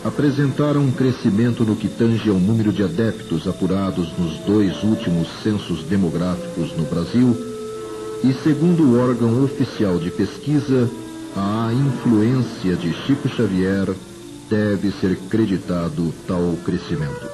apresentara 0.04 0.78
um 0.78 0.92
crescimento 0.92 1.64
no 1.64 1.74
que 1.74 1.88
tange 1.88 2.30
ao 2.30 2.36
número 2.36 2.72
de 2.72 2.84
adeptos 2.84 3.48
apurados 3.48 4.16
nos 4.16 4.38
dois 4.46 4.80
últimos 4.84 5.26
censos 5.42 5.82
demográficos 5.82 6.72
no 6.76 6.84
Brasil 6.84 7.36
e, 8.22 8.32
segundo 8.44 8.84
o 8.84 9.00
órgão 9.00 9.42
oficial 9.42 9.98
de 9.98 10.12
pesquisa, 10.12 10.88
a 11.36 11.72
influência 11.72 12.76
de 12.76 12.92
Chico 13.04 13.28
Xavier 13.28 13.88
deve 14.48 14.90
ser 14.92 15.16
creditado 15.28 16.12
tal 16.26 16.56
crescimento. 16.64 17.28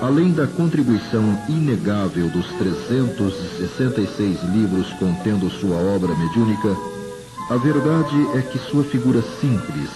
Além 0.00 0.32
da 0.32 0.46
contribuição 0.46 1.38
inegável 1.48 2.28
dos 2.28 2.46
366 2.58 4.42
livros 4.52 4.92
contendo 4.98 5.50
sua 5.50 5.76
obra 5.76 6.14
mediúnica, 6.14 6.76
a 7.48 7.56
verdade 7.56 8.16
é 8.34 8.42
que 8.42 8.58
sua 8.58 8.84
figura 8.84 9.22
simples 9.40 9.90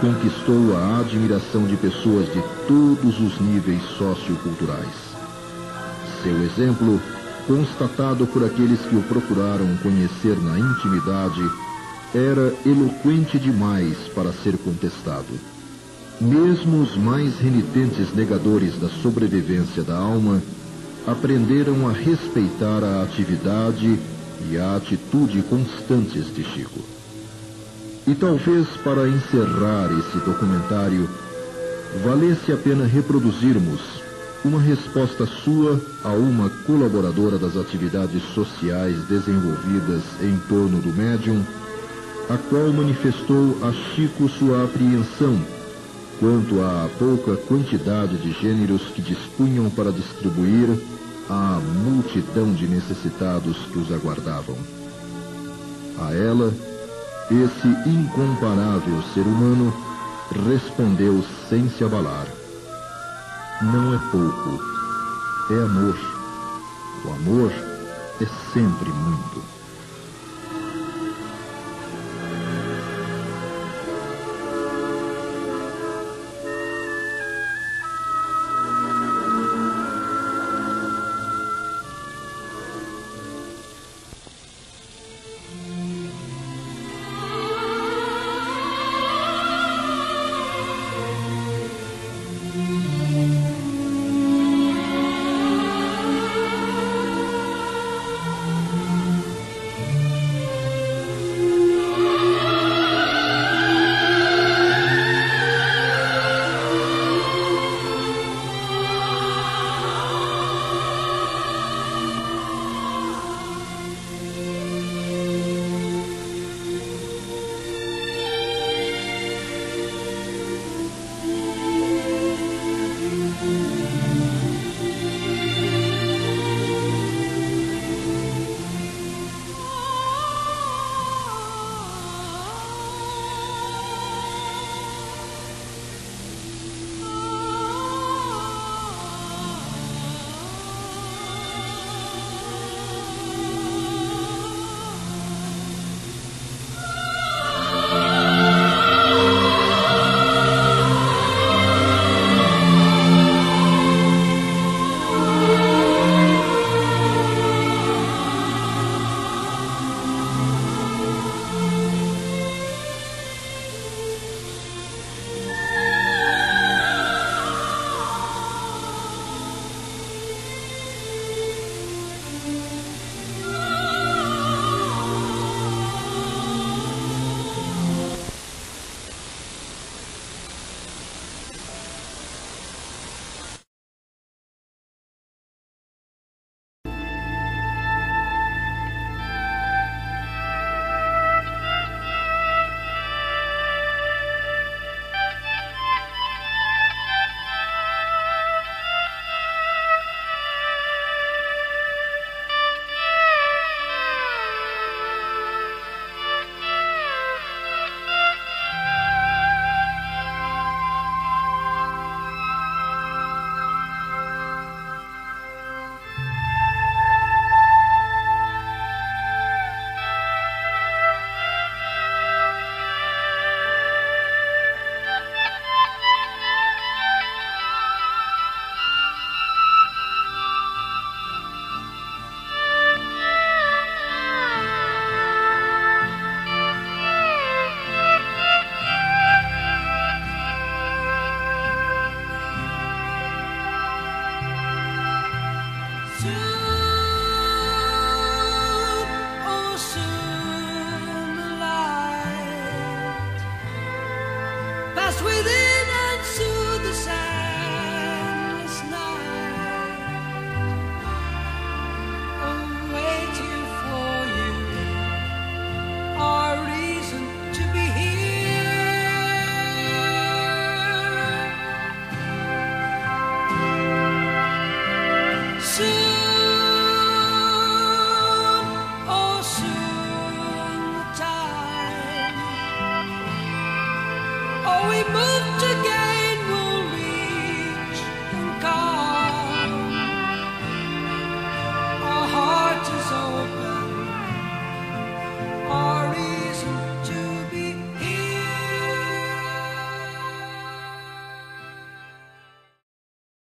conquistou 0.00 0.76
a 0.76 1.00
admiração 1.00 1.66
de 1.66 1.76
pessoas 1.76 2.26
de 2.26 2.42
todos 2.66 3.20
os 3.20 3.40
níveis 3.40 3.82
socioculturais. 3.96 5.10
Seu 6.22 6.36
exemplo, 6.42 7.00
constatado 7.46 8.26
por 8.26 8.44
aqueles 8.44 8.80
que 8.80 8.96
o 8.96 9.02
procuraram 9.02 9.76
conhecer 9.82 10.36
na 10.38 10.58
intimidade, 10.58 11.42
era 12.14 12.52
eloquente 12.66 13.38
demais 13.38 13.96
para 14.14 14.32
ser 14.32 14.58
contestado. 14.58 15.49
Mesmo 16.20 16.82
os 16.82 16.98
mais 16.98 17.38
renitentes 17.38 18.14
negadores 18.14 18.78
da 18.78 18.90
sobrevivência 18.90 19.82
da 19.82 19.96
alma 19.96 20.42
aprenderam 21.06 21.88
a 21.88 21.92
respeitar 21.92 22.84
a 22.84 23.02
atividade 23.02 23.98
e 24.50 24.58
a 24.58 24.76
atitude 24.76 25.40
constantes 25.48 26.26
de 26.34 26.44
Chico. 26.44 26.78
E 28.06 28.14
talvez 28.14 28.68
para 28.84 29.08
encerrar 29.08 29.88
esse 29.98 30.18
documentário, 30.18 31.08
valesse 32.04 32.52
a 32.52 32.56
pena 32.56 32.84
reproduzirmos 32.84 33.80
uma 34.44 34.60
resposta 34.60 35.24
sua 35.24 35.80
a 36.04 36.12
uma 36.12 36.50
colaboradora 36.66 37.38
das 37.38 37.56
atividades 37.56 38.22
sociais 38.34 38.96
desenvolvidas 39.08 40.02
em 40.20 40.36
torno 40.50 40.82
do 40.82 40.94
médium 40.94 41.42
a 42.28 42.36
qual 42.36 42.70
manifestou 42.74 43.56
a 43.62 43.72
Chico 43.72 44.28
sua 44.28 44.64
apreensão 44.64 45.59
quanto 46.20 46.60
à 46.60 46.88
pouca 46.98 47.34
quantidade 47.48 48.18
de 48.18 48.30
gêneros 48.32 48.82
que 48.94 49.00
dispunham 49.00 49.70
para 49.70 49.90
distribuir 49.90 50.68
à 51.30 51.58
multidão 51.82 52.52
de 52.52 52.68
necessitados 52.68 53.56
que 53.72 53.78
os 53.78 53.90
aguardavam. 53.90 54.56
A 55.98 56.12
ela, 56.12 56.52
esse 57.30 57.68
incomparável 57.88 59.02
ser 59.14 59.22
humano 59.22 59.72
respondeu 60.46 61.24
sem 61.48 61.68
se 61.70 61.82
abalar. 61.82 62.26
Não 63.62 63.94
é 63.94 63.98
pouco, 64.10 64.62
é 65.50 65.62
amor. 65.62 65.98
O 67.06 67.12
amor 67.12 67.52
é 68.20 68.26
sempre 68.52 68.90
muito. 68.90 69.59